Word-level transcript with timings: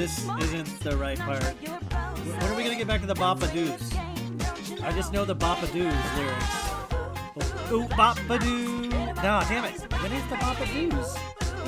This 0.00 0.26
isn't 0.40 0.80
the 0.80 0.96
right 0.96 1.18
part. 1.18 1.42
When 1.44 2.50
are 2.50 2.56
we 2.56 2.62
gonna 2.64 2.74
get 2.74 2.86
back 2.86 3.02
to 3.02 3.06
the 3.06 3.12
Bapa 3.12 3.52
Doos? 3.52 3.92
I 4.82 4.92
just 4.92 5.12
know 5.12 5.26
the 5.26 5.36
Bapa 5.36 5.66
Doos 5.66 5.92
lyrics. 6.16 7.70
Ooh, 7.70 7.86
Bapa 7.94 8.40
Doo. 8.40 8.88
No, 8.88 9.42
damn 9.46 9.66
it. 9.66 9.78
When 10.00 10.10
is 10.10 10.26
the 10.30 10.36
Bapa 10.36 10.64
Doos? 10.72 11.18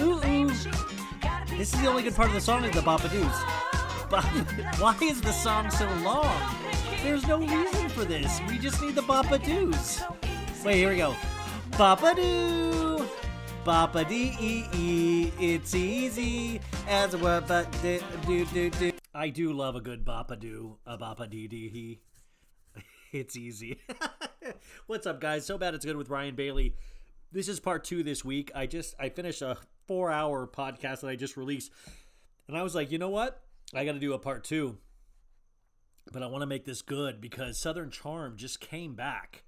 Ooh, 0.01 0.27
ooh. 0.27 1.59
This 1.59 1.75
is 1.75 1.81
the 1.83 1.89
only 1.89 2.05
good 2.05 2.15
part 2.15 2.29
of 2.29 2.35
the 2.35 2.41
song 2.41 2.65
is 2.65 2.75
the 2.75 2.81
Bapa 2.81 3.11
Doos. 3.11 4.09
But 4.09 4.25
why 4.81 4.97
is 5.03 5.21
the 5.21 5.33
song 5.33 5.71
so 5.71 5.87
long? 6.03 6.35
There's 7.03 7.27
no 7.27 7.37
reason 7.37 7.91
for 7.91 8.07
this. 8.07 8.41
We 8.49 8.57
just 8.57 8.81
need 8.81 8.95
the 8.95 9.03
Bapa 9.03 9.45
Doos. 9.45 10.01
Wait, 10.65 10.77
here 10.77 10.89
we 10.89 10.97
go. 10.97 11.15
Bapa 11.73 12.17
Doo. 12.17 13.07
Bapa 13.65 14.05
dee 14.09 14.35
ee 14.41 14.65
ee, 14.75 15.33
it's 15.39 15.73
easy 15.73 16.61
as 16.89 17.15
a 17.15 17.19
word, 17.19 17.47
but 17.47 17.71
do 17.81 18.01
do 18.27 18.45
do 18.47 18.71
do. 18.71 18.93
I 19.15 19.29
do 19.29 19.53
love 19.53 19.77
a 19.77 19.81
good 19.81 20.05
bapa 20.05 20.37
doo, 20.37 20.79
a 20.85 20.99
bapa 20.99 21.31
dee 21.31 21.47
dee 21.47 21.69
hee. 21.69 22.01
It's 23.13 23.37
easy. 23.37 23.79
What's 24.87 25.07
up, 25.07 25.21
guys? 25.21 25.47
So 25.47 25.59
bad 25.59 25.75
it's 25.75 25.85
good 25.85 25.97
with 25.97 26.09
Ryan 26.09 26.35
Bailey. 26.35 26.75
This 27.31 27.47
is 27.47 27.61
part 27.61 27.85
two 27.85 28.03
this 28.03 28.25
week. 28.25 28.51
I 28.53 28.67
just 28.67 28.97
I 28.99 29.11
finished 29.11 29.43
a 29.43 29.59
four 29.87 30.11
hour 30.11 30.49
podcast 30.49 31.03
that 31.03 31.09
I 31.09 31.15
just 31.15 31.37
released, 31.37 31.71
and 32.49 32.57
I 32.57 32.65
was 32.65 32.75
like, 32.75 32.91
you 32.91 32.99
know 32.99 33.11
what? 33.11 33.43
I 33.73 33.85
got 33.85 33.93
to 33.93 34.01
do 34.01 34.13
a 34.15 34.19
part 34.19 34.43
two, 34.43 34.79
but 36.13 36.23
I 36.23 36.27
want 36.27 36.43
to 36.43 36.47
make 36.47 36.65
this 36.65 36.83
good 36.83 37.21
because 37.21 37.61
Southern 37.61 37.91
Charm 37.91 38.37
just 38.37 38.61
came 38.61 38.95
back 38.97 39.45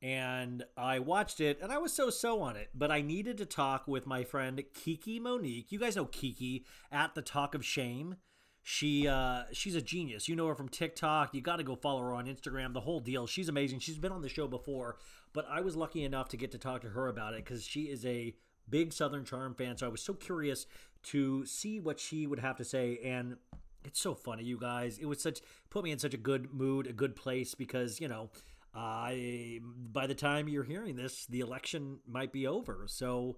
and 0.00 0.64
I 0.76 1.00
watched 1.00 1.40
it 1.40 1.58
and 1.60 1.72
I 1.72 1.78
was 1.78 1.92
so 1.92 2.10
so 2.10 2.40
on 2.40 2.56
it. 2.56 2.70
But 2.74 2.90
I 2.90 3.00
needed 3.00 3.38
to 3.38 3.46
talk 3.46 3.88
with 3.88 4.06
my 4.06 4.24
friend 4.24 4.62
Kiki 4.74 5.18
Monique. 5.18 5.72
You 5.72 5.78
guys 5.78 5.96
know 5.96 6.06
Kiki 6.06 6.64
at 6.92 7.14
the 7.14 7.22
Talk 7.22 7.54
of 7.54 7.64
Shame. 7.64 8.16
She 8.62 9.08
uh, 9.08 9.44
she's 9.52 9.74
a 9.74 9.80
genius. 9.82 10.28
You 10.28 10.36
know 10.36 10.46
her 10.46 10.54
from 10.54 10.68
TikTok. 10.68 11.34
You 11.34 11.40
got 11.40 11.56
to 11.56 11.64
go 11.64 11.74
follow 11.74 12.00
her 12.02 12.12
on 12.12 12.26
Instagram. 12.26 12.74
The 12.74 12.80
whole 12.80 13.00
deal. 13.00 13.26
She's 13.26 13.48
amazing. 13.48 13.80
She's 13.80 13.98
been 13.98 14.12
on 14.12 14.22
the 14.22 14.28
show 14.28 14.46
before, 14.46 14.96
but 15.32 15.46
I 15.50 15.60
was 15.62 15.74
lucky 15.74 16.04
enough 16.04 16.28
to 16.30 16.36
get 16.36 16.52
to 16.52 16.58
talk 16.58 16.82
to 16.82 16.90
her 16.90 17.08
about 17.08 17.34
it 17.34 17.44
because 17.44 17.64
she 17.64 17.82
is 17.82 18.04
a 18.04 18.34
big 18.68 18.92
Southern 18.92 19.24
Charm 19.24 19.54
fan. 19.54 19.76
So 19.78 19.86
I 19.86 19.88
was 19.88 20.02
so 20.02 20.12
curious 20.12 20.66
to 21.04 21.46
see 21.46 21.80
what 21.80 21.98
she 21.98 22.26
would 22.26 22.40
have 22.40 22.56
to 22.56 22.64
say 22.64 22.98
and. 23.04 23.36
It's 23.84 24.00
so 24.00 24.12
funny, 24.12 24.42
you 24.42 24.58
guys. 24.58 24.98
It 24.98 25.06
was 25.06 25.22
such 25.22 25.40
put 25.70 25.84
me 25.84 25.92
in 25.92 26.00
such 26.00 26.12
a 26.12 26.18
good 26.18 26.52
mood, 26.52 26.88
a 26.88 26.92
good 26.92 27.14
place 27.14 27.54
because 27.54 28.00
you 28.00 28.08
know 28.08 28.28
I 28.74 29.60
by 29.62 30.06
the 30.06 30.14
time 30.14 30.48
you're 30.48 30.64
hearing 30.64 30.96
this, 30.96 31.26
the 31.26 31.40
election 31.40 31.98
might 32.06 32.32
be 32.32 32.46
over. 32.46 32.84
So, 32.86 33.36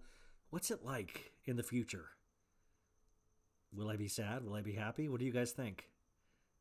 what's 0.51 0.71
it 0.71 0.85
like 0.85 1.33
in 1.45 1.57
the 1.57 1.63
future? 1.63 2.11
Will 3.73 3.89
I 3.89 3.97
be 3.97 4.09
sad? 4.09 4.45
Will 4.45 4.55
I 4.55 4.63
be 4.63 4.73
happy? 4.73 5.09
What 5.09 5.21
do 5.21 5.27
you 5.27 5.33
guys 5.33 5.53
think? 5.53 5.89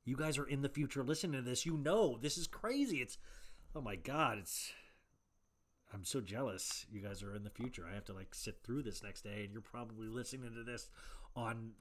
You 0.06 0.16
guys 0.16 0.38
are 0.38 0.46
in 0.46 0.62
the 0.62 0.70
future 0.70 1.04
listening 1.04 1.44
to 1.44 1.50
this. 1.50 1.66
You 1.66 1.78
know 1.78 2.18
this 2.22 2.38
is 2.38 2.48
crazy. 2.48 2.98
It's 2.98 3.18
oh 3.76 3.82
my 3.82 3.96
god, 3.96 4.38
it's 4.38 4.72
I'm 5.94 6.06
so 6.06 6.22
jealous. 6.22 6.86
You 6.92 7.02
guys 7.02 7.24
are 7.24 7.36
in 7.36 7.44
the 7.44 7.50
future. 7.50 7.88
I 7.90 7.96
have 7.96 8.06
to 8.06 8.14
like 8.14 8.36
sit 8.36 8.60
through 8.64 8.84
this 8.84 9.04
next 9.04 9.24
day 9.24 9.44
and 9.44 9.52
you're 9.52 9.62
probably 9.62 10.08
listening 10.08 10.54
to 10.54 10.64
this 10.64 10.90
on 11.36 11.72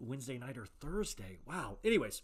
Wednesday 0.00 0.38
night 0.38 0.58
or 0.58 0.66
Thursday. 0.66 1.38
Wow. 1.46 1.78
Anyways, 1.84 2.22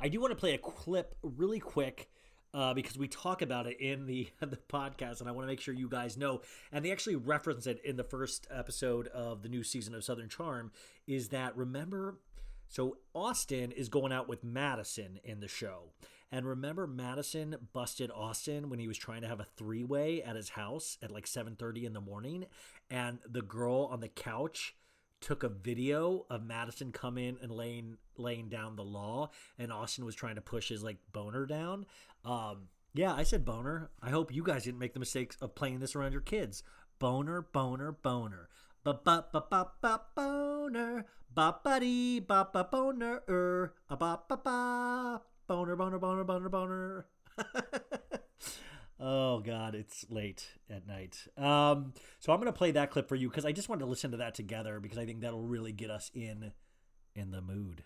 I 0.00 0.08
do 0.08 0.20
want 0.20 0.32
to 0.32 0.36
play 0.36 0.54
a 0.54 0.58
clip 0.58 1.14
really 1.22 1.60
quick 1.60 2.10
uh, 2.52 2.74
because 2.74 2.98
we 2.98 3.08
talk 3.08 3.42
about 3.42 3.66
it 3.66 3.80
in 3.80 4.06
the 4.06 4.28
the 4.40 4.58
podcast, 4.68 5.20
and 5.20 5.28
I 5.28 5.32
want 5.32 5.44
to 5.44 5.50
make 5.52 5.60
sure 5.60 5.74
you 5.74 5.88
guys 5.88 6.16
know. 6.16 6.40
And 6.72 6.84
they 6.84 6.92
actually 6.92 7.16
reference 7.16 7.66
it 7.66 7.80
in 7.84 7.96
the 7.96 8.04
first 8.04 8.46
episode 8.50 9.08
of 9.08 9.42
the 9.42 9.48
new 9.48 9.62
season 9.62 9.94
of 9.94 10.04
Southern 10.04 10.28
Charm. 10.28 10.72
Is 11.06 11.28
that 11.28 11.56
remember? 11.56 12.18
So 12.68 12.98
Austen 13.14 13.72
is 13.72 13.88
going 13.88 14.12
out 14.12 14.28
with 14.28 14.44
Madison 14.44 15.18
in 15.24 15.40
the 15.40 15.48
show. 15.48 15.90
And 16.32 16.46
remember 16.46 16.86
Madison 16.86 17.56
busted 17.72 18.10
Austen 18.12 18.70
when 18.70 18.78
he 18.78 18.86
was 18.86 18.96
trying 18.96 19.22
to 19.22 19.28
have 19.28 19.40
a 19.40 19.44
three-way 19.44 20.22
at 20.22 20.36
his 20.36 20.50
house 20.50 20.96
at 21.02 21.10
like 21.10 21.26
7:30 21.26 21.84
in 21.84 21.92
the 21.92 22.00
morning 22.00 22.46
and 22.88 23.18
the 23.28 23.42
girl 23.42 23.88
on 23.90 24.00
the 24.00 24.08
couch 24.08 24.76
took 25.20 25.42
a 25.42 25.48
video 25.48 26.24
of 26.30 26.42
Madison 26.42 26.92
come 26.92 27.18
in 27.18 27.36
and 27.42 27.50
laying 27.50 27.98
laying 28.16 28.48
down 28.48 28.76
the 28.76 28.84
law 28.84 29.30
and 29.58 29.72
Austen 29.72 30.04
was 30.04 30.14
trying 30.14 30.36
to 30.36 30.40
push 30.40 30.68
his 30.68 30.82
like 30.84 30.98
boner 31.12 31.46
down. 31.46 31.86
Um 32.24 32.68
yeah, 32.92 33.14
I 33.14 33.22
said 33.22 33.44
boner. 33.44 33.90
I 34.02 34.10
hope 34.10 34.34
you 34.34 34.42
guys 34.42 34.64
didn't 34.64 34.80
make 34.80 34.94
the 34.94 35.00
mistakes 35.00 35.36
of 35.40 35.54
playing 35.54 35.78
this 35.78 35.94
around 35.94 36.12
your 36.12 36.20
kids. 36.20 36.62
Boner, 36.98 37.42
boner, 37.42 37.92
boner. 37.92 38.48
Ba 38.82 38.98
ba 39.04 39.26
ba 39.32 39.44
ba 39.48 39.70
ba 39.80 40.00
boner. 40.14 41.06
Ba 41.32 41.56
ba 41.62 41.78
dee 41.80 42.18
ba 42.18 42.48
ba 42.52 42.64
boner. 42.70 43.22
Er. 43.28 43.74
A 43.88 43.96
ba 43.96 44.20
ba 44.28 44.36
ba. 44.36 45.20
Boner, 45.46 45.76
boner, 45.76 45.98
boner, 45.98 46.24
boner, 46.24 46.48
boner. 46.48 47.06
oh 49.00 49.38
god, 49.40 49.74
it's 49.74 50.06
late 50.10 50.48
at 50.68 50.86
night. 50.86 51.28
Um, 51.36 51.92
so 52.18 52.32
I'm 52.32 52.40
gonna 52.40 52.52
play 52.52 52.72
that 52.72 52.90
clip 52.90 53.08
for 53.08 53.16
you 53.16 53.28
because 53.28 53.44
I 53.44 53.52
just 53.52 53.68
wanted 53.68 53.84
to 53.84 53.90
listen 53.90 54.10
to 54.10 54.16
that 54.16 54.34
together 54.34 54.80
because 54.80 54.98
I 54.98 55.06
think 55.06 55.20
that'll 55.20 55.46
really 55.46 55.72
get 55.72 55.90
us 55.90 56.10
in 56.12 56.52
in 57.14 57.30
the 57.30 57.40
mood. 57.40 57.84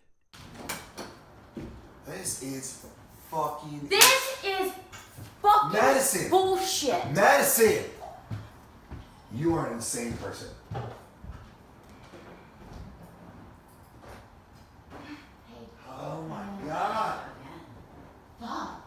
This 2.06 2.42
is 2.42 2.86
fucking 3.34 3.88
This 3.88 4.36
is 4.44 4.72
fucking 5.42 5.72
Madison. 5.72 6.30
bullshit. 6.30 7.12
Madison. 7.12 7.84
You 9.34 9.54
are 9.56 9.66
an 9.66 9.74
insane 9.74 10.12
person. 10.14 10.48
Oh 15.88 16.22
my 16.28 16.44
god. 16.66 17.18
Fuck. 18.40 18.80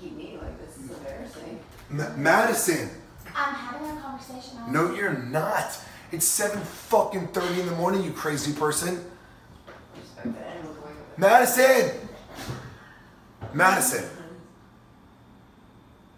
keep 0.00 0.16
me 0.16 0.38
like 0.40 0.58
this 0.64 0.76
is 0.78 0.90
embarrassing. 0.90 1.60
Ma- 1.90 2.16
Madison. 2.16 2.90
I'm 3.34 3.54
having 3.54 3.96
a 3.96 4.00
conversation. 4.00 4.58
on- 4.58 4.72
No, 4.72 4.92
you're 4.94 5.12
not. 5.18 5.78
It's 6.10 6.26
seven 6.26 6.60
fucking 6.62 7.28
thirty 7.28 7.60
in 7.60 7.66
the 7.66 7.74
morning, 7.76 8.02
you 8.02 8.12
crazy 8.12 8.52
person. 8.52 9.04
Respect 9.96 10.34
that. 10.34 10.56
And 10.56 10.68
we're 10.68 10.74
going 10.74 10.96
with 10.96 11.18
Madison. 11.18 12.07
Madison. 13.54 14.04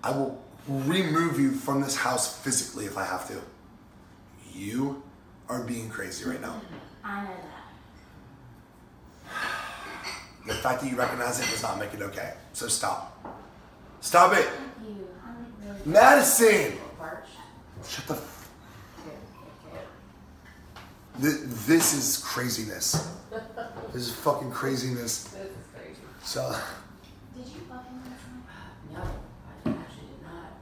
I 0.03 0.11
will 0.11 0.43
remove 0.67 1.38
you 1.38 1.53
from 1.53 1.81
this 1.82 1.97
house 1.97 2.37
physically 2.43 2.87
if 2.87 2.97
I 2.97 3.05
have 3.05 3.29
to. 3.29 3.41
You 4.53 5.03
are 5.49 5.62
being 5.62 5.88
crazy 5.88 6.29
right 6.29 6.41
now. 6.41 6.61
I 7.05 7.23
know 7.25 7.31
that. 7.31 7.61
The 10.47 10.55
fact 10.55 10.81
that 10.82 10.91
you 10.91 10.97
recognize 10.97 11.38
it 11.38 11.50
does 11.50 11.62
not 11.62 11.79
make 11.79 11.93
it 11.94 12.03
okay. 12.03 12.35
So 12.53 12.67
stop. 12.67 13.23
Stop 14.00 14.32
it. 14.37 14.49
Really. 14.82 14.97
Madison! 15.85 16.79
Shut 17.87 18.06
the. 18.06 18.15
F-. 18.15 18.50
Th- 21.21 21.41
this 21.67 21.93
is 21.93 22.19
craziness. 22.25 23.09
This 23.93 24.06
is 24.09 24.15
fucking 24.15 24.50
craziness. 24.50 25.25
This 25.25 25.47
is 25.47 25.50
crazy. 25.75 26.00
So, 26.23 26.56
Did 27.37 27.47
you 27.47 27.61
fuck 27.69 27.87
him 27.87 27.99
last 27.99 28.25
night? 28.27 28.94
No, 28.94 29.00
I 29.03 29.75
actually 29.85 30.06
did 30.09 30.23
not. 30.25 30.53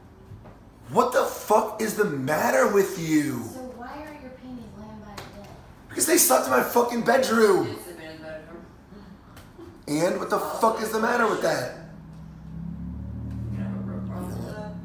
What 0.90 1.12
the 1.12 1.24
fuck 1.24 1.80
is 1.80 1.94
the 1.94 2.04
matter 2.04 2.68
with 2.72 2.98
you? 2.98 3.42
So 3.44 3.60
why 3.76 3.92
are 4.02 4.18
your 4.20 4.30
panties 4.30 4.64
laying 4.78 5.00
by 5.00 5.14
the 5.16 5.22
bed? 5.40 5.48
Because 5.88 6.06
they 6.06 6.18
slept 6.18 6.46
in 6.46 6.50
my 6.50 6.62
fucking 6.62 7.02
bedroom. 7.02 7.66
Did 7.66 7.84
sleep 7.84 7.96
in 8.00 8.22
bedroom. 8.22 8.66
And 9.86 10.18
what 10.18 10.30
the 10.30 10.38
fuck 10.38 10.80
is 10.82 10.90
the 10.90 11.00
matter 11.00 11.26
with 11.28 11.42
that? 11.42 11.76
You 13.52 13.58
have 13.58 13.74
a 13.74 13.78
real 13.80 14.08
problem? 14.08 14.80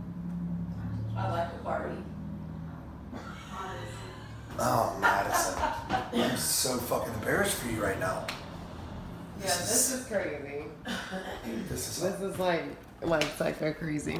I 1.16 1.32
like 1.32 1.52
to 1.52 1.58
party. 1.60 1.96
Oh, 4.60 4.98
Madison. 5.02 5.60
I'm 6.14 6.38
so 6.38 6.78
fucking 6.78 7.14
embarrassed 7.16 7.56
for 7.56 7.70
you 7.72 7.82
right 7.84 8.00
now. 8.00 8.26
Yeah, 9.40 9.48
this 9.48 9.92
is 9.92 10.06
crazy. 10.06 10.66
This 11.70 11.90
is 11.90 12.02
This 12.04 12.22
is 12.22 12.40
like, 12.40 12.64
like 13.02 13.24
psycho 13.38 13.74
crazy. 13.74 14.20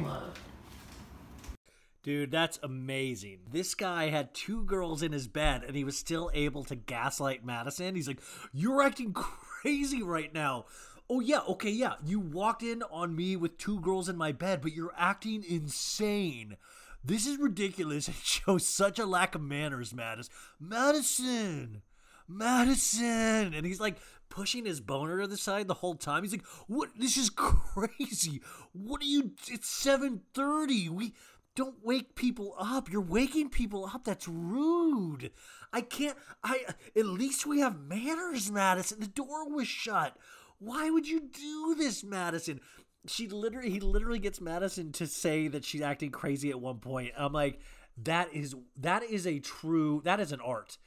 Dude, 2.04 2.30
that's 2.30 2.58
amazing. 2.62 3.38
This 3.50 3.74
guy 3.74 4.10
had 4.10 4.34
two 4.34 4.64
girls 4.64 5.02
in 5.02 5.12
his 5.12 5.26
bed 5.26 5.64
and 5.66 5.74
he 5.74 5.84
was 5.84 5.96
still 5.96 6.30
able 6.34 6.62
to 6.64 6.76
gaslight 6.76 7.46
Madison. 7.46 7.94
He's 7.94 8.06
like, 8.06 8.20
You're 8.52 8.82
acting 8.82 9.14
crazy 9.14 10.02
right 10.02 10.32
now. 10.32 10.66
Oh, 11.08 11.20
yeah, 11.20 11.40
okay, 11.48 11.70
yeah. 11.70 11.94
You 12.04 12.20
walked 12.20 12.62
in 12.62 12.82
on 12.84 13.16
me 13.16 13.36
with 13.36 13.56
two 13.56 13.80
girls 13.80 14.10
in 14.10 14.18
my 14.18 14.32
bed, 14.32 14.60
but 14.60 14.74
you're 14.74 14.94
acting 14.98 15.44
insane. 15.48 16.58
This 17.02 17.26
is 17.26 17.38
ridiculous 17.38 18.08
It 18.08 18.14
shows 18.22 18.66
such 18.66 18.98
a 18.98 19.06
lack 19.06 19.34
of 19.34 19.40
manners, 19.40 19.94
Madison. 19.94 20.32
Madison! 20.60 21.82
Madison! 22.28 23.54
And 23.54 23.64
he's 23.64 23.80
like 23.80 23.96
pushing 24.28 24.66
his 24.66 24.80
boner 24.80 25.20
to 25.20 25.26
the 25.26 25.36
side 25.36 25.68
the 25.68 25.74
whole 25.74 25.94
time. 25.94 26.22
He's 26.22 26.32
like, 26.32 26.46
What? 26.66 26.90
This 26.98 27.16
is 27.16 27.30
crazy. 27.34 28.42
What 28.72 29.00
are 29.00 29.06
you? 29.06 29.32
It's 29.48 29.84
7.30. 29.84 30.90
We. 30.90 31.14
Don't 31.54 31.76
wake 31.84 32.16
people 32.16 32.54
up. 32.58 32.90
You're 32.90 33.00
waking 33.00 33.50
people 33.50 33.86
up. 33.86 34.04
That's 34.04 34.26
rude. 34.26 35.30
I 35.72 35.82
can't. 35.82 36.16
I. 36.42 36.64
At 36.96 37.06
least 37.06 37.46
we 37.46 37.60
have 37.60 37.78
manners, 37.78 38.50
Madison. 38.50 39.00
The 39.00 39.06
door 39.06 39.48
was 39.48 39.68
shut. 39.68 40.16
Why 40.58 40.90
would 40.90 41.06
you 41.06 41.20
do 41.20 41.74
this, 41.76 42.02
Madison? 42.02 42.60
She 43.06 43.28
literally, 43.28 43.70
he 43.70 43.80
literally 43.80 44.18
gets 44.18 44.40
Madison 44.40 44.90
to 44.92 45.06
say 45.06 45.46
that 45.48 45.64
she's 45.64 45.82
acting 45.82 46.10
crazy 46.10 46.50
at 46.50 46.60
one 46.60 46.78
point. 46.78 47.12
I'm 47.16 47.32
like, 47.32 47.60
that 48.02 48.32
is 48.32 48.56
that 48.76 49.02
is 49.04 49.26
a 49.26 49.38
true 49.38 50.00
that 50.04 50.20
is 50.20 50.32
an 50.32 50.40
art 50.40 50.78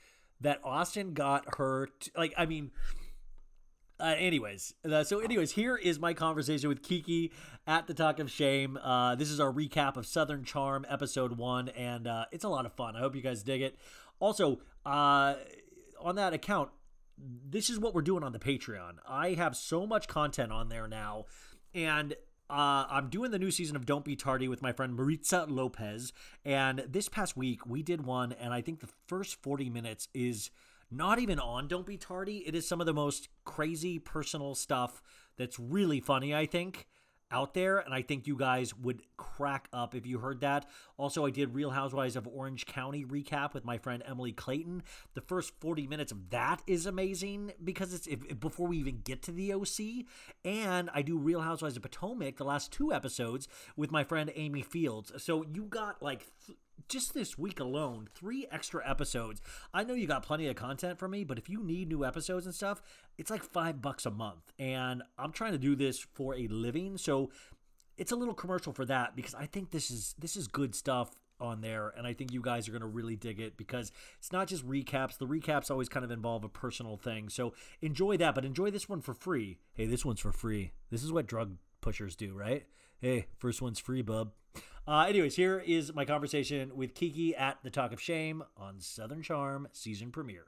that 0.42 0.60
Austen 0.64 1.14
got 1.14 1.46
her. 1.58 1.90
To, 2.00 2.12
like, 2.18 2.34
I 2.38 2.46
mean, 2.46 2.72
uh, 4.00 4.16
anyways, 4.18 4.74
uh, 4.90 5.04
so 5.04 5.20
anyways, 5.20 5.52
here 5.52 5.76
is 5.76 6.00
my 6.00 6.14
conversation 6.14 6.70
with 6.70 6.84
Kiki 6.84 7.32
at 7.66 7.88
the 7.88 7.94
Talk 7.94 8.20
of 8.20 8.30
Shame. 8.30 8.78
Uh, 8.78 9.16
this 9.16 9.30
is 9.30 9.40
our 9.40 9.52
recap 9.52 9.98
of 9.98 10.06
Southern 10.06 10.44
Charm 10.44 10.86
episode 10.88 11.38
one, 11.38 11.70
and 11.70 12.08
uh, 12.08 12.26
it's 12.32 12.44
a 12.44 12.50
lot 12.50 12.66
of 12.66 12.74
fun. 12.74 12.96
I 12.96 13.00
hope 13.00 13.16
you 13.16 13.22
guys 13.22 13.44
dig 13.44 13.62
it. 13.62 13.76
Also, 14.20 14.60
uh, 14.86 15.36
on 16.00 16.16
that 16.16 16.34
account, 16.34 16.70
this 17.18 17.70
is 17.70 17.80
what 17.80 17.96
we're 17.96 18.02
doing 18.02 18.24
on 18.24 18.32
the 18.32 18.40
Patreon. 18.40 18.98
I 19.08 19.34
have 19.34 19.56
so 19.56 19.88
much 19.88 20.08
content 20.08 20.52
on 20.52 20.70
there 20.70 20.88
now, 20.88 21.26
and 21.74 22.14
uh, 22.50 22.86
I'm 22.90 23.10
doing 23.10 23.32
the 23.32 23.40
new 23.40 23.52
season 23.52 23.76
of 23.76 23.86
Don't 23.86 24.06
Be 24.06 24.16
Tardy 24.16 24.48
with 24.48 24.62
my 24.62 24.72
friend 24.72 24.96
Maritza 24.96 25.46
Lopez. 25.50 26.14
And 26.46 26.86
this 26.88 27.10
past 27.10 27.36
week, 27.36 27.66
we 27.66 27.84
did 27.84 28.06
one, 28.06 28.32
and 28.32 28.54
I 28.54 28.62
think 28.62 28.80
the 28.80 28.90
first 29.08 29.42
40 29.42 29.70
minutes 29.70 30.08
is 30.14 30.52
not 30.89 31.19
even 31.19 31.39
on 31.39 31.68
Don't 31.68 31.86
Be 31.86 31.98
Tardy. 31.98 32.44
It 32.45 32.56
is 32.56 32.68
some 32.68 32.80
of 32.80 32.86
the 32.88 32.94
most 32.94 33.30
crazy 33.45 34.00
personal 34.00 34.56
stuff 34.56 35.01
that's 35.38 35.60
really 35.60 36.00
funny, 36.00 36.34
I 36.34 36.45
think, 36.45 36.88
out 37.30 37.54
there. 37.54 37.80
And 37.80 37.94
I 37.94 38.01
think 38.01 38.25
you 38.25 38.38
guys 38.38 38.74
would 38.74 39.01
crack 39.18 39.68
up 39.74 39.94
if 39.94 40.06
you 40.07 40.19
heard 40.19 40.39
that. 40.42 40.66
Also, 40.98 41.25
I 41.25 41.30
did 41.30 41.54
Real 41.54 41.72
Housewives 41.72 42.16
of 42.16 42.25
Orange 42.25 42.66
County 42.66 43.04
recap 43.04 43.54
with 43.54 43.66
my 43.66 43.78
friend 43.78 44.01
Emily 44.07 44.31
Clayton. 44.31 44.81
The 45.13 45.19
first 45.22 45.51
40 45.60 45.88
minutes 45.88 46.13
of 46.13 46.30
that 46.30 46.62
is 46.68 46.86
amazing 46.86 47.51
because 47.62 47.94
it's 47.94 48.07
if, 48.07 48.24
if- 48.30 48.40
before 48.40 48.68
we 48.68 48.78
even 48.78 49.01
get 49.04 49.22
to 49.24 49.31
the 49.33 49.51
OC. 49.54 50.06
And 50.45 50.90
I 50.94 51.01
do 51.01 51.18
Real 51.18 51.42
Housewives 51.42 51.75
of 51.75 51.83
Potomac, 51.83 52.38
the 52.38 52.45
last 52.45 52.72
two 52.72 52.94
episodes, 52.94 53.50
with 53.75 53.92
my 53.92 54.06
friend 54.06 54.31
Amy 54.36 54.62
Fields. 54.62 55.12
So 55.22 55.44
you 55.54 55.63
got 55.63 56.01
like. 56.01 56.28
Th- 56.45 56.57
just 56.88 57.14
this 57.14 57.38
week 57.38 57.60
alone, 57.60 58.08
three 58.14 58.48
extra 58.52 58.88
episodes. 58.88 59.42
I 59.74 59.84
know 59.84 59.94
you 59.94 60.08
got 60.08 60.24
plenty 60.24 60.48
of 60.48 60.56
content 60.56 61.00
from 61.00 61.12
me, 61.12 61.24
but 61.24 61.38
if 61.38 61.50
you 61.50 61.64
need 61.64 61.90
new 61.90 62.06
episodes 62.06 62.46
and 62.46 62.56
stuff, 62.56 62.82
it's 63.18 63.30
like 63.32 63.44
five 63.44 63.82
bucks 63.82 64.06
a 64.06 64.12
month. 64.12 64.52
And 64.60 65.04
I'm 65.18 65.32
trying 65.32 65.54
to 65.54 65.58
do 65.58 65.76
this 65.76 66.00
for 66.00 66.36
a 66.36 66.48
living, 66.48 66.98
so 66.98 67.32
it's 67.98 68.12
a 68.12 68.16
little 68.16 68.34
commercial 68.34 68.74
for 68.74 68.86
that 68.86 69.16
because 69.16 69.34
I 69.34 69.48
think 69.48 69.72
this 69.72 69.90
is 69.90 70.16
this 70.20 70.36
is 70.36 70.48
good 70.48 70.76
stuff 70.76 71.16
on 71.40 71.62
there 71.62 71.94
and 71.96 72.08
I 72.08 72.14
think 72.14 72.34
you 72.34 72.42
guys 72.42 72.68
are 72.68 72.72
going 72.72 72.82
to 72.82 72.88
really 72.88 73.16
dig 73.16 73.40
it 73.40 73.58
because 73.58 73.92
it's 74.18 74.32
not 74.32 74.48
just 74.48 74.68
recaps. 74.68 75.18
The 75.18 75.28
recaps 75.28 75.70
always 75.70 75.90
kind 75.90 76.04
of 76.04 76.12
involve 76.12 76.44
a 76.44 76.50
personal 76.50 76.98
thing. 76.98 77.30
So 77.30 77.54
enjoy 77.82 78.18
that, 78.18 78.36
but 78.36 78.46
enjoy 78.46 78.72
this 78.72 78.90
one 78.90 79.02
for 79.02 79.14
free. 79.14 79.60
Hey, 79.74 79.86
this 79.86 80.06
one's 80.06 80.20
for 80.20 80.32
free. 80.32 80.72
This 80.90 81.04
is 81.04 81.12
what 81.12 81.28
drug 81.28 81.58
pushers 81.82 82.16
do, 82.16 82.34
right? 82.34 82.66
Hey, 83.00 83.28
first 83.38 83.62
one's 83.62 83.80
free, 83.80 84.02
bub. 84.02 84.32
Uh, 84.88 85.01
anyways, 85.01 85.36
here 85.36 85.60
is 85.60 85.94
my 85.94 86.06
conversation 86.06 86.74
with 86.74 86.95
Kiki 86.95 87.36
at 87.36 87.57
the 87.62 87.69
Talk 87.69 87.92
of 87.92 88.00
Shame 88.00 88.42
on 88.56 88.80
Southern 88.80 89.22
Charm 89.22 89.68
season 89.74 90.12
premiere. 90.12 90.45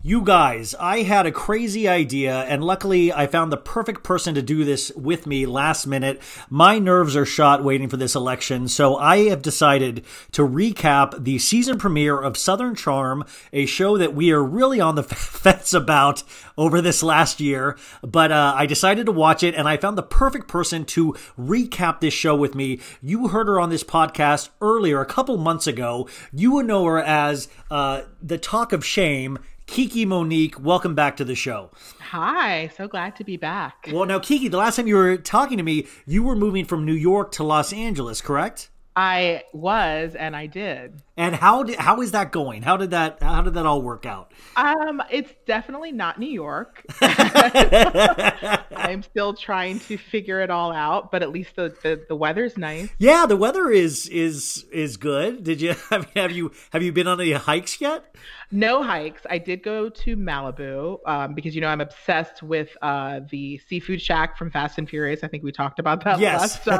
You 0.00 0.22
guys, 0.22 0.76
I 0.78 1.02
had 1.02 1.26
a 1.26 1.32
crazy 1.32 1.88
idea, 1.88 2.42
and 2.44 2.62
luckily 2.62 3.12
I 3.12 3.26
found 3.26 3.50
the 3.50 3.56
perfect 3.56 4.04
person 4.04 4.32
to 4.36 4.42
do 4.42 4.64
this 4.64 4.92
with 4.94 5.26
me 5.26 5.44
last 5.44 5.88
minute. 5.88 6.22
My 6.48 6.78
nerves 6.78 7.16
are 7.16 7.26
shot 7.26 7.64
waiting 7.64 7.88
for 7.88 7.96
this 7.96 8.14
election, 8.14 8.68
so 8.68 8.94
I 8.94 9.28
have 9.30 9.42
decided 9.42 10.04
to 10.30 10.46
recap 10.46 11.24
the 11.24 11.40
season 11.40 11.78
premiere 11.78 12.16
of 12.16 12.36
Southern 12.36 12.76
Charm, 12.76 13.24
a 13.52 13.66
show 13.66 13.98
that 13.98 14.14
we 14.14 14.30
are 14.30 14.42
really 14.42 14.80
on 14.80 14.94
the 14.94 15.02
fence 15.02 15.74
about 15.74 16.22
over 16.56 16.80
this 16.80 17.02
last 17.02 17.40
year. 17.40 17.76
But 18.00 18.30
uh, 18.30 18.54
I 18.56 18.66
decided 18.66 19.06
to 19.06 19.12
watch 19.12 19.42
it, 19.42 19.56
and 19.56 19.66
I 19.68 19.78
found 19.78 19.98
the 19.98 20.04
perfect 20.04 20.46
person 20.46 20.84
to 20.84 21.16
recap 21.36 21.98
this 21.98 22.14
show 22.14 22.36
with 22.36 22.54
me. 22.54 22.78
You 23.02 23.26
heard 23.28 23.48
her 23.48 23.58
on 23.58 23.70
this 23.70 23.82
podcast 23.82 24.50
earlier, 24.60 25.00
a 25.00 25.06
couple 25.06 25.36
months 25.38 25.66
ago. 25.66 26.08
You 26.32 26.52
would 26.52 26.66
know 26.66 26.84
her 26.84 27.00
as 27.00 27.48
uh, 27.68 28.02
the 28.22 28.38
Talk 28.38 28.72
of 28.72 28.86
Shame. 28.86 29.40
Kiki 29.68 30.06
Monique, 30.06 30.58
welcome 30.58 30.94
back 30.94 31.18
to 31.18 31.24
the 31.24 31.34
show. 31.34 31.70
Hi, 32.00 32.70
so 32.74 32.88
glad 32.88 33.14
to 33.16 33.22
be 33.22 33.36
back. 33.36 33.86
Well, 33.92 34.06
now, 34.06 34.18
Kiki, 34.18 34.48
the 34.48 34.56
last 34.56 34.76
time 34.76 34.86
you 34.86 34.96
were 34.96 35.18
talking 35.18 35.58
to 35.58 35.62
me, 35.62 35.86
you 36.06 36.22
were 36.22 36.34
moving 36.34 36.64
from 36.64 36.86
New 36.86 36.94
York 36.94 37.30
to 37.32 37.44
Los 37.44 37.72
Angeles, 37.72 38.22
correct? 38.22 38.70
I 38.98 39.44
was 39.52 40.16
and 40.16 40.34
I 40.34 40.46
did. 40.46 41.00
And 41.16 41.36
how 41.36 41.62
did 41.62 41.78
how 41.78 42.00
is 42.00 42.10
that 42.10 42.32
going? 42.32 42.62
How 42.62 42.76
did 42.76 42.90
that 42.90 43.22
how 43.22 43.42
did 43.42 43.54
that 43.54 43.64
all 43.64 43.80
work 43.80 44.06
out? 44.06 44.32
Um, 44.56 45.00
it's 45.08 45.32
definitely 45.46 45.92
not 45.92 46.18
New 46.18 46.28
York. 46.28 46.84
I'm 47.00 49.04
still 49.04 49.34
trying 49.34 49.78
to 49.80 49.98
figure 49.98 50.40
it 50.40 50.50
all 50.50 50.72
out, 50.72 51.12
but 51.12 51.22
at 51.22 51.30
least 51.30 51.54
the, 51.54 51.72
the, 51.82 52.04
the 52.08 52.16
weather's 52.16 52.58
nice. 52.58 52.88
Yeah, 52.98 53.26
the 53.26 53.36
weather 53.36 53.70
is 53.70 54.08
is 54.08 54.66
is 54.72 54.96
good. 54.96 55.44
Did 55.44 55.60
you 55.60 55.76
I 55.92 55.98
mean, 55.98 56.08
have 56.16 56.32
you 56.32 56.50
have 56.72 56.82
you 56.82 56.92
been 56.92 57.06
on 57.06 57.20
any 57.20 57.32
hikes 57.32 57.80
yet? 57.80 58.16
No 58.50 58.82
hikes. 58.82 59.22
I 59.30 59.38
did 59.38 59.62
go 59.62 59.90
to 59.90 60.16
Malibu 60.16 60.98
um, 61.06 61.34
because 61.34 61.54
you 61.54 61.60
know 61.60 61.68
I'm 61.68 61.80
obsessed 61.80 62.42
with 62.42 62.76
uh, 62.82 63.20
the 63.30 63.58
seafood 63.68 64.02
shack 64.02 64.36
from 64.36 64.50
Fast 64.50 64.76
and 64.76 64.90
Furious. 64.90 65.22
I 65.22 65.28
think 65.28 65.44
we 65.44 65.52
talked 65.52 65.78
about 65.78 66.02
that 66.02 66.18
Yes. 66.18 66.66
last 66.66 66.74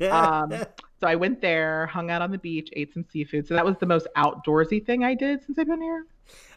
um, 0.52 0.64
so 1.00 1.06
I 1.06 1.14
went 1.14 1.40
there, 1.40 1.86
hung 1.86 2.10
out 2.10 2.22
on 2.22 2.30
the 2.30 2.38
beach, 2.38 2.68
ate 2.74 2.92
some 2.92 3.04
seafood. 3.10 3.48
So 3.48 3.54
that 3.54 3.64
was 3.64 3.76
the 3.78 3.86
most 3.86 4.06
outdoorsy 4.16 4.84
thing 4.84 5.02
I 5.02 5.14
did 5.14 5.42
since 5.44 5.58
I've 5.58 5.66
been 5.66 5.80
here. 5.80 6.06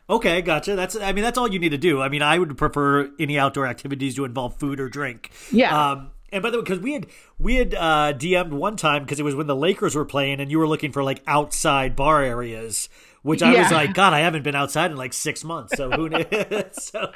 Okay, 0.10 0.42
gotcha. 0.42 0.76
That's 0.76 0.98
I 0.98 1.14
mean 1.14 1.24
that's 1.24 1.38
all 1.38 1.48
you 1.48 1.60
need 1.60 1.70
to 1.70 1.78
do. 1.78 2.02
I 2.02 2.10
mean 2.10 2.22
I 2.22 2.38
would 2.38 2.58
prefer 2.58 3.10
any 3.20 3.40
outdoor 3.40 3.68
activities 3.68 4.16
to 4.16 4.26
involve 4.26 4.60
food 4.60 4.80
or 4.80 4.90
drink. 4.90 5.32
Yeah. 5.52 5.92
Um, 5.92 6.12
and 6.34 6.42
by 6.42 6.50
the 6.50 6.58
way, 6.58 6.64
because 6.64 6.80
we 6.80 6.94
had 6.94 7.08
we 7.40 7.56
had 7.56 7.74
uh, 7.74 8.14
DM'd 8.14 8.54
one 8.54 8.76
time 8.76 9.04
because 9.04 9.20
it 9.20 9.24
was 9.24 9.36
when 9.36 9.48
the 9.48 9.56
Lakers 9.56 9.96
were 9.96 10.04
playing, 10.04 10.40
and 10.40 10.50
you 10.50 10.58
were 10.58 10.68
looking 10.68 10.92
for 10.92 11.04
like 11.04 11.22
outside 11.28 11.96
bar 11.96 12.24
areas, 12.24 12.90
which 13.24 13.42
I 13.42 13.62
was 13.62 13.72
like, 13.72 13.94
God, 13.94 14.14
I 14.14 14.20
haven't 14.20 14.44
been 14.44 14.56
outside 14.56 14.92
in 14.92 14.98
like 14.98 15.14
six 15.14 15.44
months. 15.44 15.76
So 15.76 15.90
who 15.90 16.10
knows? 16.10 16.26
so, 16.74 17.12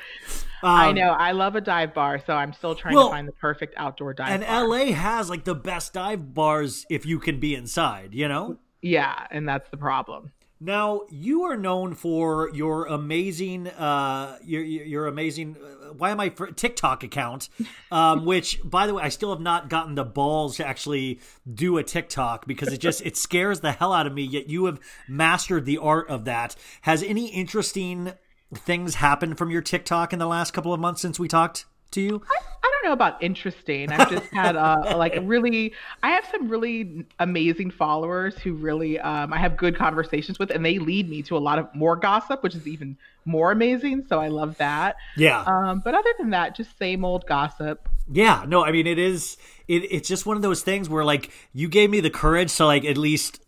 I 0.64 0.90
um, 0.90 0.96
know. 0.96 1.12
I 1.12 1.34
love 1.34 1.56
a 1.56 1.62
dive 1.62 1.94
bar, 1.94 2.22
so 2.26 2.34
I'm 2.34 2.54
still 2.54 2.76
trying 2.76 2.96
Well, 2.96 3.10
to 3.10 3.14
find 3.14 3.28
the 3.28 3.34
perfect 3.34 3.76
outdoor 3.78 4.14
dive 4.14 4.30
And 4.30 4.44
bar. 4.44 4.68
LA 4.68 4.94
has 4.94 5.30
like 5.30 5.44
the 5.44 5.56
best 5.56 5.94
dive 5.94 6.34
bars 6.34 6.86
if 6.90 7.06
you 7.06 7.20
can 7.20 7.40
be 7.40 7.54
inside. 7.54 8.14
You 8.14 8.28
know. 8.28 8.58
Yeah, 8.82 9.28
and 9.32 9.48
that's 9.48 9.70
the 9.70 9.78
problem. 9.78 10.32
Now 10.60 11.02
you 11.10 11.44
are 11.44 11.56
known 11.56 11.94
for 11.94 12.50
your 12.54 12.86
amazing, 12.86 13.68
uh, 13.68 14.40
your 14.44 14.64
your 14.64 14.86
your 14.86 15.08
amazing. 15.08 15.56
Uh, 15.56 15.94
why 15.94 16.10
am 16.10 16.20
I 16.20 16.30
for 16.30 16.52
TikTok 16.52 17.04
account? 17.04 17.50
Um, 17.92 18.26
which, 18.26 18.60
by 18.64 18.88
the 18.88 18.96
way, 18.96 19.04
I 19.04 19.10
still 19.10 19.30
have 19.30 19.42
not 19.42 19.70
gotten 19.70 19.96
the 19.96 20.04
balls 20.04 20.58
to 20.58 20.68
actually 20.68 21.20
do 21.52 21.78
a 21.78 21.84
TikTok 21.84 22.48
because 22.48 22.74
it 22.74 22.80
just 22.80 23.06
it 23.06 23.16
scares 23.16 23.60
the 23.60 23.72
hell 23.72 23.94
out 23.94 24.08
of 24.08 24.14
me. 24.14 24.24
Yet 24.24 24.50
you 24.50 24.66
have 24.66 24.80
mastered 25.08 25.66
the 25.66 25.78
art 25.78 26.10
of 26.10 26.26
that. 26.26 26.56
Has 26.82 27.04
any 27.04 27.28
interesting 27.28 28.14
things 28.54 28.96
happened 28.96 29.38
from 29.38 29.52
your 29.52 29.62
TikTok 29.62 30.12
in 30.12 30.20
the 30.20 30.28
last 30.28 30.52
couple 30.52 30.74
of 30.74 30.80
months 30.80 31.02
since 31.02 31.20
we 31.20 31.28
talked 31.28 31.66
to 31.91 32.01
you? 32.01 32.22
I, 32.29 32.36
I 32.63 32.72
don't 32.72 32.89
know 32.89 32.94
about 32.94 33.22
interesting. 33.22 33.91
I've 33.91 34.10
just 34.10 34.32
had 34.34 34.56
uh, 34.56 34.94
like 34.98 35.17
really, 35.22 35.74
I 36.03 36.12
have 36.12 36.25
some 36.32 36.50
really 36.50 37.06
amazing 37.20 37.72
followers 37.72 38.38
who 38.38 38.53
really 38.53 39.00
um, 39.00 39.34
I 39.34 39.38
have 39.38 39.58
good 39.58 39.75
conversations 39.75 40.39
with, 40.39 40.51
and 40.51 40.65
they 40.65 40.79
lead 40.79 41.10
me 41.10 41.22
to 41.24 41.38
a 41.38 41.39
lot 41.39 41.60
of 41.60 41.74
more 41.74 41.96
gossip, 41.96 42.44
which 42.44 42.56
is 42.56 42.67
even 42.67 42.98
more 43.25 43.51
amazing. 43.51 44.06
So 44.08 44.20
I 44.20 44.27
love 44.27 44.58
that. 44.58 44.96
Yeah. 45.15 45.41
Um, 45.41 45.82
but 45.84 45.94
other 45.94 46.13
than 46.17 46.32
that, 46.32 46.56
just 46.56 46.77
same 46.77 47.06
old 47.06 47.25
gossip. 47.25 47.88
Yeah, 48.12 48.46
no, 48.48 48.63
I 48.63 48.72
mean 48.72 48.88
it 48.88 49.00
is 49.00 49.38
it 49.67 49.84
it's 49.91 50.08
just 50.08 50.25
one 50.25 50.38
of 50.38 50.41
those 50.41 50.62
things 50.62 50.89
where 50.89 51.03
like 51.03 51.32
you 51.53 51.67
gave 51.67 51.89
me 51.89 52.00
the 52.00 52.10
courage 52.10 52.56
to 52.56 52.65
like 52.65 52.86
at 52.86 52.98
least 52.98 53.41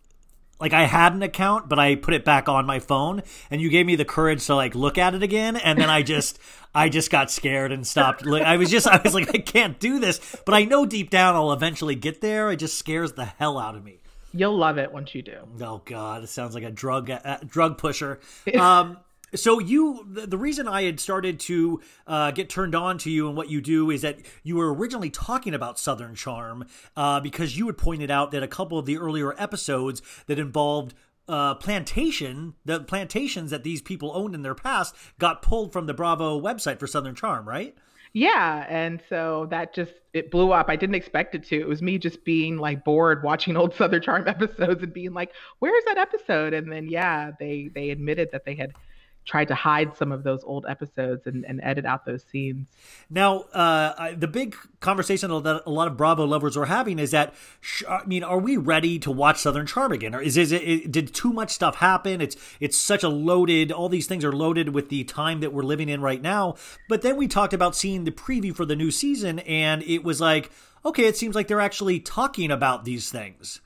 like 0.60 0.74
I 0.74 0.86
had 0.86 1.14
an 1.14 1.24
account, 1.24 1.70
but 1.70 1.80
I 1.80 1.96
put 1.96 2.14
it 2.14 2.26
back 2.26 2.50
on 2.50 2.66
my 2.66 2.80
phone, 2.80 3.24
and 3.50 3.62
you 3.62 3.70
gave 3.70 3.86
me 3.86 3.96
the 3.96 4.06
courage 4.06 4.46
to 4.48 4.56
like 4.56 4.76
look 4.76 4.98
at 4.98 5.16
it 5.16 5.24
again, 5.24 5.56
and 5.56 5.80
then 5.80 5.90
I 5.90 6.02
just, 6.02 6.40
I 6.76 6.90
just 6.90 7.10
got 7.10 7.32
scared 7.32 7.72
and 7.72 7.86
stopped. 7.88 8.26
Like, 8.26 8.44
I 8.44 8.58
was 8.58 8.70
just, 8.70 8.88
I 8.88 9.02
was 9.04 9.14
like, 9.14 9.34
I 9.34 9.40
can't 9.40 9.80
do 9.80 10.00
this, 10.00 10.36
but 10.46 10.54
I 10.54 10.66
know 10.66 10.86
deep 10.86 11.10
down 11.10 11.36
I'll 11.36 11.54
eventually 11.54 11.96
get 11.96 12.22
there. 12.22 12.52
It 12.52 12.58
just 12.58 12.78
scares 12.78 13.14
the 13.14 13.26
hell 13.26 13.58
out 13.58 13.76
of 13.76 13.84
me. 13.84 14.00
You'll 14.34 14.58
love 14.58 14.78
it 14.78 14.92
once 14.92 15.16
you 15.16 15.22
do. 15.22 15.38
Oh 15.62 15.82
God, 15.86 16.24
it 16.24 16.28
sounds 16.28 16.54
like 16.54 16.64
a 16.64 16.72
drug 16.72 17.10
uh, 17.10 17.38
drug 17.48 17.78
pusher. 17.78 18.20
Um, 18.58 18.98
so 19.36 19.60
you, 19.60 20.06
the, 20.10 20.38
reason 20.38 20.68
I 20.68 20.84
had 20.84 21.00
started 21.00 21.40
to 21.42 21.82
uh, 22.08 22.32
get 22.32 22.50
turned 22.50 22.76
on 22.76 22.98
to 23.00 23.12
you 23.12 23.28
and 23.28 23.36
what 23.38 23.50
you 23.50 23.62
do 23.62 23.92
is 23.92 24.02
that 24.02 24.20
you 24.44 24.56
were 24.56 24.74
originally 24.74 25.10
talking 25.10 25.54
about 25.54 25.78
Southern 25.78 26.16
Charm 26.16 26.66
uh, 26.96 27.20
because 27.20 27.58
you 27.58 27.68
had 27.68 27.78
pointed 27.78 28.10
out 28.10 28.32
that 28.32 28.44
a 28.44 28.48
couple 28.48 28.78
of 28.78 28.86
the 28.86 28.98
earlier 28.98 29.40
episodes 29.40 30.02
that 30.28 30.40
involved 30.40 30.94
uh, 31.28 31.56
plantation, 31.56 32.56
the 32.66 32.80
plantations 32.80 33.52
that 33.52 33.64
these 33.64 33.82
people 33.82 34.12
owned 34.16 34.34
in 34.34 34.42
their 34.42 34.56
past, 34.56 34.96
got 35.20 35.42
pulled 35.42 35.72
from 35.72 35.86
the 35.86 35.94
Bravo 35.94 36.42
website 36.42 36.80
for 36.80 36.88
Southern 36.88 37.14
Charm, 37.16 37.48
right? 37.48 37.76
Yeah, 38.14 38.66
and 38.68 39.02
so 39.08 39.48
that 39.52 39.76
just 39.76 39.94
it 40.14 40.32
blew 40.32 40.52
up. 40.52 40.68
I 40.70 40.76
didn't 40.76 40.96
expect 40.96 41.36
it 41.36 41.44
to. 41.46 41.60
It 41.60 41.68
was 41.68 41.82
me 41.82 42.00
just 42.00 42.24
being 42.24 42.58
like 42.58 42.84
bored 42.84 43.24
watching 43.24 43.56
old 43.56 43.76
Southern 43.78 44.02
Charm 44.02 44.28
episodes 44.28 44.82
and 44.82 44.92
being 44.92 45.14
like, 45.14 45.32
"Where's 45.60 45.84
that 45.86 46.00
episode?" 46.00 46.54
And 46.54 46.72
then 46.72 46.88
yeah, 46.90 47.32
they 47.40 47.70
they 47.74 47.92
admitted 47.92 48.30
that 48.32 48.46
they 48.46 48.56
had 48.56 48.74
tried 49.30 49.48
to 49.48 49.56
hide 49.56 49.96
some 49.96 50.12
of 50.12 50.24
those 50.24 50.44
old 50.44 50.66
episodes 50.68 51.28
and, 51.28 51.46
and 51.46 51.60
edit 51.64 51.86
out 51.86 52.06
those 52.06 52.24
scenes. 52.24 52.68
Now, 53.10 53.42
uh, 53.54 53.94
I- 53.98 54.16
the 54.18 54.28
big 54.28 54.56
conversation 54.80 55.30
that 55.30 55.64
a 55.66 55.70
lot 55.70 55.88
of 55.88 55.96
Bravo 55.96 56.26
lovers 56.26 56.58
are 56.58 56.66
having 56.66 56.98
is 57.00 57.12
that, 57.12 57.34
sh- 57.62 57.84
I 57.88 58.04
mean, 58.06 58.24
are 58.24 58.40
we 58.40 58.58
ready 58.58 58.98
to 59.00 59.12
watch 59.12 59.38
Southern 59.38 59.68
Charm 59.68 59.92
again, 59.92 60.16
or 60.16 60.22
is, 60.22 60.36
is 60.36 60.52
it, 60.52 60.64
it 60.64 60.92
did 60.92 61.14
too 61.14 61.32
much 61.32 61.52
stuff 61.52 61.76
happen? 61.76 62.22
It's 62.22 62.36
it's 62.60 62.78
such 62.78 63.04
a 63.04 63.10
loaded. 63.10 63.72
All 63.72 63.90
these 63.90 64.08
things 64.08 64.26
are 64.26 64.34
loaded 64.34 64.70
with 64.74 64.90
the 64.90 65.04
time 65.04 65.40
that 65.42 65.54
we're 65.54 65.64
living 65.64 65.90
in 65.90 66.02
right 66.02 66.22
now. 66.22 66.56
But 66.88 67.02
then 67.04 67.16
we 67.16 67.28
talked 67.28 67.54
about 67.54 67.76
seeing 67.76 68.04
the 68.06 68.12
preview 68.12 68.56
for 68.56 68.66
the 68.66 68.76
new 68.76 68.92
season, 68.92 69.40
and 69.40 69.84
it 69.84 70.04
was 70.04 70.20
like, 70.20 70.50
okay, 70.84 71.06
it 71.06 71.18
seems 71.18 71.36
like 71.36 71.48
they're 71.48 71.62
actually 71.62 72.00
talking 72.00 72.52
about 72.52 72.86
these 72.86 73.12
things. 73.12 73.62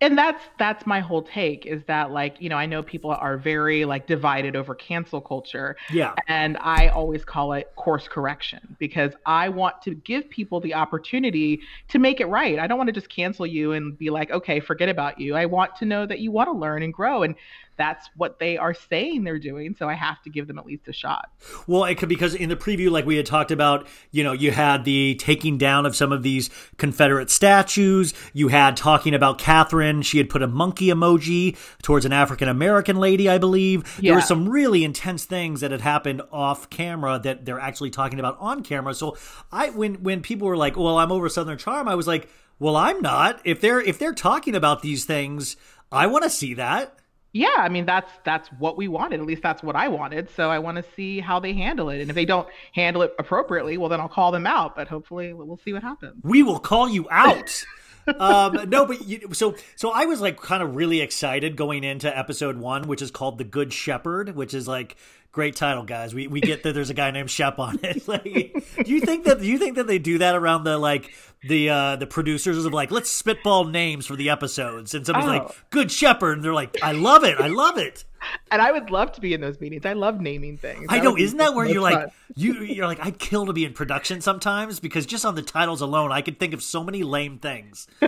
And 0.00 0.16
that's 0.16 0.42
that's 0.58 0.86
my 0.86 1.00
whole 1.00 1.22
take 1.22 1.66
is 1.66 1.82
that 1.86 2.10
like 2.10 2.40
you 2.40 2.48
know 2.48 2.56
i 2.56 2.66
know 2.66 2.82
people 2.82 3.10
are 3.10 3.36
very 3.36 3.84
like 3.84 4.06
divided 4.06 4.54
over 4.54 4.74
cancel 4.74 5.20
culture. 5.20 5.76
Yeah. 5.92 6.14
and 6.28 6.56
i 6.60 6.88
always 6.88 7.24
call 7.24 7.52
it 7.52 7.72
course 7.76 8.06
correction 8.08 8.76
because 8.78 9.12
i 9.26 9.48
want 9.48 9.82
to 9.82 9.94
give 9.94 10.28
people 10.30 10.60
the 10.60 10.74
opportunity 10.74 11.60
to 11.88 11.98
make 11.98 12.20
it 12.20 12.26
right. 12.26 12.58
I 12.58 12.66
don't 12.66 12.78
want 12.78 12.88
to 12.88 12.92
just 12.92 13.08
cancel 13.08 13.46
you 13.46 13.72
and 13.72 13.98
be 13.98 14.10
like 14.10 14.30
okay 14.30 14.60
forget 14.60 14.88
about 14.88 15.18
you. 15.20 15.34
I 15.34 15.46
want 15.46 15.76
to 15.76 15.84
know 15.84 16.06
that 16.06 16.20
you 16.20 16.30
want 16.30 16.48
to 16.48 16.52
learn 16.52 16.82
and 16.82 16.92
grow. 16.92 17.22
And 17.22 17.34
that's 17.78 18.10
what 18.16 18.38
they 18.38 18.58
are 18.58 18.74
saying 18.74 19.24
they're 19.24 19.38
doing 19.38 19.74
so 19.78 19.88
i 19.88 19.94
have 19.94 20.20
to 20.22 20.28
give 20.28 20.46
them 20.46 20.58
at 20.58 20.66
least 20.66 20.86
a 20.88 20.92
shot 20.92 21.30
Well, 21.66 21.84
it 21.84 21.96
could 21.96 22.08
because 22.08 22.34
in 22.34 22.48
the 22.48 22.56
preview, 22.56 22.90
like 22.90 23.06
we 23.06 23.16
had 23.16 23.26
talked 23.26 23.50
about, 23.50 23.86
you 24.10 24.24
know, 24.24 24.32
you 24.32 24.50
had 24.50 24.84
the 24.84 25.14
taking 25.16 25.58
down 25.58 25.86
of 25.86 25.94
some 25.94 26.12
of 26.12 26.22
these 26.22 26.50
Confederate 26.76 27.30
statues. 27.30 28.14
You 28.32 28.48
had 28.48 28.76
talking 28.76 29.14
about 29.14 29.38
Kathryn. 29.38 30.04
She 30.04 30.18
had 30.18 30.28
put 30.28 30.42
a 30.42 30.46
monkey 30.46 30.88
emoji 30.88 31.56
towards 31.82 32.04
an 32.04 32.12
African 32.12 32.48
American 32.48 32.96
lady, 32.96 33.28
I 33.28 33.38
believe. 33.38 33.84
There 33.98 34.14
were 34.14 34.20
some 34.20 34.48
really 34.48 34.84
intense 34.84 35.24
things 35.24 35.60
that 35.60 35.70
had 35.70 35.80
happened 35.80 36.22
off 36.32 36.70
camera 36.70 37.18
that 37.22 37.44
they're 37.44 37.60
actually 37.60 37.90
talking 37.90 38.18
about 38.18 38.36
on 38.40 38.62
camera. 38.62 38.94
So 38.94 39.16
I, 39.52 39.70
when 39.70 40.02
when 40.02 40.22
people 40.22 40.48
were 40.48 40.56
like, 40.56 40.76
"Well, 40.76 40.98
I'm 40.98 41.12
over 41.12 41.28
Southern 41.28 41.58
Charm," 41.58 41.88
I 41.88 41.94
was 41.94 42.06
like, 42.06 42.28
"Well, 42.58 42.76
I'm 42.76 43.00
not. 43.00 43.40
If 43.44 43.60
they're 43.60 43.80
if 43.80 43.98
they're 43.98 44.14
talking 44.14 44.54
about 44.54 44.82
these 44.82 45.04
things, 45.04 45.56
I 45.92 46.06
want 46.06 46.24
to 46.24 46.30
see 46.30 46.54
that." 46.54 46.98
Yeah 47.32 47.56
i 47.58 47.68
mean 47.68 47.84
that's 47.84 48.10
that's 48.24 48.48
what 48.58 48.76
we 48.76 48.88
wanted 48.88 49.20
at 49.20 49.26
least 49.26 49.42
that's 49.42 49.62
what 49.62 49.76
i 49.76 49.88
wanted 49.88 50.28
so 50.34 50.50
i 50.50 50.58
want 50.58 50.76
to 50.76 50.84
see 50.94 51.20
how 51.20 51.38
they 51.38 51.52
handle 51.52 51.90
it 51.90 52.00
and 52.00 52.10
if 52.10 52.14
they 52.14 52.24
don't 52.24 52.48
handle 52.72 53.02
it 53.02 53.12
appropriately 53.18 53.76
well 53.76 53.88
then 53.88 54.00
i'll 54.00 54.08
call 54.08 54.32
them 54.32 54.46
out 54.46 54.74
but 54.74 54.88
hopefully 54.88 55.32
we'll 55.32 55.60
see 55.64 55.72
what 55.72 55.82
happens 55.82 56.14
we 56.22 56.42
will 56.42 56.58
call 56.58 56.88
you 56.88 57.06
out. 57.10 57.64
um, 58.18 58.68
no, 58.68 58.86
but 58.86 59.06
you, 59.06 59.28
so 59.32 59.54
so 59.76 59.90
I 59.90 60.06
was 60.06 60.20
like 60.20 60.40
kind 60.40 60.62
of 60.62 60.76
really 60.76 61.00
excited 61.00 61.56
going 61.56 61.84
into 61.84 62.16
episode 62.16 62.56
one, 62.56 62.88
which 62.88 63.02
is 63.02 63.10
called 63.10 63.38
the 63.38 63.44
Good 63.44 63.72
Shepherd, 63.72 64.34
which 64.34 64.54
is 64.54 64.66
like 64.66 64.96
great 65.32 65.56
title, 65.56 65.84
guys. 65.84 66.14
We 66.14 66.26
we 66.26 66.40
get 66.40 66.62
that 66.62 66.74
there's 66.74 66.90
a 66.90 66.94
guy 66.94 67.10
named 67.10 67.30
Shep 67.30 67.58
on 67.58 67.78
it. 67.82 68.02
Like, 68.08 68.24
do 68.24 68.90
you 68.90 69.00
think 69.00 69.24
that 69.24 69.40
do 69.40 69.46
you 69.46 69.58
think 69.58 69.76
that 69.76 69.86
they 69.86 69.98
do 69.98 70.18
that 70.18 70.34
around 70.34 70.64
the 70.64 70.78
like 70.78 71.12
the 71.46 71.70
uh 71.70 71.96
the 71.96 72.06
producers 72.06 72.64
of 72.64 72.72
like 72.72 72.90
let's 72.90 73.08
spitball 73.10 73.64
names 73.64 74.06
for 74.06 74.16
the 74.16 74.28
episodes 74.30 74.94
and 74.94 75.06
somebody's 75.06 75.28
Oh. 75.28 75.44
like 75.46 75.70
Good 75.70 75.90
Shepherd 75.92 76.32
and 76.38 76.44
they're 76.44 76.52
like 76.54 76.76
I 76.82 76.92
love 76.92 77.22
it, 77.24 77.38
I 77.40 77.46
love 77.46 77.78
it. 77.78 78.04
and 78.50 78.60
i 78.60 78.72
would 78.72 78.90
love 78.90 79.12
to 79.12 79.20
be 79.20 79.32
in 79.32 79.40
those 79.40 79.60
meetings 79.60 79.86
i 79.86 79.92
love 79.92 80.20
naming 80.20 80.56
things 80.58 80.86
I 80.88 80.96
That 80.98 81.04
know, 81.04 81.16
isn't 81.16 81.38
that 81.38 81.54
where 81.54 81.64
you're 81.66 81.80
like 81.80 82.08
you 82.34 82.62
you're 82.64 82.86
like 82.88 82.98
I'd 83.00 83.20
kill 83.20 83.46
to 83.46 83.52
be 83.52 83.64
in 83.64 83.72
production 83.72 84.20
sometimes 84.20 84.80
because 84.80 85.06
just 85.06 85.24
on 85.24 85.36
the 85.36 85.42
titles 85.42 85.80
alone 85.80 86.10
I 86.10 86.20
could 86.22 86.40
think 86.40 86.52
of 86.52 86.60
so 86.60 86.82
many 86.82 87.04
lame 87.04 87.38
things. 87.38 87.86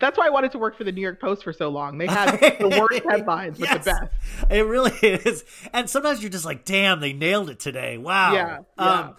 that's 0.00 0.18
why 0.18 0.26
i 0.26 0.30
wanted 0.30 0.52
to 0.52 0.58
work 0.58 0.76
for 0.76 0.84
the 0.84 0.92
new 0.92 1.00
york 1.00 1.20
post 1.20 1.42
for 1.42 1.52
so 1.52 1.68
long 1.68 1.98
they 1.98 2.06
had 2.06 2.36
the 2.60 2.78
worst 2.80 3.02
headlines 3.08 3.58
but 3.58 3.68
Yes. 3.70 3.84
the 3.84 3.90
best 3.90 4.50
It 4.52 4.66
really 4.66 4.92
is. 5.02 5.44
And 5.72 5.88
sometimes 5.88 6.22
you're 6.22 6.30
just 6.30 6.44
like, 6.44 6.64
damn, 6.64 7.00
they 7.00 7.12
nailed 7.12 7.48
it 7.50 7.58
today. 7.58 7.96
Wow. 7.98 8.34
Yeah, 8.34 8.58
yeah. 8.78 8.84
Um, 8.84 9.16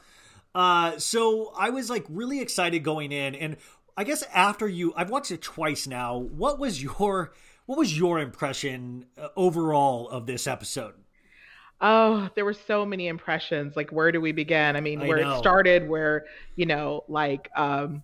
uh, 0.56 0.98
so 0.98 1.54
I 1.58 1.70
was 1.70 1.90
like 1.90 2.06
really 2.10 2.40
excited 2.40 2.84
going 2.84 3.12
in. 3.12 3.36
And 3.36 3.58
I 3.98 4.04
guess 4.04 4.24
after 4.34 4.68
you, 4.68 4.94
I've 4.96 5.10
watched 5.10 5.32
it 5.32 5.42
twice 5.42 5.88
now. 5.88 6.18
What 6.18 6.60
was 6.60 6.82
your, 6.82 7.34
what 7.66 7.78
was 7.78 7.98
your 7.98 8.20
impression 8.20 9.06
uh, 9.18 9.30
overall 9.36 10.10
of 10.10 10.26
this 10.26 10.48
episode? 10.48 10.94
Oh, 11.82 12.30
there 12.36 12.46
were 12.46 12.54
so 12.54 12.86
many 12.86 13.08
impressions. 13.08 13.76
Like, 13.76 13.92
where 13.92 14.12
do 14.12 14.22
we 14.22 14.32
begin? 14.32 14.78
I 14.78 14.80
mean, 14.80 15.02
I 15.02 15.08
where 15.08 15.22
know. 15.22 15.36
it 15.36 15.40
started, 15.40 15.90
where, 15.90 16.26
you 16.56 16.66
know, 16.66 17.04
like 17.10 17.50
um, 17.58 18.04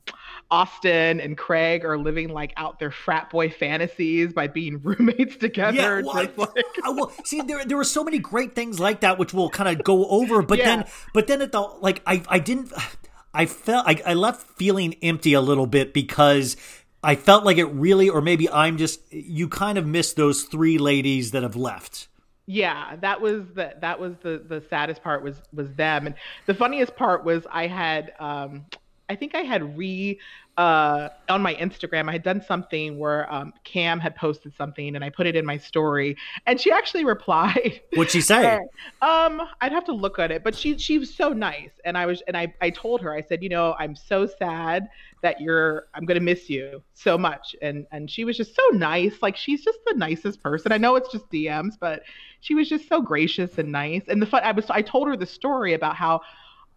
Austen 0.52 1.20
and 1.20 1.38
Craig 1.38 1.86
are 1.86 1.98
living 1.98 2.30
like 2.30 2.54
out 2.58 2.80
their 2.80 2.92
frat 2.92 3.30
boy 3.30 3.50
fantasies 3.50 4.34
by 4.34 4.48
being 4.48 4.80
roommates 4.84 5.38
together. 5.38 5.78
Yeah, 5.78 6.02
well, 6.02 6.18
I- 6.18 6.30
like- 6.36 6.66
I 6.84 6.90
will 6.90 7.12
see 7.24 7.42
there 7.42 7.64
there 7.66 7.78
were 7.78 7.84
so 7.84 8.04
many 8.04 8.20
great 8.20 8.56
things 8.56 8.80
like 8.80 9.02
that 9.02 9.18
which 9.20 9.34
we'll 9.34 9.50
kind 9.50 9.70
of 9.78 9.84
go 9.84 10.08
over 10.08 10.42
but 10.42 10.58
Yeah. 10.58 10.66
then 10.78 10.86
but 11.14 11.28
then 11.28 11.42
at 11.42 11.52
the 11.52 11.62
like 11.62 12.02
I 12.08 12.24
I 12.28 12.40
didn't 12.40 12.72
I 13.34 13.46
felt 13.46 13.88
I, 13.88 14.02
I 14.06 14.14
left 14.16 14.42
feeling 14.58 14.96
empty 15.04 15.34
a 15.34 15.42
little 15.42 15.68
bit 15.68 15.94
because 15.94 16.58
I 17.04 17.16
felt 17.16 17.46
like 17.46 17.58
it 17.58 17.66
really 17.66 18.10
or 18.10 18.22
maybe 18.22 18.50
I'm 18.50 18.78
just 18.78 19.02
you 19.14 19.48
kind 19.50 19.78
of 19.78 19.86
missed 19.86 20.16
those 20.16 20.44
three 20.44 20.78
ladies 20.80 21.32
that 21.32 21.44
have 21.44 21.56
left. 21.56 22.08
yeah 22.48 22.96
that 23.02 23.22
was 23.22 23.44
the 23.54 23.76
that 23.82 24.00
was 24.00 24.16
the 24.24 24.44
the 24.48 24.64
saddest 24.70 25.04
part 25.04 25.24
was 25.24 25.40
was 25.54 25.72
them 25.76 26.08
and 26.08 26.16
the 26.48 26.54
funniest 26.56 26.96
part 26.96 27.24
was 27.24 27.46
i 27.52 27.68
had 27.68 28.12
um 28.20 28.66
i 29.10 29.16
think 29.16 29.36
i 29.36 29.42
had 29.42 29.78
re 29.78 30.20
uh 30.58 31.10
on 31.30 31.42
my 31.42 31.56
instagram 31.56 32.10
i 32.10 32.12
had 32.14 32.24
done 32.24 32.42
something 32.42 32.98
where 32.98 33.32
um 33.34 33.54
cam 33.64 34.00
had 34.00 34.16
posted 34.16 34.54
something 34.56 34.96
and 34.96 35.04
i 35.04 35.10
put 35.10 35.26
it 35.28 35.36
in 35.36 35.46
my 35.46 35.58
story 35.58 36.16
and 36.46 36.60
she 36.60 36.72
actually 36.72 37.06
replied. 37.16 37.82
What'd 37.96 38.12
she 38.12 38.22
say? 38.22 38.60
um 39.02 39.42
i'd 39.62 39.72
have 39.72 39.86
to 39.86 39.94
look 39.94 40.20
at 40.20 40.32
it 40.32 40.44
but 40.44 40.56
she 40.56 40.78
she 40.78 41.00
was 41.00 41.14
so 41.14 41.30
nice 41.30 41.72
and 41.86 41.98
i 41.98 42.06
was 42.06 42.22
and 42.28 42.38
i 42.38 42.54
i 42.62 42.70
told 42.70 43.02
her 43.02 43.14
i 43.14 43.22
said 43.22 43.42
you 43.44 43.50
know 43.50 43.76
i'm 43.80 43.96
so 43.96 44.26
sad 44.26 44.90
that 45.22 45.42
you're 45.42 45.88
i'm 45.94 46.06
going 46.06 46.16
to 46.20 46.24
miss 46.24 46.50
you 46.50 46.82
so 46.94 47.18
much. 47.18 47.56
And 47.62 47.86
and 47.92 48.10
she 48.10 48.26
was 48.26 48.38
just 48.38 48.56
so 48.56 48.78
nice 48.78 49.16
like 49.22 49.36
she's 49.36 49.64
just 49.64 49.80
the 49.86 49.94
nicest 49.96 50.42
person. 50.42 50.72
I 50.72 50.78
know 50.78 50.96
it's 50.96 51.12
just 51.12 51.30
dms 51.30 51.74
but 51.80 52.04
she 52.42 52.56
was 52.56 52.70
just 52.70 52.88
so 52.88 53.02
gracious 53.02 53.58
and 53.58 53.72
nice. 53.72 54.04
And 54.08 54.22
the 54.22 54.26
fun 54.26 54.44
i 54.44 54.52
was 54.52 54.70
i 54.70 54.82
told 54.82 55.08
her 55.08 55.18
the 55.18 55.26
story 55.26 55.74
about 55.74 55.96
how 55.96 56.22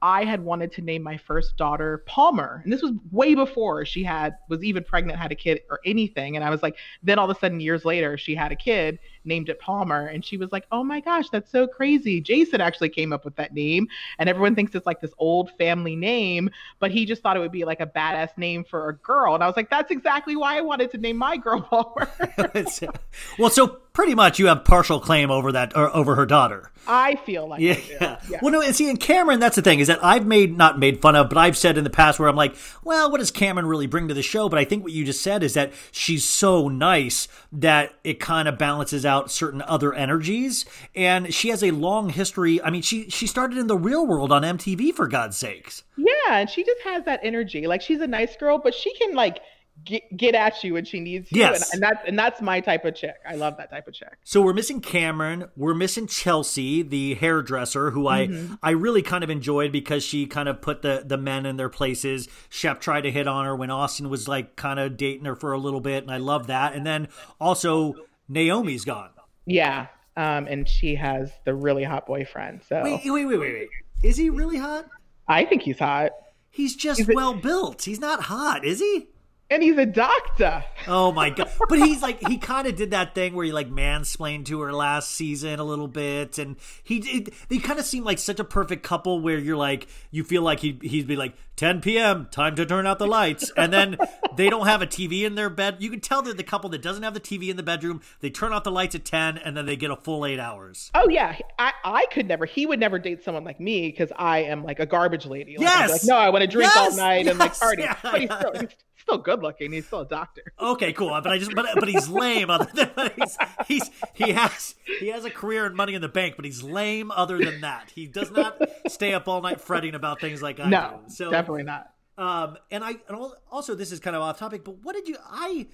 I 0.03 0.25
had 0.25 0.41
wanted 0.41 0.73
to 0.73 0.83
name 0.83 1.03
my 1.03 1.17
first 1.17 1.57
daughter 1.57 2.03
Palmer, 2.07 2.61
and 2.65 2.73
this 2.73 2.83
was 2.83 2.93
way 3.13 3.37
before 3.37 3.85
she 3.85 4.03
had 4.03 4.37
was 4.49 4.65
even 4.65 4.83
pregnant, 4.83 5.19
had 5.19 5.31
a 5.31 5.37
kid 5.37 5.61
or 5.71 5.79
anything. 5.87 6.35
And 6.35 6.45
I 6.45 6.51
was 6.51 6.61
like, 6.61 6.77
then 7.05 7.21
all 7.21 7.31
of 7.31 7.37
a 7.37 7.39
sudden, 7.39 7.61
years 7.61 7.85
later, 7.85 8.19
she 8.19 8.35
had 8.35 8.51
a 8.51 8.57
kid, 8.57 8.99
named 9.25 9.49
it 9.49 9.61
Palmer, 9.61 10.07
and 10.07 10.25
she 10.25 10.37
was 10.37 10.51
like, 10.51 10.67
"Oh 10.73 10.83
my 10.83 11.01
gosh, 11.01 11.29
that's 11.31 11.51
so 11.51 11.67
crazy!" 11.67 12.21
Jason 12.21 12.61
actually 12.61 12.89
came 12.89 13.13
up 13.13 13.25
with 13.25 13.37
that 13.37 13.55
name, 13.55 13.87
and 14.19 14.29
everyone 14.29 14.55
thinks 14.55 14.75
it's 14.75 14.87
like 14.87 15.01
this 15.01 15.15
old 15.19 15.51
family 15.53 15.95
name, 15.95 16.51
but 16.81 16.91
he 16.91 17.07
just 17.07 17.23
thought 17.23 17.37
it 17.37 17.41
would 17.41 17.53
be 17.53 17.65
like 17.65 17.81
a 17.81 17.87
badass 17.87 18.37
name 18.37 18.65
for 18.65 18.89
a 18.89 18.97
girl, 18.97 19.35
and 19.35 19.45
I 19.45 19.47
was 19.47 19.57
like, 19.57 19.71
"That's 19.71 19.93
exactly 19.93 20.35
why 20.35 20.59
I 20.59 20.61
wanted 20.63 20.91
to 20.91 20.99
name 20.99 21.17
my 21.17 21.37
girl 21.37 21.61
Palmer." 21.71 22.09
Well, 23.39 23.51
so 23.51 23.82
pretty 23.93 24.15
much 24.15 24.39
you 24.39 24.47
have 24.47 24.65
partial 24.65 25.01
claim 25.01 25.31
over 25.31 25.53
that 25.53 25.77
or 25.77 25.95
over 25.95 26.15
her 26.15 26.27
daughter. 26.27 26.71
I 26.85 27.15
feel 27.15 27.47
like 27.49 27.61
I 27.61 27.63
Yeah. 27.63 27.75
do. 27.75 28.33
Yeah. 28.33 28.41
Well, 28.43 28.51
no, 28.51 28.61
and 28.61 28.75
see, 28.75 28.91
in 28.91 28.97
Cameron, 28.97 29.39
that's 29.39 29.55
the 29.55 29.63
thing 29.63 29.79
is 29.79 29.87
that 29.87 30.03
I've 30.05 30.27
made 30.27 30.57
not 30.59 30.81
made 30.81 31.01
fun 31.01 31.15
of, 31.15 31.29
but 31.29 31.39
I've 31.39 31.57
said 31.57 31.79
in 31.79 31.85
the 31.85 31.91
past 31.91 32.19
where 32.19 32.29
I'm 32.29 32.35
like, 32.35 32.57
well, 32.83 33.09
what 33.11 33.19
does 33.21 33.31
Cameron 33.31 33.67
really 33.67 33.87
bring 33.87 34.09
to 34.09 34.15
the 34.15 34.23
show? 34.23 34.49
But 34.49 34.59
I 34.59 34.65
think 34.65 34.83
what 34.83 34.93
you 34.93 35.05
just 35.05 35.23
said 35.23 35.45
is 35.45 35.55
that 35.55 35.73
she's 35.93 36.25
so 36.25 36.67
nice 36.69 37.29
that 37.53 37.95
it 38.03 38.19
kind 38.19 38.49
of 38.49 38.59
balances 38.59 39.07
out 39.07 39.31
certain 39.31 39.63
other 39.63 39.93
energies, 39.93 40.65
and 40.97 41.33
she 41.33 41.51
has 41.51 41.63
a 41.63 41.71
long 41.71 42.09
history. 42.09 42.61
I 42.63 42.71
mean, 42.71 42.83
she 42.83 43.09
she 43.11 43.29
started 43.29 43.59
in 43.59 43.69
the 43.69 43.77
real 43.79 44.05
world 44.05 44.33
on 44.33 44.43
MTV 44.43 44.93
for 44.93 45.07
God's 45.07 45.37
sakes. 45.37 45.85
Yeah, 45.97 46.13
and 46.39 46.51
she 46.51 46.65
just 46.65 46.81
has 46.83 47.05
that 47.05 47.21
energy. 47.23 47.69
Like 47.69 47.81
she's 47.83 48.01
a 48.01 48.09
nice 48.09 48.35
girl, 48.37 48.59
but 48.59 48.75
she 48.75 48.93
can 48.95 49.15
like 49.15 49.39
get, 49.85 50.17
get 50.17 50.35
at 50.35 50.63
you 50.65 50.75
when 50.75 50.85
she 50.85 51.01
needs 51.01 51.31
you. 51.33 51.41
Yes. 51.41 51.73
And, 51.73 51.83
and 51.83 51.83
that's 51.83 52.09
and 52.09 52.19
that's 52.19 52.41
my 52.41 52.61
type 52.61 52.85
of 52.85 52.95
chick. 52.95 53.17
I 53.29 53.35
love 53.37 53.57
that 53.59 53.71
type 53.71 53.87
of 53.89 53.95
chick. 53.95 54.13
So 54.25 54.41
we're 54.43 54.53
missing 54.53 54.81
Cameron. 54.81 55.49
We're 55.57 55.75
missing 55.75 56.07
Chelsea, 56.07 56.83
the 56.83 57.15
hairdresser, 57.15 57.91
who 57.91 58.07
I 58.09 58.27
Mm-hmm. 58.27 58.55
I 58.63 58.71
really 58.71 59.03
kind 59.03 59.25
of 59.25 59.31
enjoyed 59.31 59.73
because 59.73 60.05
she 60.05 60.27
kind 60.27 60.49
of 60.49 60.61
put 60.63 60.83
the 60.83 61.03
the 61.05 61.19
men 61.19 61.45
in 61.47 61.57
their 61.57 61.69
places. 61.69 62.29
Shep 62.49 62.81
tried 62.81 63.03
to 63.03 63.11
hit 63.11 63.27
on 63.27 63.45
her 63.45 63.55
when 63.57 63.71
Austen 63.71 64.09
was 64.09 64.29
like 64.29 64.57
kind 64.57 64.79
of 64.79 64.97
dating 64.97 65.25
her 65.25 65.35
for 65.37 65.53
a 65.53 65.59
little 65.59 65.81
bit, 65.81 66.03
and 66.05 66.11
I 66.13 66.19
love 66.19 66.47
that. 66.49 66.75
And 66.75 66.87
then 66.87 67.09
also 67.41 67.95
Naomi's 68.29 68.85
gone. 68.85 69.11
Yeah. 69.47 69.87
Um, 70.17 70.47
and 70.47 70.69
she 70.69 70.95
has 70.97 71.33
the 71.45 71.55
really 71.55 71.85
hot 71.85 72.07
boyfriend. 72.07 72.63
So 72.69 72.83
Wait, 72.85 73.01
wait, 73.05 73.25
wait, 73.25 73.39
wait, 73.39 73.53
wait. 73.55 73.69
Is 74.03 74.17
he 74.17 74.31
really 74.31 74.59
hot? 74.59 74.87
I 75.27 75.45
think 75.45 75.63
he's 75.63 75.79
hot. 75.79 76.11
He's 76.51 76.77
just 76.77 76.99
He's 77.01 77.09
a- 77.09 77.15
well 77.15 77.35
built. 77.35 77.83
He's 77.85 77.99
not 78.01 78.23
hot, 78.25 78.65
is 78.65 78.79
he? 78.81 79.09
And 79.53 79.63
he's 79.63 79.77
a 79.77 79.85
doctor. 79.85 80.65
Oh 80.89 81.13
my 81.13 81.29
god! 81.29 81.51
But 81.69 81.79
he's 81.79 82.01
like 82.01 82.27
he 82.27 82.39
kind 82.39 82.67
of 82.67 82.75
did 82.75 82.93
that 82.93 83.15
thing 83.15 83.35
where 83.35 83.45
he 83.45 83.53
like 83.53 83.69
mansplained 83.69 84.47
to 84.47 84.63
her 84.63 84.73
last 84.73 85.11
season 85.11 85.61
a 85.61 85.65
little 85.65 85.89
bit, 85.89 86.39
and 86.39 86.57
he 86.83 87.01
it, 87.01 87.35
they 87.51 87.59
kind 87.59 87.79
of 87.79 87.85
seem 87.85 88.03
like 88.03 88.19
such 88.19 88.41
a 88.41 88.45
perfect 88.45 88.83
couple 88.83 89.21
where 89.21 89.39
you're 89.39 89.59
like 89.59 89.89
you 90.11 90.25
feel 90.25 90.41
like 90.41 90.61
he 90.61 90.79
he'd 90.81 91.07
be 91.07 91.17
like 91.17 91.35
10 91.63 91.81
p.m. 91.81 92.27
time 92.33 92.57
to 92.57 92.67
turn 92.67 92.89
out 92.89 92.99
the 92.99 93.07
lights, 93.07 93.53
and 93.57 93.73
then 93.73 93.97
they 94.37 94.51
don't 94.51 94.67
have 94.67 94.83
a 94.83 94.87
TV 94.87 95.23
in 95.23 95.37
their 95.37 95.49
bed. 95.49 95.77
You 95.79 95.91
can 95.91 96.01
tell 96.01 96.21
they're 96.21 96.35
the 96.35 96.43
couple 96.43 96.69
that 96.71 96.83
doesn't 96.83 97.05
have 97.05 97.15
the 97.15 97.21
TV 97.21 97.51
in 97.51 97.57
the 97.57 97.63
bedroom. 97.63 98.01
They 98.19 98.31
turn 98.31 98.53
off 98.53 98.65
the 98.65 98.73
lights 98.73 98.97
at 98.97 99.05
10, 99.05 99.39
and 99.39 99.57
then 99.57 99.65
they 99.65 99.77
get 99.77 99.93
a 99.93 99.95
full 99.95 100.27
eight 100.27 100.41
hours. 100.41 100.91
Oh 100.93 101.09
yeah, 101.09 101.37
I, 101.61 101.73
I 101.85 102.07
could 102.11 102.27
never. 102.27 102.47
He 102.47 102.67
would 102.67 102.81
never 102.81 102.99
date 102.99 103.23
someone 103.23 103.45
like 103.45 103.61
me 103.61 103.87
because 103.89 104.11
I 104.17 104.39
am 104.43 104.65
like 104.65 104.81
a 104.81 104.87
garbage 104.87 105.25
lady. 105.25 105.57
Like, 105.57 105.69
Yes! 105.69 105.91
like, 105.93 106.01
no, 106.05 106.17
I 106.17 106.31
want 106.31 106.43
to 106.43 106.49
drink 106.49 106.77
all 106.77 106.87
Yes! 106.87 106.97
night 106.97 107.29
and 107.29 107.39
like 107.39 107.57
party. 107.57 107.83
Yeah, 107.83 107.97
but 108.03 108.21
he's 108.21 108.29
yeah. 108.29 108.39
still, 108.41 108.53
he's 108.61 108.71
still 108.97 109.19
good 109.19 109.43
looking. 109.43 109.71
He's 109.73 109.87
still 109.87 110.01
a 110.01 110.09
doctor. 110.09 110.43
Okay, 110.59 110.93
cool. 110.93 111.11
But 111.11 111.29
I 111.29 111.39
just 111.39 111.55
but 111.55 111.67
but 111.77 111.89
he's 111.89 112.09
lame. 112.09 112.51
Other 112.51 112.69
than 112.75 112.91
he's, 113.17 113.39
he's 113.69 113.91
he 114.15 114.33
has 114.33 114.75
he 114.99 115.09
has 115.09 115.25
a 115.25 115.31
career 115.31 115.65
and 115.67 115.77
Money 115.77 115.95
in 115.95 116.03
the 116.03 116.09
Bank, 116.09 116.35
but 116.37 116.45
he's 116.45 116.63
lame. 116.63 117.13
Other 117.13 117.39
than 117.39 117.61
that, 117.61 117.93
he 117.95 118.07
does 118.09 118.33
not 118.33 118.61
stay 118.89 119.15
up 119.15 119.29
all 119.29 119.41
night 119.43 119.61
fretting 119.61 119.95
about 119.95 120.21
things 120.21 120.43
like 120.43 120.59
I 120.59 120.69
No, 120.69 121.01
do. 121.07 121.15
So 121.15 121.31
definitely 121.31 121.52
not. 121.61 121.93
Um, 122.19 122.59
and 122.71 122.85
I 122.85 122.97
and 123.09 123.19
also 123.51 123.75
this 123.75 123.93
is 123.93 124.01
kind 124.01 124.17
of 124.17 124.23
off 124.23 124.39
topic, 124.39 124.65
but 124.65 124.83
what 124.83 124.95
did 124.95 125.09
you? 125.09 125.17
I 125.25 125.67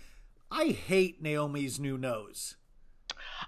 I 0.50 0.66
hate 0.66 1.22
Naomi's 1.22 1.80
new 1.80 1.98
nose. 1.98 2.56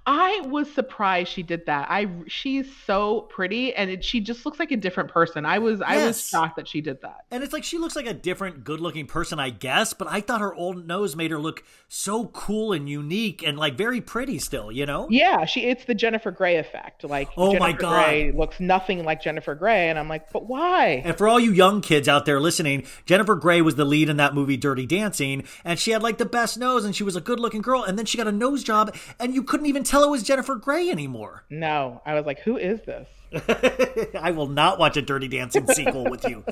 I 0.06 0.40
was 0.46 0.72
surprised 0.72 1.30
she 1.30 1.42
did 1.42 1.66
that. 1.66 1.88
I 1.90 2.08
she's 2.26 2.74
so 2.86 3.22
pretty 3.22 3.74
and 3.74 3.90
it, 3.90 4.04
she 4.04 4.20
just 4.20 4.46
looks 4.46 4.58
like 4.58 4.72
a 4.72 4.76
different 4.76 5.10
person. 5.10 5.44
I 5.44 5.58
was 5.58 5.82
I 5.82 6.04
was 6.06 6.26
shocked 6.26 6.56
that 6.56 6.66
she 6.66 6.80
did 6.80 7.02
that. 7.02 7.26
And 7.30 7.44
it's 7.44 7.52
like 7.52 7.64
she 7.64 7.78
looks 7.78 7.94
like 7.94 8.06
a 8.06 8.14
different, 8.14 8.64
good-looking 8.64 9.06
person, 9.06 9.38
I 9.38 9.50
guess. 9.50 9.92
But 9.92 10.08
I 10.08 10.20
thought 10.20 10.40
her 10.40 10.54
old 10.54 10.86
nose 10.86 11.16
made 11.16 11.30
her 11.30 11.38
look 11.38 11.62
so 11.88 12.26
cool 12.26 12.72
and 12.72 12.88
unique 12.88 13.42
and 13.42 13.58
like 13.58 13.76
very 13.76 14.00
pretty 14.00 14.38
still. 14.38 14.72
You 14.72 14.86
know? 14.86 15.06
Yeah, 15.10 15.44
she 15.44 15.62
it's 15.62 15.84
the 15.84 15.94
Jennifer 15.94 16.30
Grey 16.30 16.56
effect. 16.56 17.04
Like 17.04 17.28
Oh 17.36 17.58
my 17.58 17.72
Jennifer 17.72 17.82
God. 17.82 18.04
Grey 18.04 18.32
looks 18.32 18.58
nothing 18.58 19.04
like 19.04 19.22
Jennifer 19.22 19.54
Grey 19.54 19.90
and 19.90 19.98
I'm 19.98 20.08
like, 20.08 20.32
"But 20.32 20.46
why?" 20.46 21.02
And 21.04 21.16
for 21.18 21.28
all 21.28 21.38
you 21.38 21.52
young 21.52 21.82
kids 21.82 22.08
out 22.08 22.24
there 22.24 22.40
listening, 22.40 22.86
Jennifer 23.04 23.36
Grey 23.36 23.60
was 23.60 23.74
the 23.74 23.84
lead 23.84 24.08
in 24.08 24.16
that 24.16 24.34
movie 24.34 24.56
Dirty 24.56 24.86
Dancing, 24.86 25.44
and 25.64 25.78
she 25.78 25.90
had 25.90 26.02
like 26.02 26.18
the 26.18 26.24
best 26.24 26.58
nose, 26.58 26.84
and 26.84 26.96
she 26.96 27.04
was 27.04 27.16
a 27.16 27.20
good-looking 27.20 27.60
girl. 27.62 27.82
And 27.82 27.98
then 27.98 28.06
she 28.06 28.16
got 28.16 28.26
a 28.26 28.32
nose 28.32 28.64
job, 28.64 28.96
and 29.18 29.34
you 29.34 29.42
couldn't 29.42 29.66
even 29.66 29.84
tell 29.90 30.04
it 30.04 30.10
was 30.10 30.22
Jennifer 30.22 30.54
Grey 30.54 30.88
anymore. 30.88 31.44
No, 31.50 32.00
I 32.06 32.14
was 32.14 32.24
like, 32.24 32.40
"Who 32.40 32.56
is 32.56 32.80
this?" 32.82 33.08
I 34.20 34.30
will 34.30 34.48
not 34.48 34.78
watch 34.78 34.96
a 34.96 35.02
Dirty 35.02 35.28
Dancing 35.28 35.66
sequel 35.66 36.04
with 36.04 36.24
you. 36.24 36.44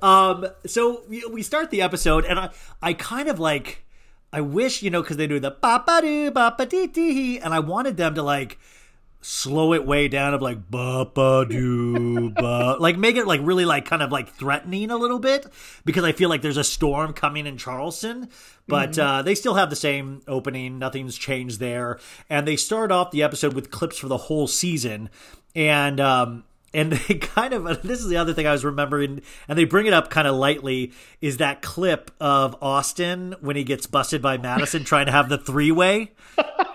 Um, 0.00 0.46
so 0.66 1.02
we, 1.08 1.24
we 1.26 1.42
start 1.42 1.70
the 1.70 1.82
episode, 1.82 2.24
and 2.24 2.38
I, 2.38 2.50
I 2.80 2.92
kind 2.92 3.28
of 3.28 3.38
like, 3.38 3.84
I 4.32 4.40
wish 4.40 4.82
you 4.82 4.90
know 4.90 5.02
because 5.02 5.16
they 5.16 5.26
do 5.26 5.40
the 5.40 5.50
ba 5.50 5.82
ba 5.84 6.00
doo 6.02 6.30
ba 6.30 6.54
ba 6.56 6.66
dee 6.66 6.86
dee, 6.86 7.38
and 7.38 7.52
I 7.52 7.58
wanted 7.58 7.96
them 7.96 8.14
to 8.14 8.22
like 8.22 8.58
slow 9.24 9.72
it 9.72 9.86
way 9.86 10.06
down 10.06 10.34
of 10.34 10.42
like 10.42 10.70
ba 10.70 11.06
ba 11.06 11.46
doo 11.48 12.30
ba, 12.30 12.76
like 12.78 12.98
make 12.98 13.16
it 13.16 13.26
like 13.26 13.40
really 13.42 13.64
like 13.64 13.86
kind 13.86 14.02
of 14.02 14.12
like 14.12 14.28
threatening 14.34 14.90
a 14.90 14.96
little 14.96 15.18
bit 15.18 15.46
because 15.84 16.04
I 16.04 16.12
feel 16.12 16.28
like 16.28 16.42
there's 16.42 16.58
a 16.58 16.64
storm 16.64 17.14
coming 17.14 17.46
in 17.46 17.56
Charleston. 17.56 18.28
But 18.66 18.98
uh, 18.98 19.22
they 19.22 19.34
still 19.34 19.54
have 19.54 19.70
the 19.70 19.76
same 19.76 20.22
opening. 20.26 20.78
Nothing's 20.78 21.16
changed 21.16 21.60
there, 21.60 21.98
and 22.30 22.46
they 22.46 22.56
start 22.56 22.90
off 22.90 23.10
the 23.10 23.22
episode 23.22 23.52
with 23.52 23.70
clips 23.70 23.98
for 23.98 24.08
the 24.08 24.16
whole 24.16 24.46
season, 24.46 25.10
and 25.54 26.00
um, 26.00 26.44
and 26.74 26.92
they 27.08 27.14
kind 27.14 27.54
of 27.54 27.64
this 27.82 28.00
is 28.00 28.08
the 28.08 28.16
other 28.18 28.34
thing 28.34 28.46
I 28.46 28.52
was 28.52 28.64
remembering, 28.64 29.22
and 29.48 29.58
they 29.58 29.64
bring 29.64 29.86
it 29.86 29.92
up 29.94 30.10
kind 30.10 30.26
of 30.26 30.34
lightly 30.34 30.92
is 31.20 31.38
that 31.38 31.62
clip 31.62 32.10
of 32.20 32.56
Austen 32.62 33.36
when 33.40 33.56
he 33.56 33.64
gets 33.64 33.86
busted 33.86 34.20
by 34.20 34.36
Madison 34.36 34.84
trying 34.84 35.06
to 35.06 35.12
have 35.12 35.28
the 35.28 35.38
three 35.38 35.72
way. 35.72 36.12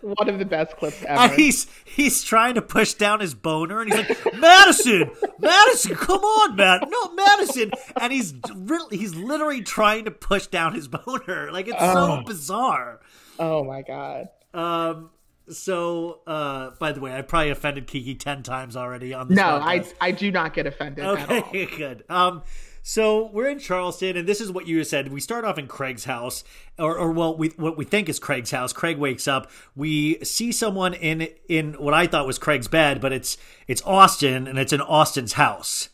One 0.00 0.28
of 0.28 0.38
the 0.38 0.44
best 0.44 0.76
clips 0.76 1.02
And 1.02 1.18
ever. 1.18 1.34
he's 1.34 1.66
he's 1.84 2.22
trying 2.22 2.54
to 2.54 2.62
push 2.62 2.94
down 2.94 3.20
his 3.20 3.34
boner, 3.34 3.80
and 3.80 3.92
he's 3.92 4.08
like, 4.08 4.34
"Madison, 4.38 5.10
Madison, 5.38 5.94
come 5.96 6.20
on, 6.20 6.56
Matt, 6.56 6.88
no, 6.88 7.12
Madison," 7.14 7.70
and 8.00 8.12
he's 8.12 8.34
really 8.54 8.96
he's 8.96 9.14
literally 9.14 9.62
trying 9.62 10.04
to 10.06 10.10
push 10.10 10.46
down 10.46 10.74
his 10.74 10.88
boner, 10.88 11.50
like 11.52 11.68
it's 11.68 11.78
so 11.80 12.22
bizarre. 12.26 13.00
oh 13.38 13.64
my 13.64 13.82
god. 13.82 14.28
Um, 14.54 15.10
so 15.48 16.20
uh, 16.26 16.70
by 16.80 16.92
the 16.92 17.00
way, 17.00 17.16
I 17.16 17.22
probably 17.22 17.50
offended 17.50 17.86
Kiki 17.86 18.14
ten 18.14 18.42
times 18.42 18.76
already 18.76 19.14
on 19.14 19.28
this. 19.28 19.36
No, 19.36 19.42
podcast. 19.44 19.92
I 20.00 20.08
I 20.08 20.10
do 20.10 20.30
not 20.32 20.54
get 20.54 20.66
offended 20.66 21.04
at 21.04 21.30
all. 21.30 21.36
Okay, 21.38 21.66
good. 21.66 22.04
Um, 22.08 22.42
so 22.88 23.26
we're 23.32 23.48
in 23.48 23.58
Charleston, 23.58 24.16
and 24.16 24.28
this 24.28 24.40
is 24.40 24.52
what 24.52 24.68
you 24.68 24.84
said. 24.84 25.10
We 25.10 25.20
start 25.20 25.44
off 25.44 25.58
in 25.58 25.66
Craig's 25.66 26.04
house, 26.04 26.44
or, 26.78 26.96
or 26.96 27.10
well, 27.10 27.36
we 27.36 27.48
what 27.56 27.76
we 27.76 27.84
think 27.84 28.08
is 28.08 28.20
Craig's 28.20 28.52
house. 28.52 28.72
Craig 28.72 28.96
wakes 28.96 29.26
up. 29.26 29.50
We 29.74 30.22
see 30.22 30.52
someone 30.52 30.94
in 30.94 31.26
in 31.48 31.72
what 31.74 31.94
I 31.94 32.06
thought 32.06 32.28
was 32.28 32.38
Craig's 32.38 32.68
bed, 32.68 33.00
but 33.00 33.12
it's 33.12 33.38
it's 33.66 33.82
Austen, 33.84 34.46
and 34.46 34.56
it's 34.56 34.72
in 34.72 34.80
Austen's 34.80 35.32
house. 35.32 35.88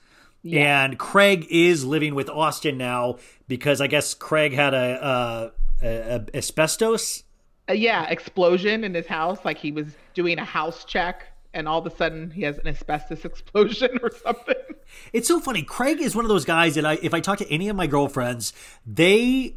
And 0.44 0.98
Craig 0.98 1.46
is 1.48 1.83
living 1.83 2.14
with 2.14 2.28
Austen 2.28 2.76
now 2.76 3.16
because 3.48 3.81
I 3.81 3.87
guess 3.87 4.12
Craig 4.12 4.52
had 4.52 4.74
a, 4.74 5.02
uh, 5.02 5.50
a, 5.83 5.88
a 5.88 6.37
asbestos. 6.37 7.24
Uh, 7.70 7.72
yeah, 7.72 8.07
explosion 8.11 8.85
in 8.85 8.92
his 8.92 9.07
house. 9.07 9.38
Like 9.46 9.57
he 9.57 9.72
was 9.72 9.87
doing 10.12 10.38
a 10.38 10.44
house 10.44 10.85
check, 10.85 11.32
and 11.55 11.69
all 11.69 11.79
of 11.79 11.87
a 11.87 11.97
sudden 11.97 12.31
he 12.31 12.43
has 12.43 12.59
an 12.59 12.67
asbestos 12.67 13.25
explosion 13.25 13.99
or 14.03 14.11
something. 14.11 14.55
It's 15.12 15.29
so 15.29 15.41
funny. 15.41 15.62
Craig 15.62 16.01
is 16.01 16.15
one 16.15 16.25
of 16.25 16.29
those 16.29 16.45
guys 16.45 16.75
that 16.75 16.85
I, 16.85 16.99
if 17.03 17.15
I 17.15 17.21
talk 17.21 17.38
to 17.38 17.51
any 17.51 17.69
of 17.69 17.77
my 17.77 17.87
girlfriends, 17.87 18.53
they 18.87 19.57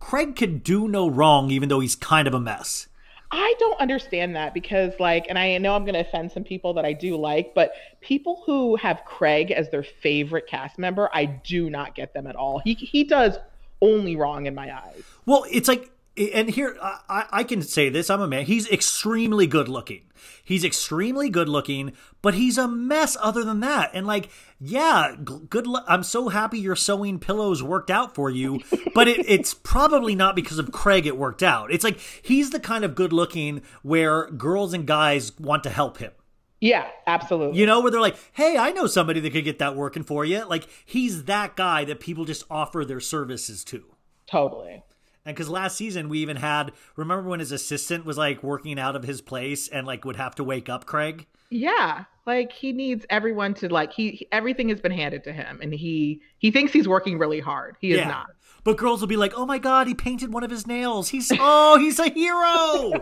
Craig 0.00 0.34
can 0.34 0.58
do 0.58 0.88
no 0.88 1.08
wrong, 1.08 1.50
even 1.50 1.68
though 1.68 1.80
he's 1.80 1.94
kind 1.94 2.26
of 2.26 2.34
a 2.34 2.40
mess. 2.40 2.88
I 3.32 3.54
don't 3.60 3.78
understand 3.80 4.34
that 4.34 4.54
because, 4.54 4.92
like, 4.98 5.26
and 5.28 5.38
I 5.38 5.56
know 5.58 5.76
I'm 5.76 5.84
going 5.84 5.94
to 5.94 6.00
offend 6.00 6.32
some 6.32 6.42
people 6.42 6.74
that 6.74 6.84
I 6.84 6.92
do 6.92 7.16
like, 7.16 7.54
but 7.54 7.72
people 8.00 8.42
who 8.44 8.74
have 8.76 9.04
Craig 9.04 9.52
as 9.52 9.70
their 9.70 9.84
favorite 9.84 10.48
cast 10.48 10.78
member, 10.78 11.08
I 11.12 11.26
do 11.26 11.70
not 11.70 11.94
get 11.94 12.12
them 12.12 12.26
at 12.26 12.34
all. 12.34 12.58
He 12.58 12.74
he 12.74 13.04
does 13.04 13.38
only 13.80 14.16
wrong 14.16 14.46
in 14.46 14.54
my 14.54 14.74
eyes. 14.74 15.02
Well, 15.26 15.44
it's 15.50 15.68
like, 15.68 15.92
and 16.16 16.50
here 16.50 16.76
I, 16.82 17.26
I- 17.30 17.44
can 17.44 17.62
say 17.62 17.88
this: 17.88 18.10
I'm 18.10 18.20
a 18.20 18.26
man. 18.28 18.44
He's 18.46 18.68
extremely 18.70 19.46
good 19.46 19.68
looking. 19.68 20.02
He's 20.44 20.64
extremely 20.64 21.30
good 21.30 21.48
looking, 21.48 21.92
but 22.22 22.34
he's 22.34 22.58
a 22.58 22.66
mess. 22.68 23.16
Other 23.20 23.44
than 23.44 23.60
that, 23.60 23.90
and 23.94 24.06
like, 24.06 24.28
yeah, 24.60 25.14
good. 25.24 25.66
Lu- 25.66 25.80
I'm 25.86 26.02
so 26.02 26.28
happy 26.28 26.58
your 26.58 26.76
sewing 26.76 27.18
pillows 27.18 27.62
worked 27.62 27.90
out 27.90 28.14
for 28.14 28.28
you, 28.30 28.60
but 28.94 29.08
it, 29.08 29.24
it's 29.28 29.54
probably 29.54 30.14
not 30.14 30.34
because 30.36 30.58
of 30.58 30.72
Craig. 30.72 31.06
It 31.06 31.16
worked 31.16 31.42
out. 31.42 31.72
It's 31.72 31.84
like 31.84 31.98
he's 32.22 32.50
the 32.50 32.60
kind 32.60 32.84
of 32.84 32.94
good 32.94 33.12
looking 33.12 33.62
where 33.82 34.26
girls 34.30 34.72
and 34.74 34.86
guys 34.86 35.38
want 35.38 35.62
to 35.64 35.70
help 35.70 35.98
him. 35.98 36.12
Yeah, 36.60 36.88
absolutely. 37.06 37.58
You 37.58 37.64
know, 37.64 37.80
where 37.80 37.90
they're 37.90 38.00
like, 38.02 38.18
hey, 38.32 38.58
I 38.58 38.72
know 38.72 38.86
somebody 38.86 39.20
that 39.20 39.32
could 39.32 39.44
get 39.44 39.60
that 39.60 39.76
working 39.76 40.02
for 40.02 40.26
you. 40.26 40.44
Like, 40.46 40.68
he's 40.84 41.24
that 41.24 41.56
guy 41.56 41.86
that 41.86 42.00
people 42.00 42.26
just 42.26 42.44
offer 42.50 42.84
their 42.84 43.00
services 43.00 43.64
to. 43.64 43.84
totally. 44.26 44.82
And 45.26 45.36
because 45.36 45.48
last 45.50 45.76
season 45.76 46.08
we 46.08 46.18
even 46.20 46.36
had, 46.36 46.72
remember 46.96 47.28
when 47.28 47.40
his 47.40 47.52
assistant 47.52 48.04
was 48.06 48.16
like 48.16 48.42
working 48.42 48.78
out 48.78 48.96
of 48.96 49.02
his 49.04 49.20
place 49.20 49.68
and 49.68 49.86
like 49.86 50.04
would 50.04 50.16
have 50.16 50.34
to 50.36 50.44
wake 50.44 50.68
up 50.68 50.86
Craig? 50.86 51.26
Yeah, 51.50 52.04
like 52.26 52.52
he 52.52 52.72
needs 52.72 53.04
everyone 53.10 53.54
to 53.54 53.68
like 53.68 53.92
he, 53.92 54.10
he- 54.12 54.28
everything 54.32 54.68
has 54.68 54.80
been 54.80 54.92
handed 54.92 55.24
to 55.24 55.32
him, 55.32 55.58
and 55.62 55.74
he 55.74 56.22
he 56.38 56.50
thinks 56.50 56.72
he's 56.72 56.86
working 56.88 57.18
really 57.18 57.40
hard. 57.40 57.76
He 57.80 57.92
is 57.92 58.06
not. 58.06 58.28
But 58.62 58.76
girls 58.76 59.00
will 59.00 59.08
be 59.08 59.16
like, 59.16 59.32
"Oh 59.36 59.46
my 59.46 59.58
god, 59.58 59.86
he 59.88 59.94
painted 59.94 60.32
one 60.32 60.44
of 60.44 60.50
his 60.50 60.66
nails. 60.66 61.08
He's 61.08 61.30
oh, 61.38 61.78
he's 61.78 61.98
a 61.98 62.08
hero." 62.08 62.92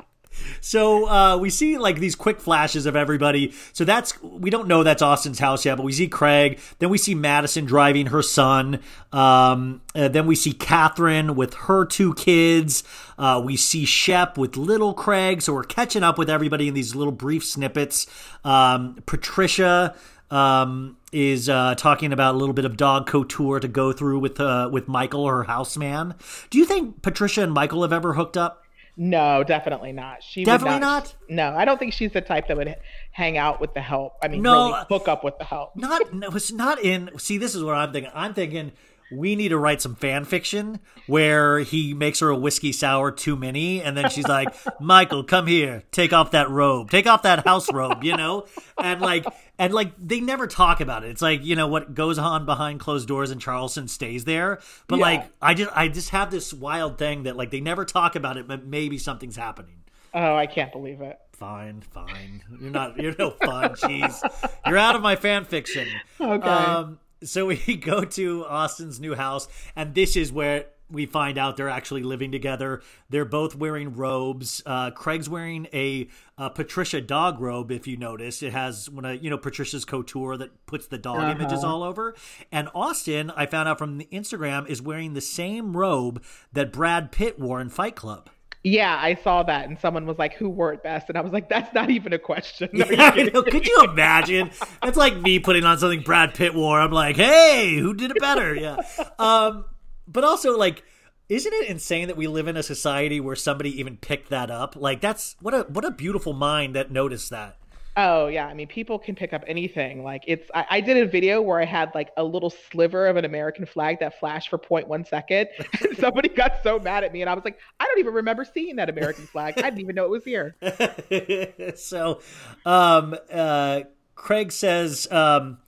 so 0.61 1.09
uh, 1.09 1.37
we 1.37 1.51
see 1.51 1.79
like 1.79 1.99
these 1.99 2.15
quick 2.15 2.41
flashes 2.41 2.87
of 2.87 2.97
everybody. 2.97 3.53
So 3.73 3.85
that's 3.85 4.21
we 4.23 4.51
don't 4.51 4.69
know 4.69 4.83
that's 4.83 5.03
Austen's 5.03 5.39
house 5.39 5.65
yet, 5.65 5.77
but 5.77 5.85
we 5.85 5.93
see 5.93 6.09
Craig. 6.09 6.59
Then 6.79 6.91
we 6.91 6.99
see 6.99 7.15
Madison 7.15 7.65
driving 7.65 8.07
her 8.07 8.23
son. 8.23 8.81
Um, 9.13 9.83
uh, 9.95 10.09
then 10.09 10.27
we 10.27 10.35
see 10.35 10.53
Kathryn 10.53 11.35
with 11.35 11.55
her 11.55 11.85
two 11.85 12.15
kids. 12.15 12.85
Uh, 13.19 13.41
we 13.45 13.57
see 13.57 13.85
Shep 13.85 14.37
with 14.37 14.57
little 14.57 14.95
Craig. 14.95 15.43
So 15.43 15.55
we're 15.55 15.65
catching 15.65 16.03
up 16.03 16.19
with 16.19 16.29
everybody 16.31 16.69
in 16.69 16.75
these 16.75 16.95
little 16.95 17.13
brief 17.13 17.45
snippets. 17.45 18.07
Um, 18.45 18.99
Patricia 19.07 19.95
um, 20.31 20.97
is 21.13 21.49
uh, 21.49 21.75
talking 21.77 22.13
about 22.13 22.35
a 22.35 22.39
little 22.39 22.55
bit 22.55 22.65
of 22.65 22.77
dog 22.77 23.07
couture 23.07 23.61
to 23.61 23.69
go 23.69 23.93
through 23.93 24.19
with 24.19 24.41
uh, 24.41 24.69
with 24.73 24.89
Michael, 24.89 25.29
her 25.29 25.45
houseman. 25.45 26.15
Do 26.51 26.59
you 26.59 26.65
think 26.65 27.03
Patricia 27.03 27.43
and 27.43 27.53
Michael 27.53 27.83
have 27.83 27.93
ever 27.93 28.15
hooked 28.15 28.37
up? 28.37 28.64
No, 28.97 29.43
definitely 29.43 29.93
not. 29.93 30.23
She 30.23 30.41
would 30.41 30.47
Definitely 30.47 30.81
not? 30.81 31.15
No, 31.29 31.55
I 31.55 31.65
don't 31.65 31.79
think 31.79 31.93
she's 31.93 32.13
the 32.13 32.21
type 32.21 32.47
that 32.49 32.57
would 32.57 32.77
hang 33.11 33.37
out 33.37 33.61
with 33.61 33.75
the 33.75 33.81
help. 33.81 34.15
I 34.23 34.29
mean, 34.29 34.43
No, 34.43 34.69
really 34.69 34.73
uh, 34.73 34.85
hook 34.85 35.09
up 35.09 35.25
with 35.25 35.37
the 35.39 35.45
help. 35.45 35.75
Not 35.77 36.15
no, 36.15 36.29
it's 36.29 36.53
not 36.53 36.81
in. 36.81 37.11
See, 37.19 37.39
this 37.39 37.55
is 37.55 37.65
what 37.65 37.75
I'm 37.75 37.93
thinking. 37.93 38.13
I'm 38.15 38.35
thinking 38.35 38.73
we 39.13 39.37
need 39.37 39.49
to 39.49 39.59
write 39.59 39.83
some 39.83 39.97
fan 39.97 40.25
fiction 40.25 40.81
where 41.07 41.59
he 41.59 41.93
makes 41.93 42.21
her 42.21 42.29
a 42.29 42.37
whiskey 42.37 42.73
sour 42.73 43.11
too 43.11 43.37
many, 43.37 43.83
and 43.83 43.97
then 43.97 44.11
she's 44.11 44.29
like, 44.29 44.55
"Michael, 44.81 45.25
come 45.25 45.47
here, 45.47 45.83
take 45.91 46.13
off 46.13 46.31
that 46.31 46.49
robe, 46.51 46.91
take 46.91 47.07
off 47.07 47.23
that 47.23 47.45
house 47.45 47.73
robe," 47.73 48.05
you 48.05 48.17
know, 48.17 48.47
and 48.79 49.01
like. 49.01 49.27
And 49.59 49.73
like 49.73 49.93
they 49.99 50.21
never 50.21 50.47
talk 50.47 50.81
about 50.81 51.05
it. 51.05 51.11
It's 51.11 51.23
like 51.23 51.45
you 51.45 51.55
know 51.55 51.69
what 51.69 51.95
goes 51.95 52.19
on 52.19 52.45
behind 52.45 52.81
closed 52.81 53.07
doors, 53.07 53.31
and 53.31 53.41
Charleston 53.41 53.87
stays 53.89 54.25
there. 54.25 54.59
But 54.89 54.97
Yeah. 54.99 55.03
like 55.05 55.31
I 55.41 55.55
just 55.55 55.71
I 55.77 55.89
just 55.89 56.11
have 56.11 56.31
this 56.31 56.53
wild 56.53 56.99
thing 56.99 57.23
that 57.23 57.37
like 57.37 57.51
they 57.51 57.61
never 57.61 57.85
talk 57.85 58.17
about 58.17 58.37
it, 58.37 58.49
but 58.49 58.65
maybe 58.67 58.99
something's 58.99 59.37
happening. 59.37 59.77
Oh, 60.13 60.35
I 60.37 60.47
can't 60.47 60.73
believe 60.73 61.01
it. 61.01 61.19
Fine, 61.33 61.83
fine. 61.83 62.43
You're 62.61 62.71
not. 62.71 62.97
You're 63.01 63.15
no 63.19 63.31
fun. 63.31 63.71
Jeez, 63.75 64.21
you're 64.67 64.79
out 64.79 64.97
of 64.97 65.03
my 65.03 65.17
fan 65.17 65.45
fiction. 65.45 65.89
Okay. 66.21 66.49
Um, 66.49 66.99
so 67.23 67.47
we 67.47 67.57
go 67.81 68.05
to 68.05 68.45
Austen's 68.47 69.01
new 69.01 69.15
house, 69.15 69.49
and 69.77 69.95
this 69.95 70.17
is 70.17 70.33
where 70.33 70.67
we 70.91 71.07
find 71.07 71.39
out 71.39 71.57
they're 71.57 71.69
actually 71.69 72.03
living 72.03 72.31
together. 72.31 72.83
They're 73.11 73.25
both 73.25 73.57
wearing 73.57 73.95
robes. 73.95 74.63
Uh, 74.67 74.91
Craig's 74.91 75.29
wearing 75.29 75.67
a, 75.73 76.09
uh 76.37 76.49
Patricia 76.49 77.01
dog 77.01 77.41
robe. 77.41 77.71
If 77.71 77.87
you 77.87 77.97
notice, 77.97 78.43
it 78.43 78.53
has 78.53 78.91
one 78.91 79.05
of 79.05 79.23
you 79.23 79.31
know 79.31 79.39
Patricia's 79.39 79.85
couture 79.85 80.37
that 80.37 80.67
puts 80.67 80.87
the 80.87 80.99
dog 80.99 81.37
images 81.37 81.63
all 81.65 81.83
over. 81.83 82.15
And 82.53 82.69
Austen, 82.75 83.31
I 83.31 83.47
found 83.47 83.69
out 83.69 83.79
from 83.79 83.99
the 83.99 84.09
Instagram, 84.13 84.69
is 84.69 84.83
wearing 84.83 85.15
the 85.15 85.21
same 85.21 85.77
robe 85.77 86.23
that 86.53 86.73
Brad 86.73 87.13
Pitt 87.13 87.39
wore 87.39 87.61
in 87.61 87.69
Fight 87.69 87.95
Club. 87.97 88.31
Yeah, 88.67 88.99
I 88.99 89.15
saw 89.17 89.43
that, 89.43 89.69
and 89.69 89.79
someone 89.79 90.07
was 90.07 90.17
like, 90.19 90.33
"Who 90.37 90.49
wore 90.49 90.73
it 90.73 90.83
best?" 90.83 91.11
And 91.11 91.19
I 91.19 91.21
was 91.21 91.33
like, 91.35 91.51
"That's 91.51 91.73
not 91.75 91.91
even 91.91 92.15
a 92.15 92.19
question." 92.19 92.71
You 92.73 92.87
Yeah, 92.91 93.11
know. 93.33 93.43
Could 93.43 93.67
you 93.67 93.85
imagine? 93.85 94.51
It's 94.83 94.97
like 94.97 95.17
me 95.21 95.39
putting 95.39 95.65
on 95.65 95.79
something 95.79 96.01
Brad 96.01 96.33
Pitt 96.33 96.55
wore. 96.55 96.81
I'm 96.81 96.91
like, 96.91 97.17
hey, 97.17 97.77
who 97.77 97.93
did 97.93 98.11
it 98.11 98.19
better? 98.21 98.55
Yeah. 98.57 98.77
Um, 99.19 99.67
but 100.07 100.25
also 100.25 100.57
like, 100.57 100.83
isn't 101.29 101.53
it 101.53 101.69
insane 101.69 102.09
that 102.09 102.17
we 102.17 102.27
live 102.27 102.49
in 102.49 102.57
a 102.57 102.63
society 102.63 103.21
where 103.21 103.37
somebody 103.37 103.79
even 103.81 103.97
picked 103.97 104.31
that 104.31 104.51
up? 104.51 104.77
Like, 104.77 105.01
that's 105.01 105.37
what 105.41 105.55
a 105.55 105.63
what 105.69 105.85
a 105.85 105.91
beautiful 105.91 106.33
mind 106.33 106.75
that 106.75 106.91
noticed 106.91 107.31
that. 107.31 107.59
Oh 107.97 108.27
yeah, 108.27 108.47
I 108.47 108.55
mean, 108.55 108.67
people 108.67 108.99
can 108.99 109.15
pick 109.15 109.33
up 109.33 109.45
anything. 109.47 110.03
Like 110.03 110.25
it's, 110.27 110.51
I, 110.53 110.67
I 110.69 110.81
did 110.81 110.97
a 110.97 111.07
video 111.07 111.41
where 111.41 111.61
I 111.61 111.65
had 111.65 111.95
like 111.95 112.11
a 112.17 112.25
little 112.25 112.51
sliver 112.51 113.07
of 113.07 113.17
an 113.17 113.25
American 113.25 113.67
flag 113.67 114.01
that 114.01 114.19
flashed 114.19 114.51
for 114.51 114.59
0.1 114.59 115.07
second. 115.07 115.49
And 115.81 115.97
somebody 115.97 116.29
got 116.29 116.63
so 116.63 116.79
mad 116.79 117.05
at 117.05 117.13
me, 117.13 117.21
and 117.21 117.31
I 117.31 117.35
was 117.35 117.45
like, 117.45 117.59
I 117.79 117.85
don't 117.85 117.99
even 117.99 118.15
remember 118.15 118.45
seeing 118.45 118.77
that 118.77 118.89
American 118.89 119.27
flag. 119.27 119.55
I 119.59 119.63
didn't 119.63 119.81
even 119.81 119.95
know 119.95 120.05
it 120.05 120.11
was 120.11 120.25
here. 120.25 120.57
so, 121.77 122.21
um, 122.67 123.15
uh, 123.33 123.83
Craig 124.17 124.51
says 124.51 125.07
um, 125.13 125.59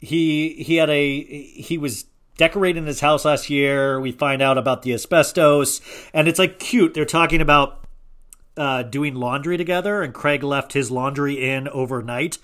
he 0.00 0.54
he 0.62 0.76
had 0.76 0.88
a 0.88 1.22
he 1.22 1.76
was 1.76 2.06
decorating 2.38 2.86
his 2.86 3.00
house 3.00 3.26
last 3.26 3.50
year. 3.50 4.00
We 4.00 4.12
find 4.12 4.40
out 4.40 4.56
about 4.56 4.80
the 4.80 4.94
asbestos, 4.94 5.82
and 6.14 6.26
it's 6.26 6.38
like 6.38 6.58
cute. 6.58 6.94
They're 6.94 7.04
talking 7.04 7.42
about 7.42 7.86
uh, 8.56 8.84
doing 8.84 9.14
laundry 9.14 9.58
together, 9.58 10.02
and 10.02 10.14
Craig 10.14 10.42
left 10.42 10.72
his 10.72 10.90
laundry 10.90 11.34
in 11.50 11.68
overnight, 11.68 12.38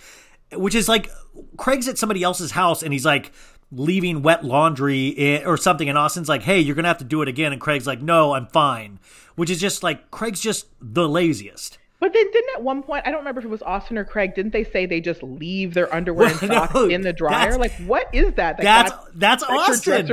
which 0.52 0.74
is 0.74 0.86
like 0.86 1.08
Craig's 1.56 1.88
at 1.88 1.96
somebody 1.96 2.22
else's 2.22 2.50
house, 2.50 2.82
and 2.82 2.92
he's 2.92 3.06
like 3.06 3.32
leaving 3.72 4.20
wet 4.22 4.44
laundry 4.44 5.08
in, 5.08 5.46
or 5.46 5.56
something, 5.56 5.88
and 5.88 5.96
Austen's 5.96 6.28
like, 6.28 6.42
"Hey, 6.42 6.60
you're 6.60 6.76
gonna 6.76 6.88
have 6.88 6.98
to 6.98 7.04
do 7.04 7.22
it 7.22 7.28
again," 7.28 7.52
and 7.52 7.60
Craig's 7.60 7.86
like, 7.86 8.02
"No, 8.02 8.34
I'm 8.34 8.48
fine," 8.48 8.98
which 9.36 9.48
is 9.48 9.60
just 9.60 9.82
like 9.82 10.10
Craig's 10.10 10.40
just 10.40 10.66
the 10.82 11.08
laziest. 11.08 11.78
But 12.04 12.12
then, 12.12 12.30
didn't 12.32 12.56
at 12.56 12.62
one 12.62 12.82
point, 12.82 13.04
I 13.06 13.10
don't 13.10 13.20
remember 13.20 13.38
if 13.38 13.46
it 13.46 13.48
was 13.48 13.62
Austen 13.62 13.96
or 13.96 14.04
Craig, 14.04 14.34
didn't 14.34 14.52
they 14.52 14.62
say 14.62 14.84
they 14.84 15.00
just 15.00 15.22
leave 15.22 15.72
their 15.72 15.90
underwear 15.90 16.28
and 16.28 16.38
socks 16.50 16.74
no, 16.74 16.84
in 16.84 17.00
the 17.00 17.14
dryer? 17.14 17.56
Like, 17.56 17.72
what 17.86 18.10
is 18.12 18.34
that? 18.34 18.58
That 18.58 18.62
That's 18.62 18.90
got- 18.90 19.18
that's 19.18 19.42
Austen. 19.42 20.06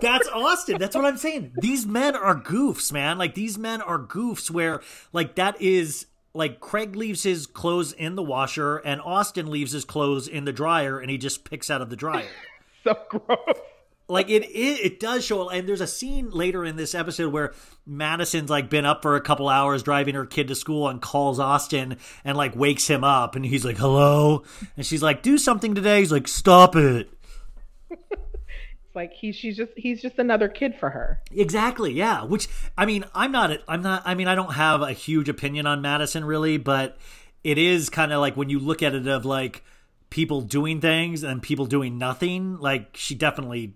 That's 0.00 0.28
Austen. 0.34 0.78
That's 0.80 0.96
what 0.96 1.04
I'm 1.04 1.16
saying. 1.16 1.52
These 1.60 1.86
men 1.86 2.16
are 2.16 2.34
goofs, 2.34 2.90
man. 2.90 3.18
Like 3.18 3.36
these 3.36 3.56
men 3.56 3.80
are 3.80 4.00
goofs 4.00 4.50
where 4.50 4.80
like 5.12 5.36
that 5.36 5.62
is 5.62 6.06
like 6.34 6.58
Craig 6.58 6.96
leaves 6.96 7.22
his 7.22 7.46
clothes 7.46 7.92
in 7.92 8.16
the 8.16 8.22
washer 8.24 8.78
and 8.78 9.00
Austen 9.00 9.48
leaves 9.48 9.70
his 9.70 9.84
clothes 9.84 10.26
in 10.26 10.44
the 10.44 10.52
dryer 10.52 10.98
and 10.98 11.08
he 11.08 11.18
just 11.18 11.44
picks 11.44 11.70
out 11.70 11.80
of 11.80 11.88
the 11.88 11.94
dryer. 11.94 12.26
so 12.82 12.96
gross. 13.08 13.38
Like 14.08 14.30
it, 14.30 14.42
it 14.44 14.80
it 14.84 15.00
does 15.00 15.24
show 15.24 15.50
and 15.50 15.68
there's 15.68 15.82
a 15.82 15.86
scene 15.86 16.30
later 16.30 16.64
in 16.64 16.76
this 16.76 16.94
episode 16.94 17.30
where 17.32 17.52
Madison's 17.86 18.48
like 18.48 18.70
been 18.70 18.86
up 18.86 19.02
for 19.02 19.16
a 19.16 19.20
couple 19.20 19.48
hours 19.48 19.82
driving 19.82 20.14
her 20.14 20.24
kid 20.24 20.48
to 20.48 20.54
school 20.54 20.88
and 20.88 21.00
calls 21.02 21.38
Austen 21.38 21.98
and 22.24 22.36
like 22.36 22.56
wakes 22.56 22.86
him 22.88 23.04
up 23.04 23.36
and 23.36 23.44
he's 23.44 23.66
like 23.66 23.76
hello 23.76 24.44
and 24.76 24.86
she's 24.86 25.02
like 25.02 25.22
do 25.22 25.36
something 25.36 25.74
today 25.74 26.00
he's 26.00 26.10
like 26.12 26.26
stop 26.26 26.74
it 26.74 27.10
It's 27.90 28.96
like 28.96 29.12
he, 29.12 29.32
she's 29.32 29.54
just, 29.54 29.72
he's 29.76 30.00
just 30.00 30.18
another 30.18 30.48
kid 30.48 30.74
for 30.80 30.88
her. 30.88 31.20
Exactly, 31.30 31.92
yeah. 31.92 32.24
Which 32.24 32.48
I 32.76 32.86
mean, 32.86 33.04
I'm 33.14 33.30
not 33.30 33.50
I'm 33.68 33.82
not 33.82 34.02
I 34.06 34.14
mean, 34.14 34.28
I 34.28 34.34
don't 34.34 34.54
have 34.54 34.80
a 34.80 34.92
huge 34.92 35.28
opinion 35.28 35.66
on 35.66 35.82
Madison 35.82 36.24
really, 36.24 36.56
but 36.56 36.96
it 37.44 37.58
is 37.58 37.90
kind 37.90 38.14
of 38.14 38.20
like 38.20 38.34
when 38.34 38.48
you 38.48 38.58
look 38.58 38.82
at 38.82 38.94
it 38.94 39.06
of 39.06 39.26
like 39.26 39.62
people 40.08 40.40
doing 40.40 40.80
things 40.80 41.22
and 41.22 41.42
people 41.42 41.66
doing 41.66 41.98
nothing, 41.98 42.56
like 42.56 42.96
she 42.96 43.14
definitely 43.14 43.74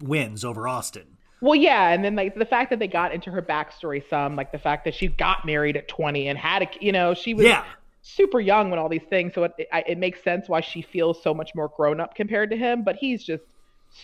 wins 0.00 0.44
over 0.44 0.66
Austen. 0.68 1.16
Well, 1.40 1.56
yeah, 1.56 1.88
and 1.90 2.04
then 2.04 2.14
like 2.14 2.36
the 2.36 2.44
fact 2.46 2.70
that 2.70 2.78
they 2.78 2.86
got 2.86 3.12
into 3.12 3.30
her 3.30 3.42
backstory 3.42 4.08
some, 4.08 4.36
like 4.36 4.52
the 4.52 4.58
fact 4.58 4.84
that 4.84 4.94
she 4.94 5.08
got 5.08 5.44
married 5.44 5.76
at 5.76 5.88
20 5.88 6.28
and 6.28 6.38
had 6.38 6.62
a, 6.62 6.66
you 6.80 6.92
know, 6.92 7.14
she 7.14 7.34
was 7.34 7.46
Yeah. 7.46 7.64
super 8.02 8.38
young 8.40 8.70
when 8.70 8.78
all 8.78 8.88
these 8.88 9.02
things. 9.10 9.34
So 9.34 9.44
it, 9.44 9.52
it 9.58 9.68
it 9.88 9.98
makes 9.98 10.22
sense 10.22 10.48
why 10.48 10.60
she 10.60 10.82
feels 10.82 11.20
so 11.22 11.34
much 11.34 11.50
more 11.54 11.68
grown 11.76 12.00
up 12.00 12.14
compared 12.14 12.50
to 12.50 12.56
him, 12.56 12.84
but 12.84 12.94
he's 12.96 13.24
just 13.24 13.42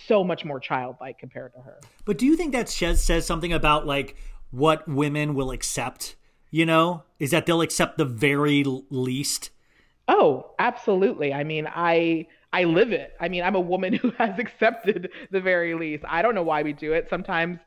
so 0.06 0.22
much 0.24 0.44
more 0.44 0.58
childlike 0.60 1.18
compared 1.18 1.54
to 1.54 1.60
her. 1.60 1.78
But 2.04 2.18
do 2.18 2.26
you 2.26 2.36
think 2.36 2.52
that 2.52 2.68
says 2.68 3.02
says 3.04 3.24
something 3.24 3.52
about 3.52 3.86
like 3.86 4.16
what 4.50 4.88
women 4.88 5.34
will 5.34 5.50
accept, 5.52 6.16
you 6.50 6.66
know? 6.66 7.04
Is 7.20 7.30
that 7.30 7.46
they'll 7.46 7.62
accept 7.62 7.98
the 7.98 8.04
very 8.04 8.64
least? 8.90 9.50
Oh, 10.08 10.50
absolutely. 10.58 11.32
I 11.32 11.44
mean, 11.44 11.68
I 11.72 12.26
I 12.52 12.64
live 12.64 12.92
it. 12.92 13.12
I 13.20 13.28
mean, 13.28 13.42
I'm 13.42 13.54
a 13.54 13.60
woman 13.60 13.92
who 14.02 14.10
has 14.12 14.38
accepted 14.38 15.10
the 15.30 15.40
very 15.40 15.74
least. 15.74 16.04
I 16.08 16.22
don't 16.22 16.34
know 16.34 16.42
why 16.42 16.62
we 16.62 16.72
do 16.72 16.92
it. 16.92 17.08
Sometimes 17.10 17.58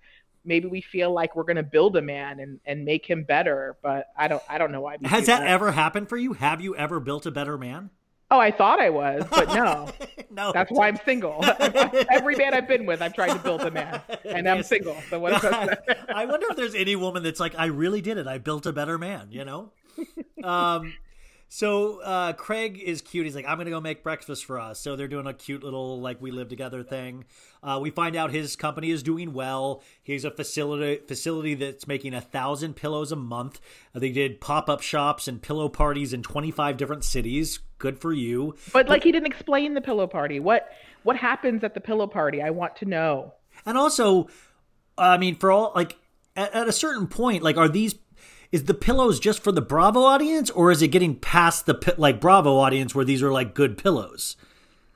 maybe 0.43 0.67
we 0.67 0.81
feel 0.81 1.13
like 1.13 1.35
we're 1.35 1.43
going 1.43 1.57
to 1.57 1.63
build 1.63 1.95
a 1.95 2.01
man 2.01 2.39
and 2.39 2.59
and 2.65 2.85
make 2.85 3.05
him 3.05 3.23
better, 3.23 3.77
but 3.83 4.07
I 4.17 4.27
don't 4.27 4.41
I 4.49 4.57
don't 4.57 4.71
know 4.71 4.81
why 4.81 4.97
we 4.99 5.07
Has 5.07 5.21
do 5.21 5.27
that 5.27 5.45
ever 5.45 5.71
happened 5.71 6.09
for 6.09 6.17
you? 6.17 6.33
Have 6.33 6.61
you 6.61 6.75
ever 6.75 6.99
built 6.99 7.25
a 7.25 7.31
better 7.31 7.57
man? 7.57 7.91
Oh, 8.31 8.39
I 8.39 8.49
thought 8.49 8.79
I 8.79 8.89
was, 8.89 9.25
but 9.29 9.49
no. 9.49 9.89
no. 10.31 10.53
That's 10.53 10.71
why 10.71 10.87
I'm 10.87 10.97
single. 11.03 11.43
Every 12.09 12.37
man 12.37 12.53
I've 12.53 12.67
been 12.67 12.85
with, 12.85 13.01
I've 13.01 13.13
tried 13.13 13.33
to 13.33 13.39
build 13.39 13.59
a 13.59 13.71
man, 13.71 14.01
and 14.23 14.47
I'm 14.47 14.63
single. 14.63 14.95
So 15.09 15.19
what 15.19 15.41
that? 15.41 16.07
I 16.15 16.25
wonder 16.25 16.47
if 16.49 16.55
there's 16.55 16.73
any 16.73 16.95
woman 16.95 17.23
that's 17.23 17.41
like, 17.41 17.53
I 17.57 17.65
really 17.65 17.99
did 17.99 18.17
it. 18.17 18.27
I 18.27 18.37
built 18.37 18.65
a 18.65 18.71
better 18.71 18.97
man, 18.97 19.27
you 19.31 19.43
know? 19.43 19.73
um, 20.45 20.93
So 21.53 21.99
uh, 21.99 22.31
Craig 22.31 22.79
is 22.79 23.01
cute. 23.01 23.25
He's 23.25 23.35
like, 23.35 23.43
I'm 23.45 23.57
gonna 23.57 23.71
go 23.71 23.81
make 23.81 24.03
breakfast 24.03 24.45
for 24.45 24.57
us. 24.57 24.79
So 24.79 24.95
they're 24.95 25.09
doing 25.09 25.27
a 25.27 25.33
cute 25.33 25.65
little 25.65 25.99
like 25.99 26.21
we 26.21 26.31
live 26.31 26.47
together 26.47 26.81
thing. 26.81 27.25
Uh, 27.61 27.77
we 27.81 27.89
find 27.89 28.15
out 28.15 28.31
his 28.31 28.55
company 28.55 28.89
is 28.89 29.03
doing 29.03 29.33
well. 29.33 29.83
He's 30.01 30.23
a 30.23 30.31
facility 30.31 31.01
facility 31.05 31.55
that's 31.55 31.87
making 31.87 32.13
a 32.13 32.21
thousand 32.21 32.77
pillows 32.77 33.11
a 33.11 33.17
month. 33.17 33.59
They 33.93 34.11
did 34.13 34.39
pop 34.39 34.69
up 34.69 34.81
shops 34.81 35.27
and 35.27 35.41
pillow 35.41 35.67
parties 35.67 36.13
in 36.13 36.23
25 36.23 36.77
different 36.77 37.03
cities. 37.03 37.59
Good 37.79 37.99
for 37.99 38.13
you. 38.13 38.55
But 38.71 38.87
like 38.87 39.03
he 39.03 39.11
didn't 39.11 39.27
explain 39.27 39.73
the 39.73 39.81
pillow 39.81 40.07
party. 40.07 40.39
What 40.39 40.69
what 41.03 41.17
happens 41.17 41.65
at 41.65 41.73
the 41.73 41.81
pillow 41.81 42.07
party? 42.07 42.41
I 42.41 42.51
want 42.51 42.77
to 42.77 42.85
know. 42.85 43.33
And 43.65 43.77
also, 43.77 44.29
I 44.97 45.17
mean, 45.17 45.35
for 45.35 45.51
all 45.51 45.73
like 45.75 45.97
at, 46.33 46.53
at 46.55 46.69
a 46.69 46.71
certain 46.71 47.07
point, 47.07 47.43
like 47.43 47.57
are 47.57 47.67
these 47.67 47.95
is 48.51 48.65
the 48.65 48.73
pillows 48.73 49.19
just 49.19 49.43
for 49.43 49.51
the 49.51 49.61
Bravo 49.61 50.01
audience, 50.01 50.49
or 50.49 50.71
is 50.71 50.81
it 50.81 50.89
getting 50.89 51.15
past 51.15 51.65
the 51.65 51.95
like 51.97 52.19
Bravo 52.19 52.57
audience 52.57 52.93
where 52.93 53.05
these 53.05 53.23
are 53.23 53.31
like 53.31 53.53
good 53.53 53.77
pillows? 53.77 54.35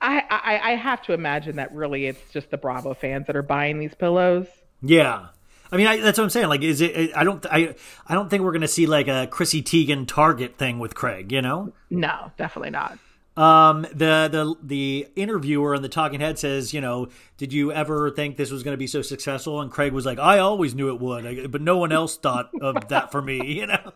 I, 0.01 0.23
I 0.29 0.71
I 0.71 0.75
have 0.75 1.01
to 1.03 1.13
imagine 1.13 1.55
that 1.55 1.73
really 1.73 2.05
it's 2.05 2.19
just 2.31 2.51
the 2.51 2.57
Bravo 2.57 2.93
fans 2.93 3.27
that 3.27 3.35
are 3.35 3.41
buying 3.41 3.79
these 3.79 3.95
pillows. 3.95 4.47
Yeah. 4.81 5.27
I 5.71 5.77
mean, 5.77 5.87
I, 5.87 5.97
that's 5.97 6.17
what 6.17 6.25
I'm 6.25 6.29
saying. 6.29 6.47
Like, 6.47 6.61
is 6.61 6.79
it? 6.79 7.15
I 7.15 7.23
don't. 7.23 7.45
I. 7.47 7.75
I 8.07 8.13
don't 8.13 8.29
think 8.29 8.43
we're 8.43 8.51
going 8.51 8.61
to 8.61 8.67
see 8.67 8.85
like 8.85 9.07
a 9.07 9.27
Chrissy 9.27 9.63
Teigen 9.63 10.07
Target 10.07 10.57
thing 10.57 10.79
with 10.79 10.93
Craig. 10.93 11.31
You 11.31 11.41
know. 11.41 11.73
No, 11.89 12.31
definitely 12.37 12.69
not. 12.69 12.99
Um, 13.37 13.81
the 13.81 14.29
the 14.31 14.55
the 14.63 15.07
interviewer 15.15 15.75
in 15.75 15.81
the 15.81 15.89
talking 15.89 16.21
head 16.21 16.39
says, 16.39 16.73
you 16.73 16.79
know, 16.79 17.09
did 17.37 17.51
you 17.51 17.71
ever 17.71 18.09
think 18.11 18.37
this 18.37 18.49
was 18.49 18.63
going 18.63 18.73
to 18.73 18.77
be 18.77 18.87
so 18.87 19.01
successful? 19.01 19.59
And 19.59 19.69
Craig 19.69 19.91
was 19.91 20.05
like, 20.05 20.19
I 20.19 20.39
always 20.39 20.73
knew 20.73 20.89
it 20.89 21.01
would, 21.01 21.51
but 21.51 21.61
no 21.61 21.77
one 21.77 21.91
else 21.91 22.17
thought 22.17 22.49
of 22.61 22.87
that 22.89 23.11
for 23.11 23.21
me. 23.21 23.35
You 23.55 23.67
know, 23.67 23.93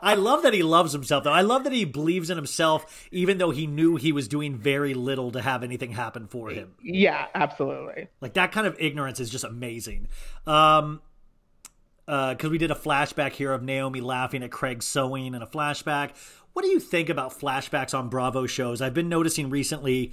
I 0.00 0.14
love 0.14 0.44
that 0.44 0.54
he 0.54 0.62
loves 0.62 0.92
himself 0.92 1.24
though. 1.24 1.32
I 1.32 1.40
love 1.40 1.64
that 1.64 1.72
he 1.72 1.84
believes 1.84 2.30
in 2.30 2.36
himself, 2.36 3.08
even 3.10 3.38
though 3.38 3.50
he 3.50 3.66
knew 3.66 3.96
he 3.96 4.12
was 4.12 4.28
doing 4.28 4.56
very 4.56 4.94
little 4.94 5.32
to 5.32 5.42
have 5.42 5.64
anything 5.64 5.90
happen 5.90 6.28
for 6.28 6.48
him. 6.50 6.74
Yeah, 6.82 7.26
absolutely. 7.34 8.08
Like 8.20 8.34
that 8.34 8.52
kind 8.52 8.66
of 8.66 8.76
ignorance 8.78 9.18
is 9.20 9.30
just 9.30 9.44
amazing. 9.44 10.08
Um, 10.46 11.00
uh, 12.08 12.34
because 12.34 12.50
we 12.50 12.56
did 12.56 12.70
a 12.70 12.74
flashback 12.74 13.32
here 13.32 13.52
of 13.52 13.62
Naomi 13.62 14.00
laughing 14.00 14.42
at 14.42 14.50
Craig 14.50 14.82
sewing 14.82 15.34
in 15.34 15.42
a 15.42 15.46
flashback. 15.46 16.12
What 16.52 16.62
do 16.62 16.68
you 16.68 16.80
think 16.80 17.08
about 17.08 17.38
flashbacks 17.38 17.96
on 17.96 18.08
Bravo 18.08 18.46
shows? 18.46 18.80
I've 18.80 18.94
been 18.94 19.08
noticing 19.08 19.50
recently 19.50 20.12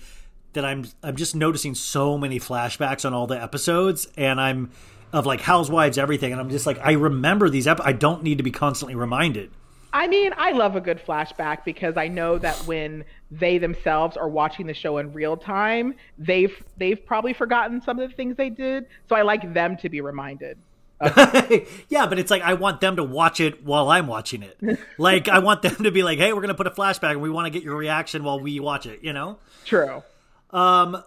that 0.54 0.66
I'm 0.66 0.86
I'm 1.04 1.16
just 1.16 1.36
noticing 1.36 1.76
so 1.76 2.18
many 2.18 2.40
flashbacks 2.40 3.06
on 3.06 3.14
all 3.14 3.28
the 3.28 3.42
episodes, 3.42 4.08
and 4.18 4.40
I'm 4.40 4.72
of 5.14 5.26
like 5.26 5.42
Housewives, 5.42 5.98
everything, 5.98 6.32
and 6.32 6.42
I'm 6.42 6.50
just 6.50 6.66
like 6.66 6.80
I 6.84 6.94
remember 6.94 7.50
these. 7.50 7.68
Ep- 7.68 7.82
I 7.84 7.94
don't 7.94 8.24
need 8.24 8.38
to 8.38 8.44
be 8.44 8.52
constantly 8.52 8.96
reminded. 8.96 9.52
I 9.94 10.08
mean, 10.08 10.34
I 10.36 10.52
love 10.52 10.76
a 10.76 10.82
good 10.82 11.00
flashback 11.00 11.64
because 11.64 11.96
I 11.96 12.10
know 12.10 12.38
that 12.40 12.58
when 12.68 13.06
they 13.32 13.58
themselves 13.58 14.18
are 14.18 14.28
watching 14.28 14.68
the 14.68 14.74
show 14.74 14.98
in 14.98 15.14
real 15.14 15.38
time, 15.38 15.96
they've 16.18 16.54
they've 16.78 17.04
probably 17.06 17.34
forgotten 17.34 17.82
some 17.82 18.00
of 18.00 18.10
the 18.10 18.16
things 18.16 18.36
they 18.36 18.50
did. 18.50 18.88
So 19.08 19.16
I 19.16 19.22
like 19.22 19.54
them 19.54 19.78
to 19.78 19.90
be 19.90 20.02
reminded. 20.02 20.58
yeah, 21.90 22.08
but 22.08 22.20
it's 22.20 22.32
like 22.32 22.42
I 22.42 22.54
want 22.54 22.82
them 22.82 22.96
to 22.98 23.04
watch 23.04 23.40
it 23.40 23.64
while 23.64 23.90
I'm 23.90 24.08
watching 24.08 24.44
it. 24.44 24.58
Like 24.98 25.28
I 25.28 25.40
want 25.40 25.62
them 25.62 25.76
to 25.84 25.92
be 25.92 26.04
like, 26.04 26.20
"Hey, 26.20 26.32
we're 26.32 26.42
gonna 26.42 26.54
put 26.54 26.68
a 26.68 26.72
flashback, 26.72 27.12
and 27.12 27.22
we 27.22 27.30
want 27.30 27.48
to 27.48 27.50
get 27.50 27.64
your 27.64 27.76
reaction 27.76 28.24
while 28.24 28.40
we 28.40 28.60
watch 28.60 28.86
it." 28.86 29.04
You 29.04 29.14
know. 29.14 29.40
True. 29.66 30.04
Um, 30.52 31.04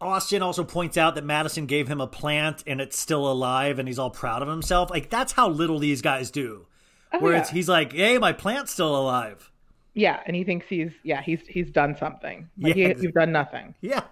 Austen 0.00 0.42
also 0.42 0.62
points 0.62 0.96
out 0.96 1.14
that 1.16 1.24
Madison 1.24 1.66
gave 1.66 1.88
him 1.88 2.00
a 2.00 2.06
plant 2.06 2.62
and 2.66 2.80
it's 2.80 2.98
still 2.98 3.30
alive, 3.30 3.78
and 3.78 3.88
he's 3.88 3.98
all 3.98 4.10
proud 4.10 4.42
of 4.42 4.48
himself. 4.48 4.90
Like 4.90 5.10
that's 5.10 5.32
how 5.32 5.48
little 5.48 5.78
these 5.78 6.02
guys 6.02 6.30
do. 6.30 6.66
Where 7.18 7.34
it's 7.34 7.50
he's 7.50 7.68
like, 7.68 7.92
"Hey, 7.92 8.18
my 8.18 8.32
plant's 8.32 8.72
still 8.72 8.94
alive." 8.94 9.50
Yeah, 9.98 10.20
and 10.26 10.36
he 10.36 10.44
thinks 10.44 10.66
he's 10.68 10.92
yeah 11.04 11.22
he's 11.22 11.40
he's 11.48 11.70
done 11.70 11.96
something. 11.96 12.50
Like 12.60 12.76
Yeah. 12.76 12.92
he, 12.92 13.00
you've 13.00 13.14
done 13.14 13.32
nothing. 13.32 13.74
Yeah, 13.80 14.02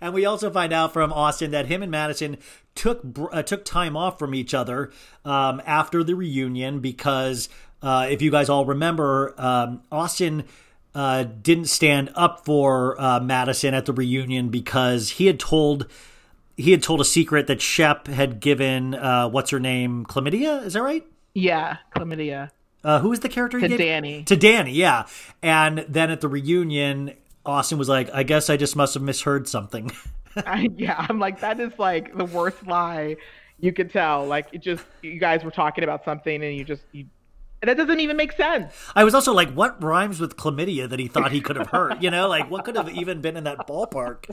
and 0.00 0.12
we 0.12 0.26
also 0.26 0.50
find 0.50 0.72
out 0.72 0.92
from 0.92 1.12
Austen 1.12 1.52
that 1.52 1.66
him 1.66 1.80
and 1.80 1.92
Madison 1.92 2.38
took 2.74 3.02
uh, 3.30 3.44
took 3.44 3.64
time 3.64 3.96
off 3.96 4.18
from 4.18 4.34
each 4.34 4.52
other 4.52 4.90
um, 5.24 5.62
after 5.64 6.02
the 6.02 6.16
reunion 6.16 6.80
because 6.80 7.48
uh, 7.80 8.08
if 8.10 8.20
you 8.20 8.32
guys 8.32 8.48
all 8.48 8.66
remember, 8.66 9.32
um, 9.38 9.82
Austen 9.92 10.42
uh, 10.92 11.22
didn't 11.22 11.66
stand 11.66 12.10
up 12.16 12.44
for 12.44 13.00
uh, 13.00 13.20
Madison 13.20 13.74
at 13.74 13.86
the 13.86 13.92
reunion 13.92 14.48
because 14.48 15.10
he 15.10 15.26
had 15.26 15.38
told 15.38 15.86
he 16.56 16.72
had 16.72 16.82
told 16.82 17.00
a 17.00 17.04
secret 17.04 17.46
that 17.46 17.60
Shep 17.60 18.08
had 18.08 18.40
given 18.40 18.96
uh, 18.96 19.28
what's 19.28 19.50
her 19.50 19.60
name 19.60 20.04
chlamydia. 20.04 20.64
Is 20.64 20.72
that 20.72 20.82
right? 20.82 21.06
Yeah, 21.32 21.76
chlamydia. 21.94 22.50
Uh, 22.84 23.00
who 23.00 23.08
was 23.08 23.20
the 23.20 23.28
character? 23.28 23.58
he 23.58 23.68
To 23.68 23.76
gave- 23.76 23.80
Danni. 24.02 24.26
To 24.26 24.36
Danni, 24.36 24.74
yeah. 24.74 25.06
And 25.42 25.84
then 25.88 26.10
at 26.10 26.20
the 26.20 26.28
reunion, 26.28 27.12
Austen 27.44 27.78
was 27.78 27.88
like, 27.88 28.08
"I 28.14 28.22
guess 28.22 28.48
I 28.50 28.56
just 28.56 28.76
must 28.76 28.94
have 28.94 29.02
misheard 29.02 29.48
something." 29.48 29.90
I, 30.36 30.68
yeah, 30.76 31.06
I'm 31.08 31.18
like 31.18 31.40
that 31.40 31.58
is 31.58 31.72
like 31.78 32.16
the 32.16 32.24
worst 32.24 32.66
lie 32.66 33.16
you 33.58 33.72
could 33.72 33.90
tell. 33.90 34.24
Like 34.26 34.46
it 34.52 34.62
just 34.62 34.84
you 35.02 35.18
guys 35.18 35.42
were 35.42 35.50
talking 35.50 35.82
about 35.82 36.04
something 36.04 36.44
and 36.44 36.54
you 36.56 36.64
just 36.64 36.82
you 36.92 37.06
that 37.62 37.76
doesn't 37.76 37.98
even 37.98 38.16
make 38.16 38.30
sense. 38.32 38.72
I 38.94 39.02
was 39.02 39.14
also 39.14 39.32
like, 39.32 39.50
what 39.52 39.82
rhymes 39.82 40.20
with 40.20 40.36
chlamydia 40.36 40.88
that 40.90 41.00
he 41.00 41.08
thought 41.08 41.32
he 41.32 41.40
could 41.40 41.56
have 41.56 41.66
heard? 41.70 42.00
You 42.04 42.10
know, 42.12 42.28
like 42.28 42.48
what 42.48 42.64
could 42.64 42.76
have 42.76 42.88
even 42.90 43.20
been 43.20 43.36
in 43.36 43.42
that 43.44 43.66
ballpark? 43.66 44.30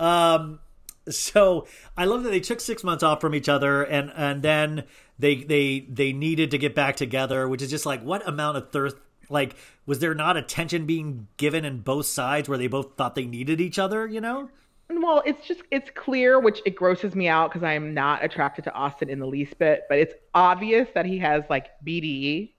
Um, 0.00 0.60
so 1.08 1.66
I 1.96 2.04
love 2.04 2.22
that 2.22 2.30
they 2.30 2.38
took 2.38 2.60
six 2.60 2.84
months 2.84 3.02
off 3.02 3.20
from 3.20 3.34
each 3.34 3.48
other, 3.48 3.82
and 3.82 4.12
and 4.14 4.42
then 4.42 4.84
they 5.18 5.36
they 5.36 5.80
they 5.88 6.12
needed 6.12 6.50
to 6.52 6.58
get 6.58 6.74
back 6.74 6.96
together, 6.96 7.48
which 7.48 7.62
is 7.62 7.70
just 7.70 7.86
like 7.86 8.02
what 8.02 8.26
amount 8.26 8.56
of 8.56 8.70
thirst. 8.70 8.96
Like, 9.30 9.56
was 9.84 9.98
there 9.98 10.14
not 10.14 10.38
attention 10.38 10.86
being 10.86 11.28
given 11.36 11.64
in 11.66 11.80
both 11.80 12.06
sides 12.06 12.48
where 12.48 12.56
they 12.56 12.66
both 12.66 12.96
thought 12.96 13.14
they 13.14 13.26
needed 13.26 13.60
each 13.60 13.78
other? 13.78 14.06
You 14.06 14.20
know? 14.22 14.48
Well, 14.90 15.22
it's 15.26 15.46
just 15.46 15.62
it's 15.70 15.90
clear, 15.94 16.40
which 16.40 16.62
it 16.64 16.74
grosses 16.74 17.14
me 17.14 17.28
out 17.28 17.50
because 17.50 17.62
I 17.62 17.74
am 17.74 17.92
not 17.92 18.24
attracted 18.24 18.64
to 18.64 18.72
Austen 18.72 19.10
in 19.10 19.18
the 19.18 19.26
least 19.26 19.58
bit. 19.58 19.82
But 19.88 19.98
it's 19.98 20.14
obvious 20.34 20.88
that 20.94 21.04
he 21.04 21.18
has 21.18 21.42
like 21.50 21.66
BDE, 21.86 22.52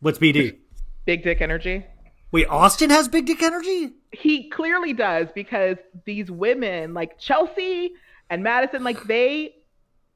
What's 0.00 0.18
BD? 0.18 0.56
big 1.04 1.22
dick 1.22 1.40
energy. 1.42 1.84
Wait, 2.30 2.46
Austen 2.48 2.90
has 2.90 3.08
big 3.08 3.26
dick 3.26 3.42
energy? 3.42 3.92
He 4.12 4.48
clearly 4.50 4.92
does 4.92 5.28
because 5.34 5.76
these 6.04 6.30
women, 6.30 6.94
like 6.94 7.18
Chelsea 7.18 7.92
and 8.30 8.42
Madison, 8.42 8.84
like 8.84 9.02
they 9.04 9.54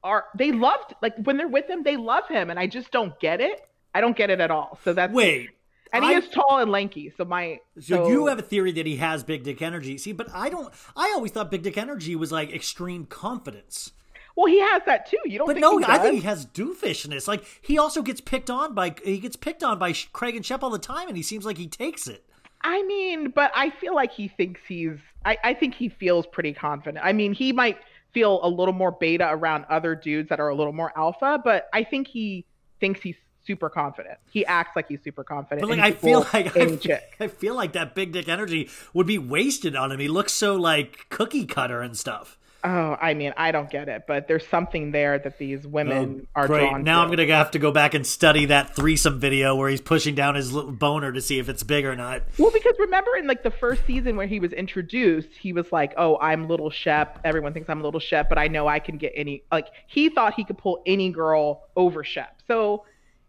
are 0.03 0.25
they 0.37 0.51
loved 0.51 0.93
like 1.01 1.15
when 1.23 1.37
they're 1.37 1.47
with 1.47 1.69
him, 1.69 1.83
they 1.83 1.97
love 1.97 2.27
him, 2.27 2.49
and 2.49 2.59
I 2.59 2.67
just 2.67 2.91
don't 2.91 3.17
get 3.19 3.41
it. 3.41 3.61
I 3.95 4.01
don't 4.01 4.17
get 4.17 4.29
it 4.29 4.39
at 4.39 4.51
all. 4.51 4.79
So 4.83 4.93
that's 4.93 5.13
Wait. 5.13 5.49
and 5.91 6.03
he 6.03 6.13
I- 6.13 6.17
is 6.17 6.27
tall 6.29 6.59
and 6.59 6.71
lanky. 6.71 7.11
So 7.15 7.25
my 7.25 7.59
So, 7.79 8.07
you 8.09 8.25
have 8.27 8.39
a 8.39 8.41
theory 8.43 8.71
that 8.73 8.85
he 8.85 8.97
has 8.97 9.23
big 9.23 9.43
dick 9.43 9.61
energy. 9.61 9.97
See, 9.97 10.11
but 10.11 10.27
I 10.33 10.49
don't. 10.49 10.73
I 10.95 11.11
always 11.15 11.31
thought 11.31 11.51
big 11.51 11.61
dick 11.63 11.77
energy 11.77 12.15
was 12.15 12.31
like 12.31 12.51
extreme 12.53 13.05
confidence. 13.05 13.91
well, 14.35 14.47
he 14.47 14.59
has 14.59 14.81
that 14.87 15.09
too. 15.09 15.17
You 15.25 15.37
don't 15.37 15.47
But 15.47 15.53
think 15.55 15.61
no, 15.61 15.77
he 15.77 15.85
I 15.85 15.99
think 15.99 16.15
he 16.15 16.21
has 16.21 16.45
doofishness. 16.47 17.27
Like 17.27 17.43
he 17.61 17.77
also 17.77 18.01
gets 18.01 18.19
picked 18.19 18.49
on 18.49 18.73
by 18.73 18.95
he 19.03 19.19
gets 19.19 19.35
picked 19.35 19.63
on 19.63 19.77
by 19.79 19.93
Craig 20.11 20.35
and 20.35 20.45
Shep 20.45 20.63
all 20.63 20.69
the 20.71 20.79
time, 20.79 21.07
and 21.07 21.15
he 21.15 21.23
seems 21.23 21.45
like 21.45 21.57
he 21.57 21.67
takes 21.67 22.07
it. 22.07 22.25
I 22.65 22.81
mean, 22.83 23.29
but 23.29 23.51
I 23.55 23.69
feel 23.69 23.93
like 23.93 24.11
he 24.11 24.27
thinks 24.27 24.61
he's. 24.67 24.97
I, 25.25 25.37
I 25.43 25.53
think 25.53 25.75
he 25.75 25.89
feels 25.89 26.25
pretty 26.25 26.53
confident. 26.53 27.03
I 27.05 27.13
mean, 27.13 27.33
he 27.33 27.51
might 27.53 27.77
feel 28.13 28.39
a 28.43 28.47
little 28.49 28.73
more 28.73 28.91
beta 28.91 29.27
around 29.29 29.65
other 29.69 29.95
dudes 29.95 30.29
that 30.29 30.39
are 30.39 30.49
a 30.49 30.55
little 30.55 30.73
more 30.73 30.91
alpha, 30.95 31.41
but 31.43 31.67
I 31.73 31.83
think 31.83 32.07
he 32.07 32.45
thinks 32.79 33.01
he's 33.01 33.15
super 33.45 33.69
confident. 33.69 34.17
He 34.31 34.45
acts 34.45 34.75
like 34.75 34.87
he's 34.87 35.03
super 35.03 35.23
confident. 35.23 35.61
But 35.61 35.77
like 35.77 35.79
I 35.79 35.91
feel 35.91 36.25
like 36.33 36.55
I. 36.55 37.01
I 37.19 37.27
feel 37.27 37.55
like 37.55 37.73
that 37.73 37.95
big 37.95 38.13
dick 38.13 38.29
energy 38.29 38.69
would 38.93 39.07
be 39.07 39.17
wasted 39.17 39.75
on 39.75 39.91
him. 39.91 39.99
He 39.99 40.07
looks 40.07 40.33
so 40.33 40.55
like 40.55 41.07
cookie 41.09 41.45
cutter 41.45 41.81
and 41.81 41.97
stuff. 41.97 42.37
Oh, 42.65 42.95
I 43.01 43.13
mean, 43.13 43.33
I 43.35 43.51
don't 43.51 43.69
get 43.69 43.89
it, 43.89 44.03
but 44.07 44.29
there's 44.29 44.47
something 44.47 44.91
there 44.91 45.19
that 45.19 45.37
these 45.37 45.67
women 45.67 46.27
are 46.33 46.45
Oh, 46.45 46.47
Great. 46.47 46.69
drawn 46.69 46.83
Now 46.85 46.99
to. 47.03 47.09
I'm 47.11 47.15
gonna 47.17 47.27
have 47.35 47.51
to 47.51 47.59
go 47.59 47.71
back 47.71 47.93
and 47.93 48.07
study 48.07 48.45
that 48.45 48.73
threesome 48.73 49.19
video 49.19 49.53
where 49.55 49.69
he's 49.69 49.81
pushing 49.81 50.15
down 50.15 50.35
his 50.35 50.53
little 50.53 50.71
boner 50.71 51.11
to 51.11 51.19
see 51.19 51.39
if 51.39 51.49
it's 51.49 51.61
big 51.61 51.83
or 51.83 51.93
not. 51.95 52.23
Well, 52.37 52.51
because 52.51 52.73
remember 52.79 53.11
in 53.17 53.27
like 53.27 53.43
the 53.43 53.51
first 53.51 53.85
season 53.85 54.15
where 54.15 54.27
he 54.27 54.39
was 54.39 54.53
introduced, 54.53 55.27
he 55.41 55.51
was 55.51 55.71
like, 55.73 55.93
"Oh, 55.97 56.17
I'm 56.21 56.47
Little 56.47 56.69
Shep. 56.69 57.19
Everyone 57.25 57.51
thinks 57.53 57.69
I'm 57.69 57.81
Little 57.81 57.99
Shep, 57.99 58.29
but 58.29 58.37
I 58.37 58.47
know 58.47 58.65
I 58.67 58.79
can 58.79 58.97
get 58.97 59.11
any." 59.13 59.43
Like 59.51 59.67
he 59.87 60.07
thought 60.07 60.33
he 60.35 60.45
could 60.45 60.57
pull 60.57 60.81
any 60.85 61.11
girl 61.11 61.63
over 61.75 62.03
Shep. 62.05 62.41
So 62.47 62.85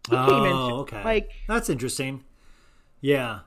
he 0.09 0.15
came 0.15 0.45
in 0.45 0.53
Oh, 0.53 0.77
okay. 0.81 1.03
like 1.03 1.29
that's 1.47 1.69
interesting. 1.69 2.23
Yeah. 3.01 3.39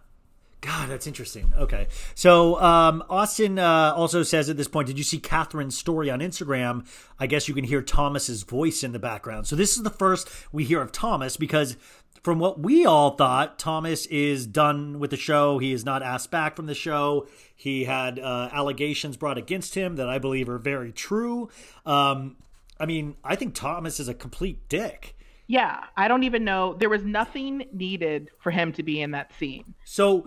God, 0.61 0.89
that's 0.89 1.07
interesting. 1.07 1.53
Okay. 1.57 1.87
So 2.15 2.61
um, 2.61 3.05
Austen 3.09 3.59
uh, 3.59 3.93
also 3.95 4.23
says 4.23 4.51
at 4.51 4.57
this 4.57 4.67
point, 4.67 4.89
did 4.89 4.99
you 4.99 5.05
see 5.05 5.21
Kathryn's 5.21 5.79
story 5.79 6.11
on 6.11 6.19
Instagram? 6.19 6.87
I 7.19 7.27
guess 7.27 7.49
you 7.49 7.55
can 7.55 7.65
hear 7.65 7.81
Thomas's 7.81 8.43
voice 8.43 8.83
in 8.83 8.93
the 8.93 8.99
background. 8.99 9.47
So 9.47 9.55
this 9.55 9.77
is 9.77 9.85
the 9.85 9.91
first 9.91 10.29
we 10.53 10.65
hear 10.65 10.81
of 10.81 10.91
Thomas 10.91 11.37
because 11.37 11.77
from 12.23 12.41
what 12.41 12.59
we 12.59 12.85
all 12.85 13.13
thought, 13.13 13.59
Thomas 13.59 14.07
is 14.07 14.47
done 14.47 14.99
with 14.99 15.11
the 15.11 15.17
show. 15.17 15.59
He 15.59 15.73
is 15.73 15.85
not 15.85 16.03
asked 16.03 16.31
back 16.31 16.57
from 16.57 16.67
the 16.67 16.75
show. 16.75 17.29
He 17.55 17.85
had 17.85 18.19
uh, 18.19 18.51
allegations 18.53 19.17
brought 19.17 19.39
against 19.39 19.75
him 19.75 19.97
that 19.97 20.09
I 20.09 20.19
believe 20.19 20.49
are 20.49 20.59
very 20.59 20.93
true. 20.93 21.49
Um, 21.87 22.37
I 22.81 22.87
mean, 22.87 23.17
I 23.25 23.37
think 23.37 23.55
Thomas 23.55 24.01
is 24.01 24.09
a 24.09 24.15
complete 24.15 24.69
dick. 24.69 25.17
Yeah, 25.49 25.85
I 25.97 26.09
don't 26.09 26.25
even 26.25 26.45
know. 26.45 26.75
There 26.75 26.91
was 26.91 27.05
nothing 27.05 27.65
needed 27.73 28.31
for 28.39 28.51
him 28.51 28.73
to 28.75 28.83
be 28.83 29.01
in 29.01 29.13
that 29.13 29.33
scene. 29.33 29.75
So, 29.85 30.23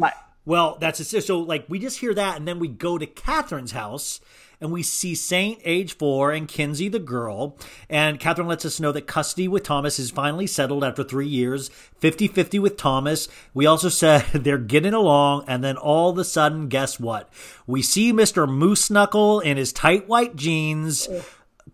well, 0.45 0.77
that's 0.81 0.99
a, 0.99 1.21
so 1.21 1.39
like 1.39 1.65
we 1.69 1.77
just 1.77 1.99
hear 1.99 2.13
that, 2.15 2.37
and 2.37 2.47
then 2.47 2.57
we 2.57 2.67
go 2.67 2.97
to 2.97 3.05
Kathryn's 3.05 3.71
house, 3.71 4.19
and 4.59 4.71
we 4.71 4.81
see 4.81 5.13
Saint, 5.13 5.59
age 5.63 5.95
four, 5.95 6.31
and 6.31 6.47
Kensie, 6.47 6.89
the 6.89 6.97
girl. 6.97 7.55
And 7.87 8.19
Kathryn 8.19 8.47
lets 8.47 8.65
us 8.65 8.79
know 8.79 8.91
that 8.91 9.05
custody 9.05 9.47
with 9.47 9.61
Thomas 9.61 9.99
is 9.99 10.09
finally 10.09 10.47
settled 10.47 10.83
after 10.83 11.03
three 11.03 11.27
years, 11.27 11.69
50 11.99 12.27
50 12.27 12.57
with 12.57 12.75
Thomas. 12.75 13.27
We 13.53 13.67
also 13.67 13.89
said 13.89 14.25
they're 14.33 14.57
getting 14.57 14.95
along, 14.95 15.45
and 15.47 15.63
then 15.63 15.77
all 15.77 16.09
of 16.09 16.17
a 16.17 16.23
sudden, 16.23 16.67
guess 16.67 16.99
what? 16.99 17.31
We 17.67 17.83
see 17.83 18.11
Mr. 18.11 18.49
Moose 18.49 18.89
Knuckle 18.89 19.39
in 19.39 19.57
his 19.57 19.71
tight 19.71 20.07
white 20.07 20.35
jeans 20.35 21.07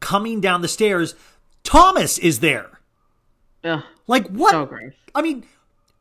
coming 0.02 0.42
down 0.42 0.62
the 0.62 0.68
stairs. 0.68 1.16
Thomas 1.64 2.18
is 2.18 2.42
there. 2.42 2.77
Ugh, 3.64 3.84
Like, 4.08 4.28
what? 4.28 4.52
so 4.52 4.66
gross. 4.66 4.94
I 5.16 5.22
mean, 5.22 5.46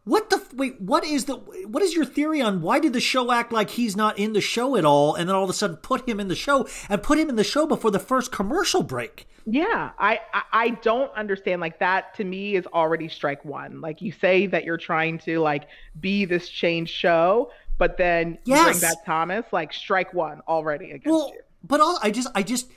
what 0.04 0.30
the 0.30 0.40
wait? 0.54 0.80
What 0.80 1.04
is 1.04 1.24
the 1.24 1.34
what 1.34 1.82
is 1.82 1.94
your 1.94 2.04
theory 2.04 2.40
on 2.40 2.62
why 2.62 2.78
did 2.78 2.92
the 2.92 3.00
show 3.00 3.32
act 3.32 3.50
like 3.52 3.70
he's 3.70 3.96
not 3.96 4.18
in 4.18 4.34
the 4.34 4.40
show 4.40 4.76
at 4.76 4.84
all, 4.84 5.14
and 5.16 5.28
then 5.28 5.34
all 5.34 5.42
of 5.42 5.50
a 5.50 5.52
sudden 5.52 5.76
put 5.78 6.08
him 6.08 6.20
in 6.20 6.28
the 6.28 6.36
show 6.36 6.68
and 6.88 7.02
put 7.02 7.18
him 7.18 7.28
in 7.28 7.34
the 7.34 7.42
show 7.42 7.66
before 7.66 7.90
the 7.90 7.98
first 7.98 8.30
commercial 8.30 8.84
break? 8.84 9.26
Yeah, 9.46 9.90
I, 9.98 10.20
I 10.32 10.42
I 10.52 10.68
don't 10.70 11.10
understand. 11.16 11.60
Like 11.60 11.80
that 11.80 12.14
to 12.16 12.24
me 12.24 12.54
is 12.54 12.66
already 12.68 13.08
strike 13.08 13.44
one. 13.44 13.80
Like 13.80 14.00
you 14.00 14.12
say 14.12 14.46
that 14.46 14.62
you're 14.64 14.76
trying 14.76 15.18
to 15.20 15.40
like 15.40 15.66
be 15.98 16.24
this 16.24 16.48
change 16.48 16.90
show, 16.90 17.50
but 17.78 17.96
then 17.96 18.38
you 18.44 18.54
bring 18.62 18.78
back 18.78 19.04
Thomas. 19.04 19.44
Like 19.50 19.72
strike 19.72 20.14
one 20.14 20.40
already 20.46 20.92
against 20.92 21.06
Well, 21.06 21.32
you. 21.34 21.40
but 21.64 21.80
all, 21.80 21.98
I 22.00 22.12
just 22.12 22.28
I 22.32 22.44
just 22.44 22.70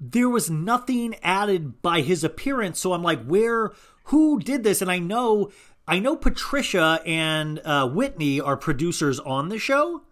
there 0.00 0.28
was 0.28 0.50
nothing 0.50 1.14
added 1.22 1.80
by 1.80 2.00
his 2.00 2.24
appearance, 2.24 2.80
so 2.80 2.92
I'm 2.92 3.04
like, 3.04 3.24
where? 3.24 3.70
Who 4.04 4.40
did 4.40 4.64
this? 4.64 4.82
And 4.82 4.90
I 4.90 4.98
know 4.98 5.50
I 5.86 5.98
know 5.98 6.16
Patricia 6.16 7.00
and 7.04 7.60
uh, 7.64 7.88
Whitney 7.88 8.40
are 8.40 8.56
producers 8.56 9.18
on 9.20 9.48
the 9.48 9.58
show. 9.58 10.02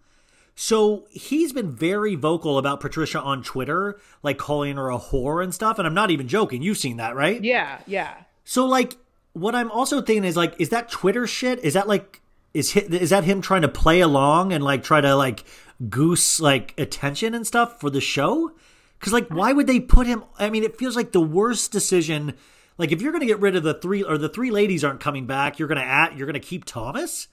So 0.53 1.07
he's 1.09 1.53
been 1.53 1.71
very 1.71 2.15
vocal 2.15 2.57
about 2.57 2.81
Patricia 2.81 3.21
on 3.21 3.41
Twitter, 3.41 3.99
like 4.21 4.37
calling 4.37 4.75
her 4.75 4.89
a 4.89 4.99
whore 4.99 5.43
and 5.43 5.53
stuff. 5.53 5.79
And 5.79 5.87
I'm 5.87 5.93
not 5.93 6.11
even 6.11 6.27
joking. 6.27 6.61
You've 6.61 6.77
seen 6.77 6.97
that, 6.97 7.15
right? 7.15 7.41
Yeah, 7.41 7.79
yeah. 7.87 8.15
So 8.43 8.65
like, 8.65 8.97
what 9.33 9.55
I'm 9.55 9.71
also 9.71 10.01
thinking 10.01 10.25
is 10.25 10.35
like, 10.35 10.59
is 10.59 10.69
that 10.69 10.91
Twitter 10.91 11.25
shit? 11.25 11.63
Is 11.63 11.73
that 11.73 11.87
like, 11.87 12.21
is 12.53 12.75
is 12.75 13.11
that 13.11 13.23
him 13.23 13.41
trying 13.41 13.61
to 13.61 13.69
play 13.69 14.01
along 14.01 14.51
and 14.51 14.61
like 14.61 14.83
try 14.83 14.99
to 14.99 15.15
like 15.15 15.45
goose 15.89 16.41
like 16.41 16.73
attention 16.77 17.33
and 17.33 17.47
stuff 17.47 17.79
for 17.79 17.89
the 17.89 18.01
show? 18.01 18.51
Because 18.99 19.13
like, 19.13 19.29
why 19.29 19.53
would 19.53 19.67
they 19.67 19.79
put 19.79 20.05
him? 20.05 20.25
I 20.37 20.49
mean, 20.49 20.65
it 20.65 20.77
feels 20.77 20.97
like 20.97 21.13
the 21.13 21.21
worst 21.21 21.71
decision. 21.71 22.33
Like, 22.77 22.91
if 22.91 23.01
you're 23.01 23.11
gonna 23.11 23.25
get 23.25 23.39
rid 23.39 23.55
of 23.55 23.63
the 23.63 23.75
three 23.75 24.03
or 24.03 24.17
the 24.17 24.29
three 24.29 24.51
ladies 24.51 24.83
aren't 24.83 24.99
coming 24.99 25.25
back, 25.27 25.59
you're 25.59 25.67
gonna 25.67 25.81
at 25.81 26.17
you're 26.17 26.27
gonna 26.27 26.39
keep 26.39 26.65
Thomas. 26.65 27.27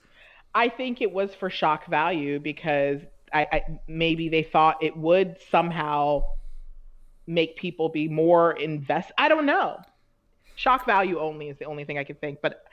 I 0.53 0.69
think 0.69 1.01
it 1.01 1.11
was 1.11 1.33
for 1.35 1.49
shock 1.49 1.87
value 1.87 2.39
because 2.39 3.01
I, 3.33 3.47
I 3.51 3.61
maybe 3.87 4.29
they 4.29 4.43
thought 4.43 4.83
it 4.83 4.97
would 4.97 5.37
somehow 5.51 6.23
make 7.27 7.57
people 7.57 7.89
be 7.89 8.07
more 8.07 8.51
invest. 8.51 9.11
I 9.17 9.29
don't 9.29 9.45
know. 9.45 9.79
Shock 10.55 10.85
value 10.85 11.19
only 11.19 11.49
is 11.49 11.57
the 11.57 11.65
only 11.65 11.85
thing 11.85 11.97
I 11.97 12.03
could 12.03 12.19
think, 12.19 12.39
but 12.41 12.65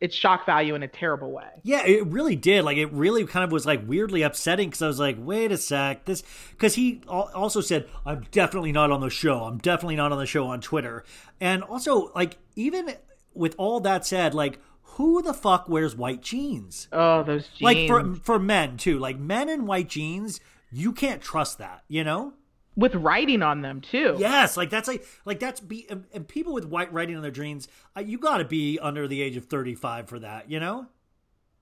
it's 0.00 0.16
shock 0.16 0.46
value 0.46 0.74
in 0.74 0.82
a 0.82 0.88
terrible 0.88 1.30
way. 1.30 1.48
Yeah, 1.62 1.84
it 1.86 2.06
really 2.06 2.36
did. 2.36 2.64
Like, 2.64 2.78
it 2.78 2.90
really 2.92 3.24
kind 3.26 3.44
of 3.44 3.52
was 3.52 3.66
like 3.66 3.86
weirdly 3.86 4.22
upsetting 4.22 4.68
because 4.68 4.82
I 4.82 4.86
was 4.86 4.98
like, 4.98 5.16
wait 5.18 5.52
a 5.52 5.58
sec, 5.58 6.06
this 6.06 6.22
because 6.50 6.74
he 6.74 7.02
also 7.06 7.60
said, 7.60 7.88
"I'm 8.06 8.26
definitely 8.30 8.72
not 8.72 8.90
on 8.90 9.00
the 9.00 9.10
show. 9.10 9.44
I'm 9.44 9.58
definitely 9.58 9.96
not 9.96 10.12
on 10.12 10.18
the 10.18 10.26
show 10.26 10.46
on 10.46 10.60
Twitter." 10.60 11.04
And 11.40 11.62
also, 11.62 12.10
like, 12.14 12.38
even 12.56 12.94
with 13.34 13.54
all 13.58 13.80
that 13.80 14.06
said, 14.06 14.34
like, 14.34 14.58
who 14.82 15.22
the 15.22 15.34
fuck 15.34 15.68
wears 15.68 15.94
white 15.94 16.22
jeans? 16.22 16.88
Oh, 16.92 17.22
those 17.22 17.46
jeans. 17.48 17.62
Like 17.62 17.86
for 17.86 18.14
for 18.14 18.38
men 18.38 18.76
too. 18.76 18.98
Like 18.98 19.18
men 19.18 19.48
in 19.48 19.66
white 19.66 19.88
jeans, 19.88 20.40
you 20.70 20.92
can't 20.92 21.22
trust 21.22 21.58
that. 21.58 21.84
You 21.88 22.04
know. 22.04 22.34
With 22.76 22.94
writing 22.94 23.42
on 23.42 23.62
them 23.62 23.80
too. 23.80 24.16
Yes, 24.18 24.56
like 24.56 24.70
that's 24.70 24.88
like 24.88 25.04
like 25.24 25.40
that's 25.40 25.60
be 25.60 25.88
and, 26.12 26.26
people 26.28 26.52
with 26.52 26.66
white 26.66 26.92
writing 26.92 27.16
on 27.16 27.22
their 27.22 27.30
jeans. 27.30 27.68
Uh, 27.96 28.00
you 28.00 28.18
got 28.18 28.38
to 28.38 28.44
be 28.44 28.78
under 28.78 29.08
the 29.08 29.22
age 29.22 29.36
of 29.36 29.46
thirty 29.46 29.74
five 29.74 30.08
for 30.08 30.18
that. 30.18 30.50
You 30.50 30.60
know. 30.60 30.86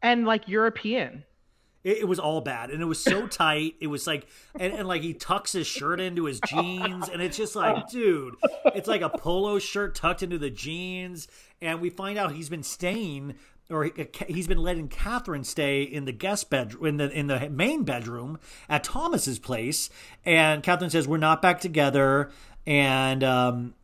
And 0.03 0.27
like 0.27 0.49
European. 0.49 1.25
It, 1.85 1.99
it 1.99 2.09
was 2.09 2.19
all 2.19 2.41
bad, 2.41 2.71
and 2.71 2.83
it 2.83 2.87
was 2.87 3.03
so 3.03 3.27
tight. 3.29 3.75
It 3.81 3.87
was 3.87 4.07
like, 4.07 4.27
and, 4.59 4.73
and 4.73 4.87
like 4.87 5.03
he 5.03 5.15
tucks 5.15 5.53
his 5.53 5.67
shirt 5.67 6.01
into 6.01 6.25
his 6.25 6.41
jeans, 6.47 7.09
and 7.09 7.23
it's 7.23 7.37
just 7.37 7.57
like, 7.57 7.89
dude, 7.91 8.35
it's 8.67 8.89
like 8.89 9.03
a 9.03 9.09
polo 9.09 9.59
shirt 9.59 9.95
tucked 9.95 10.23
into 10.23 10.39
the 10.39 10.51
jeans. 10.51 11.29
And 11.61 11.81
we 11.81 11.91
find 11.91 12.19
out 12.19 12.33
he's 12.33 12.49
been 12.49 12.63
staying, 12.63 13.35
or 13.71 13.85
he, 13.85 13.93
he's 14.29 14.47
been 14.47 14.59
letting 14.59 14.89
Kathryn 14.89 15.45
stay 15.45 15.83
in 15.83 16.05
the 16.05 16.13
guest 16.13 16.51
bedroom, 16.51 16.87
in 16.87 16.97
the 16.97 17.11
in 17.11 17.27
the 17.27 17.51
main 17.51 17.85
bedroom 17.85 18.39
at 18.69 18.85
Thomas's 18.85 19.39
place. 19.39 19.91
And 20.25 20.63
Kathryn 20.63 20.91
says, 20.91 21.07
"We're 21.07 21.19
not 21.19 21.43
back 21.43 21.61
together," 21.61 22.31
and 22.67 23.23
um, 23.23 23.75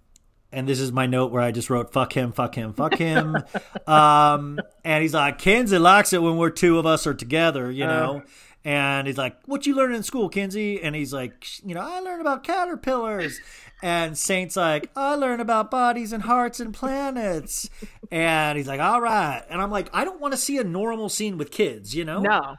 and 0.52 0.68
this 0.68 0.80
is 0.80 0.92
my 0.92 1.06
note 1.06 1.32
where 1.32 1.42
I 1.42 1.50
just 1.50 1.68
wrote 1.68 1.92
"fuck 1.92 2.16
him, 2.16 2.32
fuck 2.32 2.54
him, 2.54 2.72
fuck 2.72 2.94
him," 2.94 3.36
um, 3.86 4.58
and 4.84 5.02
he's 5.02 5.14
like, 5.14 5.38
"Kensie 5.38 5.78
likes 5.78 6.12
it 6.12 6.22
when 6.22 6.36
we're 6.36 6.50
two 6.50 6.78
of 6.78 6.86
us 6.86 7.06
are 7.06 7.14
together," 7.14 7.70
you 7.70 7.86
know. 7.86 8.22
and 8.64 9.06
he's 9.06 9.18
like, 9.18 9.36
"What 9.44 9.66
you 9.66 9.74
learn 9.74 9.94
in 9.94 10.02
school, 10.02 10.28
Kensie?" 10.30 10.80
And 10.82 10.94
he's 10.94 11.12
like, 11.12 11.44
"You 11.62 11.74
know, 11.74 11.82
I 11.82 12.00
learned 12.00 12.22
about 12.22 12.44
caterpillars." 12.44 13.38
And 13.84 14.16
Saint's 14.16 14.56
like, 14.56 14.90
"I 14.96 15.14
learn 15.14 15.40
about 15.40 15.70
bodies 15.70 16.14
and 16.14 16.22
hearts 16.22 16.58
and 16.58 16.72
planets." 16.72 17.68
And 18.10 18.56
he's 18.56 18.66
like, 18.66 18.80
"All 18.80 18.98
right." 18.98 19.42
And 19.50 19.60
I'm 19.60 19.70
like, 19.70 19.90
"I 19.92 20.04
don't 20.06 20.20
want 20.22 20.32
to 20.32 20.38
see 20.38 20.56
a 20.56 20.64
normal 20.64 21.10
scene 21.10 21.36
with 21.36 21.50
kids," 21.50 21.94
you 21.94 22.02
know? 22.02 22.20
No. 22.20 22.56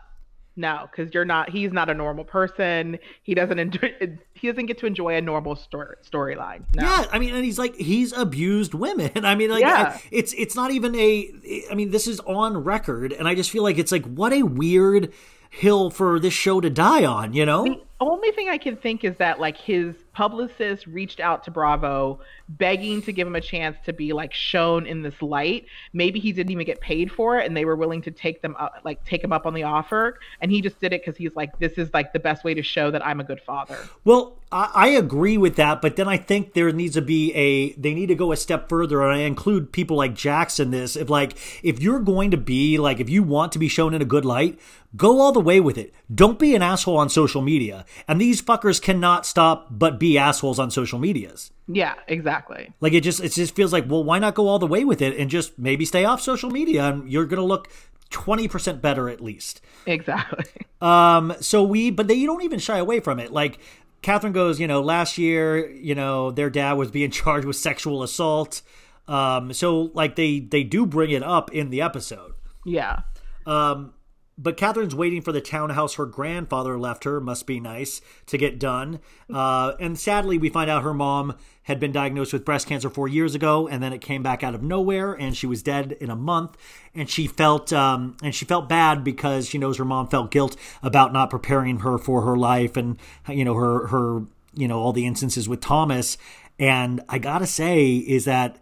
No, 0.56 0.88
because 0.90 1.14
you're 1.16 1.26
not 1.26 1.50
he's 1.50 1.74
not 1.74 1.90
a 1.90 1.96
normal 1.96 2.26
person. 2.26 3.00
He 3.24 3.34
doesn't 3.34 3.58
enjoy 3.58 3.92
he 4.36 4.48
doesn't 4.48 4.68
get 4.68 4.78
to 4.78 4.86
enjoy 4.86 5.16
a 5.16 5.22
normal 5.22 5.56
story 5.56 5.96
storyline. 6.10 6.64
No. 6.76 6.84
Yeah, 6.84 7.06
I 7.12 7.18
mean, 7.18 7.34
and 7.34 7.44
he's 7.44 7.58
like 7.58 7.76
he's 7.76 8.14
abused 8.14 8.74
women. 8.76 9.12
I 9.26 9.34
mean, 9.34 9.50
like 9.50 9.62
Yeah. 9.62 9.98
it's 10.12 10.32
it's 10.38 10.56
not 10.56 10.70
even 10.72 10.96
a. 10.96 11.66
I 11.72 11.74
mean, 11.76 11.90
this 11.90 12.06
is 12.08 12.20
on 12.22 12.64
record, 12.64 13.12
and 13.14 13.28
I 13.28 13.34
just 13.34 13.50
feel 13.50 13.64
like 13.64 13.78
it's 13.80 13.92
like 13.92 14.06
what 14.06 14.32
a 14.32 14.44
weird 14.44 15.12
hill 15.50 15.90
for 15.90 16.20
this 16.20 16.34
show 16.34 16.62
to 16.62 16.70
die 16.70 17.04
on. 17.04 17.34
You 17.34 17.46
know? 17.48 17.64
The 17.66 17.82
only 18.00 18.32
thing 18.32 18.48
I 18.48 18.58
can 18.60 18.78
think 18.78 19.04
is 19.04 19.16
that 19.18 19.40
like 19.40 19.58
his 19.58 19.96
publicist 20.16 20.88
reached 20.88 21.20
out 21.20 21.44
to 21.44 21.52
Bravo 21.52 22.22
begging 22.48 23.02
to 23.02 23.12
give 23.12 23.28
him 23.28 23.36
a 23.36 23.42
chance 23.42 23.78
to 23.86 23.94
be 23.94 24.14
like 24.14 24.34
shown 24.34 24.88
in 24.88 25.02
this 25.02 25.22
light. 25.22 25.66
Maybe 25.94 26.20
he 26.20 26.32
didn't 26.32 26.52
even 26.52 26.66
get 26.66 26.80
paid 26.80 27.12
for 27.12 27.38
it 27.38 27.46
and 27.46 27.56
they 27.56 27.66
were 27.66 27.76
willing 27.76 28.02
to 28.04 28.12
take 28.12 28.42
them 28.42 28.56
up 28.58 28.82
like 28.84 29.04
take 29.04 29.24
him 29.24 29.34
up 29.34 29.46
on 29.46 29.54
the 29.54 29.64
offer 29.64 30.20
and 30.42 30.52
he 30.52 30.62
just 30.62 30.80
did 30.80 30.94
it 30.94 31.04
cuz 31.04 31.18
he's 31.18 31.36
like 31.36 31.60
this 31.60 31.74
is 31.74 31.94
like 31.94 32.14
the 32.14 32.20
best 32.20 32.44
way 32.46 32.54
to 32.54 32.64
show 32.64 32.90
that 32.92 33.06
I'm 33.06 33.20
a 33.20 33.26
good 33.26 33.42
father. 33.42 33.78
Well, 34.06 34.38
I, 34.52 34.72
I 34.74 34.88
agree 34.90 35.38
with 35.38 35.56
that, 35.56 35.82
but 35.82 35.96
then 35.96 36.08
I 36.08 36.18
think 36.18 36.54
there 36.54 36.72
needs 36.72 36.94
to 36.94 37.02
be 37.02 37.34
a. 37.34 37.74
They 37.74 37.94
need 37.94 38.08
to 38.08 38.16
go 38.16 38.32
a 38.32 38.38
step 38.38 38.70
further, 38.70 39.02
and 39.02 39.12
I 39.12 39.24
include 39.24 39.72
people 39.72 39.98
like 39.98 40.14
Jackson. 40.14 40.72
This, 40.72 40.96
if 40.96 41.10
like, 41.10 41.38
if 41.64 41.82
you're 41.82 42.00
going 42.00 42.32
to 42.32 42.38
be 42.38 42.78
like, 42.78 43.00
if 43.00 43.10
you 43.10 43.24
want 43.24 43.52
to 43.54 43.60
be 43.60 43.68
shown 43.68 43.94
in 43.94 44.02
a 44.02 44.06
good 44.06 44.24
light, 44.24 44.60
go 44.96 45.20
all 45.20 45.32
the 45.32 45.40
way 45.40 45.60
with 45.60 45.78
it. 45.78 45.94
Don't 46.14 46.40
be 46.40 46.56
an 46.56 46.62
asshole 46.62 46.98
on 46.98 47.10
social 47.10 47.42
media, 47.42 47.86
and 48.08 48.22
these 48.22 48.42
fuckers 48.42 48.82
cannot 48.82 49.26
stop 49.26 49.68
but 49.72 50.00
be 50.00 50.05
assholes 50.18 50.60
on 50.60 50.72
social 50.72 51.00
medias. 51.00 51.52
Yeah, 51.68 51.96
exactly. 52.08 52.72
Like 52.80 52.94
it 52.94 53.02
just, 53.02 53.24
it 53.24 53.30
just 53.34 53.56
feels 53.56 53.74
like, 53.74 53.90
well, 53.90 54.04
why 54.04 54.20
not 54.20 54.36
go 54.36 54.48
all 54.48 54.60
the 54.60 54.68
way 54.68 54.86
with 54.86 55.02
it 55.02 55.18
and 55.18 55.30
just 55.30 55.58
maybe 55.58 55.86
stay 55.86 56.06
off 56.06 56.22
social 56.22 56.50
media, 56.52 56.86
and 56.86 57.12
you're 57.12 57.26
gonna 57.26 57.44
look 57.44 57.70
twenty 58.10 58.48
percent 58.48 58.82
better 58.82 59.10
at 59.10 59.22
least. 59.22 59.62
Exactly. 59.86 60.46
Um, 60.82 61.34
so 61.40 61.64
we, 61.64 61.90
but 61.90 62.08
they 62.08 62.14
you 62.14 62.28
don't 62.28 62.44
even 62.44 62.60
shy 62.60 62.78
away 62.78 63.00
from 63.00 63.20
it. 63.20 63.32
Like 63.32 63.58
Kathryn 64.04 64.34
goes, 64.34 64.60
you 64.60 64.68
know, 64.68 64.82
last 64.82 65.18
year, 65.18 65.68
you 65.72 65.96
know, 65.96 66.30
their 66.30 66.52
dad 66.52 66.74
was 66.74 66.92
being 66.92 67.10
charged 67.12 67.48
with 67.48 67.56
sexual 67.56 68.04
assault. 68.04 68.62
Um, 69.08 69.52
so 69.52 69.90
like 69.96 70.16
they 70.16 70.42
they 70.42 70.64
do 70.64 70.86
bring 70.86 71.10
it 71.10 71.24
up 71.24 71.52
in 71.52 71.72
the 71.72 71.82
episode. 71.82 72.34
Yeah. 72.66 73.00
Um, 73.48 73.95
but 74.38 74.58
Kathryn's 74.58 74.96
waiting 74.96 75.22
for 75.22 75.32
the 75.32 75.40
townhouse 75.40 75.96
her 75.96 76.06
grandfather 76.06 76.78
left 76.78 77.06
her. 77.06 77.22
Must 77.22 77.48
be 77.48 77.60
nice 77.60 78.02
to 78.26 78.38
get 78.38 78.60
done. 78.60 79.00
Uh, 79.34 79.74
and 79.80 79.98
sadly, 79.98 80.38
we 80.38 80.50
find 80.50 80.70
out 80.70 80.84
her 80.84 80.94
mom 80.94 81.36
had 81.64 81.80
been 81.80 81.94
diagnosed 81.94 82.34
with 82.34 82.44
breast 82.44 82.68
cancer 82.68 82.90
four 82.90 83.08
years 83.08 83.34
ago, 83.34 83.68
and 83.68 83.82
then 83.82 83.94
it 83.94 84.02
came 84.02 84.22
back 84.22 84.44
out 84.44 84.54
of 84.54 84.62
nowhere, 84.62 85.14
and 85.14 85.38
she 85.38 85.48
was 85.48 85.64
dead 85.64 85.94
in 86.02 86.10
a 86.10 86.16
month. 86.16 86.58
And 86.94 87.10
she 87.10 87.28
felt, 87.28 87.72
um, 87.72 88.18
and 88.22 88.36
she 88.36 88.46
felt 88.46 88.68
bad 88.68 89.04
because 89.04 89.48
she 89.48 89.58
knows 89.58 89.78
her 89.78 89.86
mom 89.86 90.08
felt 90.08 90.32
guilt 90.32 90.58
about 90.84 91.14
not 91.14 91.30
preparing 91.30 91.80
her 91.80 91.98
for 91.98 92.22
her 92.24 92.36
life, 92.36 92.76
and 92.76 92.98
you 93.30 93.46
know 93.46 93.56
her 93.56 93.88
her 93.88 94.24
you 94.54 94.68
know 94.68 94.80
all 94.80 94.94
the 94.94 95.06
instances 95.06 95.48
with 95.48 95.62
Thomas. 95.62 96.18
And 96.60 97.02
I 97.08 97.20
gotta 97.20 97.48
say 97.48 97.96
is 97.96 98.26
that 98.26 98.62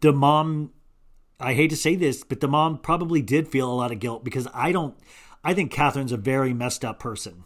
the 0.00 0.12
mom 0.12 0.72
I 1.38 1.54
hate 1.54 1.68
to 1.70 1.76
say 1.76 1.94
this, 1.96 2.24
but 2.24 2.40
the 2.40 2.48
mom 2.48 2.78
probably 2.78 3.20
did 3.22 3.48
feel 3.48 3.70
a 3.70 3.74
lot 3.74 3.92
of 3.92 3.98
guilt 3.98 4.24
because 4.24 4.48
I 4.54 4.72
don't. 4.72 4.96
I 5.44 5.54
think 5.54 5.72
Kathryn's 5.72 6.12
a 6.12 6.16
very 6.16 6.52
messed 6.54 6.84
up 6.84 6.98
person. 6.98 7.44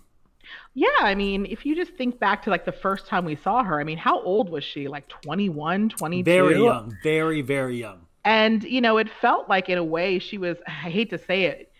Yeah, 0.74 0.88
I 1.00 1.14
mean, 1.14 1.46
if 1.46 1.66
you 1.66 1.74
just 1.76 1.92
think 1.94 2.18
back 2.18 2.42
to 2.44 2.50
like 2.50 2.64
the 2.64 2.72
first 2.72 3.06
time 3.06 3.24
we 3.24 3.36
saw 3.36 3.62
her, 3.64 3.80
I 3.80 3.84
mean, 3.84 3.98
how 3.98 4.22
old 4.22 4.48
was 4.50 4.64
she? 4.64 4.88
Like 4.88 5.08
21, 5.08 5.90
22? 5.90 6.24
Very 6.24 6.62
young, 6.62 6.96
very 7.02 7.42
very 7.42 7.76
young. 7.78 8.06
And, 8.24 8.62
you 8.64 8.80
know, 8.80 8.98
it 8.98 9.08
felt 9.20 9.48
like 9.48 9.68
in 9.68 9.78
a 9.78 9.84
way 9.84 10.18
she 10.18 10.38
was, 10.38 10.56
I 10.66 10.70
hate 10.70 11.10
to 11.10 11.18
say 11.18 11.44
it, 11.44 11.72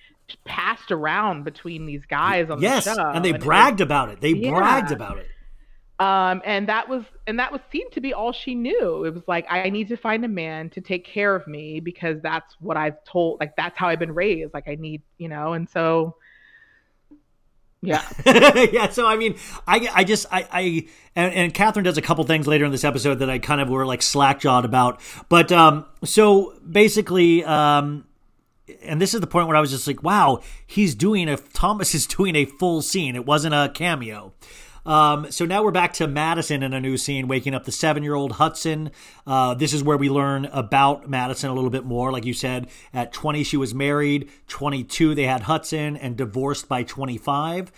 passed 0.45 0.91
around 0.91 1.45
between 1.45 1.85
these 1.87 2.07
guys 2.07 2.49
on 2.51 2.61
Yes, 2.63 2.85
the 2.87 2.95
show. 2.95 3.11
and 3.11 3.25
they 3.25 3.33
was- 3.33 3.45
bragged 3.45 3.81
about 3.81 4.09
it. 4.09 4.21
They 4.21 4.31
Yeah. 4.31 4.51
bragged 4.51 4.91
about 4.91 5.19
it. 5.19 5.29
Um, 6.01 6.41
and 6.47 6.67
that 6.71 6.89
was, 6.89 7.05
and 7.27 7.39
that 7.39 7.53
was 7.53 7.61
seemed 7.71 7.93
to 7.93 8.01
be 8.01 8.15
all 8.15 8.33
she 8.33 8.55
knew. 8.55 9.05
It 9.05 9.13
was 9.13 9.29
like, 9.29 9.47
I 9.51 9.69
need 9.69 9.89
to 9.89 9.99
find 9.99 10.25
a 10.25 10.29
man 10.29 10.71
to 10.71 10.81
take 10.81 11.05
care 11.05 11.37
of 11.37 11.47
me 11.47 11.79
because 11.79 12.23
that's 12.23 12.57
what 12.59 12.79
I've 12.79 13.05
told, 13.05 13.39
like, 13.39 13.55
that's 13.55 13.77
how 13.77 13.89
I've 13.89 13.99
been 13.99 14.15
raised. 14.15 14.55
Like, 14.55 14.67
I 14.67 14.77
need, 14.77 15.03
you 15.19 15.29
know, 15.29 15.53
and 15.53 15.69
so, 15.69 16.17
yeah. 17.83 18.03
yeah, 18.73 18.89
so 18.89 19.07
I 19.07 19.17
mean, 19.17 19.37
I, 19.69 19.91
I 19.95 20.05
just, 20.05 20.27
I, 20.31 20.49
I 20.51 20.89
and, 21.15 21.35
and 21.35 21.55
Kathryn 21.55 21.85
does 21.85 21.99
a 21.99 22.03
couple 22.03 22.25
things 22.25 22.47
later 22.47 22.65
in 22.65 22.73
this 22.73 22.85
episode 22.85 23.17
that 23.17 23.29
I 23.29 23.39
kind 23.39 23.61
of 23.61 23.69
were 23.69 23.85
like 23.85 24.01
slack 24.01 24.41
jawed 24.41 24.65
about. 24.65 25.03
But 25.29 25.53
um, 25.53 25.85
so 26.03 26.55
basically, 26.67 27.45
um, 27.45 28.07
and 28.83 29.03
this 29.03 29.13
is 29.13 29.21
the 29.21 29.27
point 29.27 29.49
where 29.49 29.57
I 29.57 29.61
was 29.61 29.71
just 29.71 29.87
like, 29.87 30.03
wow, 30.03 30.41
he's 30.67 30.95
doing 30.95 31.29
a 31.29 31.37
Thomas 31.37 31.95
is 31.95 32.07
doing 32.07 32.37
a 32.37 32.47
full 32.47 32.81
scene. 32.81 33.17
It 33.17 33.27
wasn't 33.27 33.55
a 33.55 33.71
cameo. 33.75 34.33
Um, 34.87 35.31
so 35.31 35.45
now 35.45 35.63
we're 35.63 35.71
back 35.71 35.93
to 35.95 36.07
Madison 36.07 36.63
in 36.63 36.73
a 36.73 36.81
new 36.81 36.97
scene, 36.97 37.29
waking 37.29 37.55
up 37.55 37.65
the 37.65 37.73
seven 37.73 38.03
year 38.03 38.15
old 38.15 38.33
Hudson. 38.33 38.91
Uh, 39.27 39.55
this 39.55 39.73
is 39.73 39.83
where 39.83 39.97
we 39.97 40.09
learn 40.09 40.47
about 40.47 41.09
Madison 41.09 41.51
a 41.51 41.55
little 41.55 41.71
bit 41.71 41.85
more. 41.85 42.13
Like 42.13 42.25
you 42.25 42.35
said, 42.35 42.69
at 42.93 43.13
20, 43.13 43.45
she 43.45 43.57
was 43.57 43.75
married. 43.75 44.31
22, 44.49 45.15
they 45.15 45.25
had 45.25 45.43
Hudson 45.43 45.97
and 45.97 46.17
divorced 46.17 46.69
by 46.69 46.83
25. 46.83 47.73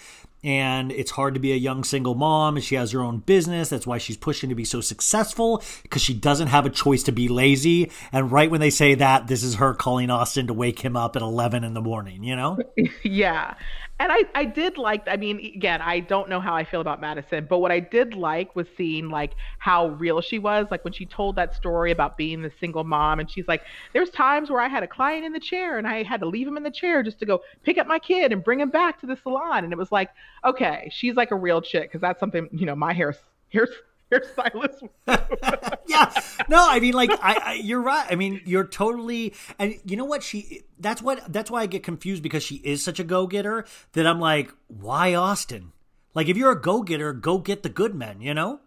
And 0.44 0.90
it's 0.90 1.12
hard 1.12 1.34
to 1.34 1.40
be 1.40 1.52
a 1.52 1.56
young 1.56 1.84
single 1.84 2.16
mom. 2.16 2.58
She 2.60 2.74
has 2.74 2.90
her 2.90 3.00
own 3.00 3.18
business. 3.18 3.68
That's 3.68 3.86
why 3.86 3.98
she's 3.98 4.16
pushing 4.16 4.48
to 4.48 4.56
be 4.56 4.64
so 4.64 4.80
successful 4.80 5.62
because 5.84 6.02
she 6.02 6.14
doesn't 6.14 6.48
have 6.48 6.66
a 6.66 6.70
choice 6.70 7.04
to 7.04 7.12
be 7.12 7.28
lazy. 7.28 7.92
And 8.10 8.32
right 8.32 8.50
when 8.50 8.60
they 8.60 8.70
say 8.70 8.96
that, 8.96 9.28
this 9.28 9.44
is 9.44 9.56
her 9.56 9.72
calling 9.72 10.10
Austen 10.10 10.48
to 10.48 10.52
wake 10.52 10.80
him 10.80 10.96
up 10.96 11.14
at 11.14 11.22
11 11.22 11.62
in 11.62 11.74
the 11.74 11.80
morning, 11.80 12.24
you 12.24 12.34
know? 12.34 12.58
yeah. 13.04 13.54
And 14.02 14.10
I, 14.10 14.24
I 14.34 14.44
did 14.46 14.78
like, 14.78 15.04
I 15.06 15.16
mean, 15.16 15.38
again, 15.38 15.80
I 15.80 16.00
don't 16.00 16.28
know 16.28 16.40
how 16.40 16.56
I 16.56 16.64
feel 16.64 16.80
about 16.80 17.00
Madison, 17.00 17.46
but 17.48 17.58
what 17.58 17.70
I 17.70 17.78
did 17.78 18.14
like 18.14 18.56
was 18.56 18.66
seeing 18.76 19.10
like 19.10 19.34
how 19.60 19.90
real 19.90 20.20
she 20.20 20.40
was. 20.40 20.66
Like 20.72 20.82
when 20.82 20.92
she 20.92 21.06
told 21.06 21.36
that 21.36 21.54
story 21.54 21.92
about 21.92 22.16
being 22.16 22.42
the 22.42 22.50
single 22.58 22.82
mom, 22.82 23.20
and 23.20 23.30
she's 23.30 23.46
like, 23.46 23.62
there's 23.92 24.10
times 24.10 24.50
where 24.50 24.60
I 24.60 24.66
had 24.66 24.82
a 24.82 24.88
client 24.88 25.24
in 25.24 25.32
the 25.32 25.38
chair 25.38 25.78
and 25.78 25.86
I 25.86 26.02
had 26.02 26.18
to 26.18 26.26
leave 26.26 26.48
him 26.48 26.56
in 26.56 26.64
the 26.64 26.70
chair 26.72 27.04
just 27.04 27.20
to 27.20 27.26
go 27.26 27.42
pick 27.62 27.78
up 27.78 27.86
my 27.86 28.00
kid 28.00 28.32
and 28.32 28.42
bring 28.42 28.58
him 28.58 28.70
back 28.70 29.00
to 29.02 29.06
the 29.06 29.16
salon. 29.22 29.62
And 29.62 29.72
it 29.72 29.78
was 29.78 29.92
like, 29.92 30.10
okay, 30.44 30.90
she's 30.92 31.14
like 31.14 31.30
a 31.30 31.36
real 31.36 31.62
chick 31.62 31.84
because 31.84 32.00
that's 32.00 32.18
something, 32.18 32.48
you 32.50 32.66
know, 32.66 32.74
my 32.74 32.92
hair, 32.92 33.14
hair, 33.52 33.68
hairstylist. 34.12 34.88
yeah. 35.86 36.12
No, 36.48 36.64
I 36.68 36.80
mean, 36.80 36.94
like, 36.94 37.10
I, 37.10 37.40
I, 37.44 37.52
you're 37.54 37.80
right. 37.80 38.06
I 38.10 38.14
mean, 38.14 38.40
you're 38.44 38.66
totally, 38.66 39.34
and 39.58 39.74
you 39.84 39.96
know 39.96 40.04
what? 40.04 40.22
She, 40.22 40.62
that's 40.78 41.00
what, 41.00 41.32
that's 41.32 41.50
why 41.50 41.62
I 41.62 41.66
get 41.66 41.82
confused 41.82 42.22
because 42.22 42.42
she 42.42 42.56
is 42.56 42.84
such 42.84 43.00
a 43.00 43.04
go 43.04 43.26
getter 43.26 43.64
that 43.92 44.06
I'm 44.06 44.20
like, 44.20 44.52
why 44.68 45.14
Austen? 45.14 45.72
Like, 46.14 46.28
if 46.28 46.36
you're 46.36 46.52
a 46.52 46.60
go 46.60 46.82
getter, 46.82 47.12
go 47.12 47.38
get 47.38 47.62
the 47.62 47.68
good 47.68 47.94
men, 47.94 48.20
you 48.20 48.34
know? 48.34 48.60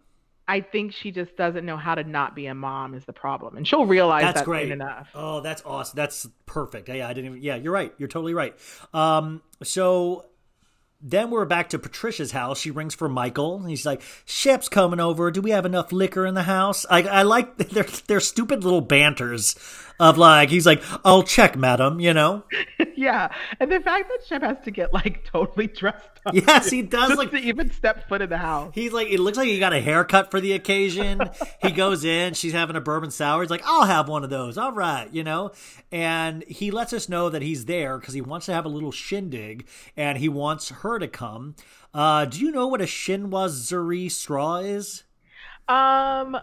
I 0.47 0.61
think 0.61 0.93
she 0.93 1.11
just 1.11 1.35
doesn't 1.37 1.65
know 1.65 1.77
how 1.77 1.95
to 1.95 2.03
not 2.03 2.35
be 2.35 2.45
a 2.45 2.53
mom 2.53 2.93
is 2.93 3.03
the 3.05 3.13
problem, 3.13 3.57
and 3.57 3.67
she'll 3.67 3.87
realize 3.87 4.21
That's 4.21 4.41
that 4.41 4.45
great. 4.45 4.65
soon 4.65 4.73
enough. 4.73 5.07
Oh, 5.15 5.41
that's 5.41 5.63
awesome. 5.65 5.95
That's 5.95 6.27
perfect. 6.45 6.87
Yeah, 6.87 7.07
I 7.07 7.13
didn't 7.13 7.31
even, 7.31 7.41
yeah, 7.41 7.55
you're 7.55 7.73
right. 7.73 7.91
You're 7.97 8.09
totally 8.09 8.35
right. 8.35 8.55
Um, 8.93 9.41
so 9.63 10.25
then 11.07 11.29
we're 11.29 11.45
back 11.45 11.69
to 11.69 11.77
Patricia's 11.77 12.31
house. 12.31 12.59
She 12.59 12.71
rings 12.71 12.95
for 12.95 13.07
Michael. 13.07 13.63
He's 13.63 13.85
like, 13.85 14.01
Shep's 14.25 14.67
coming 14.67 14.99
over. 14.99 15.29
Do 15.29 15.39
we 15.39 15.51
have 15.51 15.65
enough 15.65 15.91
liquor 15.91 16.25
in 16.25 16.33
the 16.33 16.43
house? 16.43 16.83
I, 16.89 17.03
I 17.03 17.21
like 17.21 17.57
their, 17.69 17.83
their 18.07 18.19
stupid 18.19 18.63
little 18.63 18.81
banters 18.81 19.55
of 19.99 20.17
like, 20.17 20.49
he's 20.49 20.65
like, 20.65 20.83
I'll 21.05 21.23
check, 21.23 21.55
madam, 21.55 21.99
you 21.99 22.13
know? 22.13 22.43
yeah, 22.95 23.33
and 23.59 23.71
the 23.71 23.79
fact 23.79 24.09
that 24.09 24.25
Shep 24.27 24.41
has 24.41 24.57
to 24.65 24.71
get 24.71 24.93
like 24.93 25.23
totally 25.25 25.67
dressed 25.67 26.09
up. 26.25 26.33
Yes, 26.33 26.69
he 26.69 26.81
does, 26.83 27.17
like- 27.17 27.31
to 27.31 27.37
even 27.37 27.71
step 27.71 28.07
foot 28.09 28.21
in 28.21 28.29
the 28.29 28.37
house. 28.37 28.71
He's 28.75 28.91
like, 28.93 29.07
it 29.09 29.19
looks 29.19 29.37
like 29.37 29.47
he 29.47 29.59
got 29.59 29.73
a 29.73 29.81
haircut 29.81 30.31
for 30.31 30.41
the 30.41 30.53
occasion. 30.53 31.21
he 31.61 31.71
goes 31.71 32.03
in, 32.03 32.33
she's 32.33 32.53
having 32.53 32.75
a 32.75 32.81
bourbon 32.81 33.11
sour. 33.11 33.41
He's 33.41 33.49
like, 33.49 33.63
I'll 33.65 33.85
have 33.85 34.09
one 34.09 34.23
of 34.23 34.29
those. 34.29 34.57
All 34.57 34.71
right, 34.73 35.07
you 35.13 35.23
know? 35.23 35.51
And 35.91 36.43
he 36.47 36.71
lets 36.71 36.91
us 36.93 37.07
know 37.07 37.29
that 37.29 37.41
he's 37.41 37.65
there 37.65 37.97
because 37.97 38.13
he 38.13 38.21
wants 38.21 38.45
to 38.47 38.53
have 38.53 38.65
a 38.65 38.69
little 38.69 38.91
shindig 38.91 39.67
and 39.95 40.17
he 40.17 40.27
wants 40.29 40.69
her 40.69 40.99
to 40.99 41.07
come. 41.07 41.55
Uh, 41.93 42.25
do 42.25 42.39
you 42.39 42.51
know 42.51 42.67
what 42.67 42.81
a 42.81 42.85
chinoiserie 42.85 44.11
straw 44.11 44.57
is? 44.57 45.03
Um, 45.67 46.37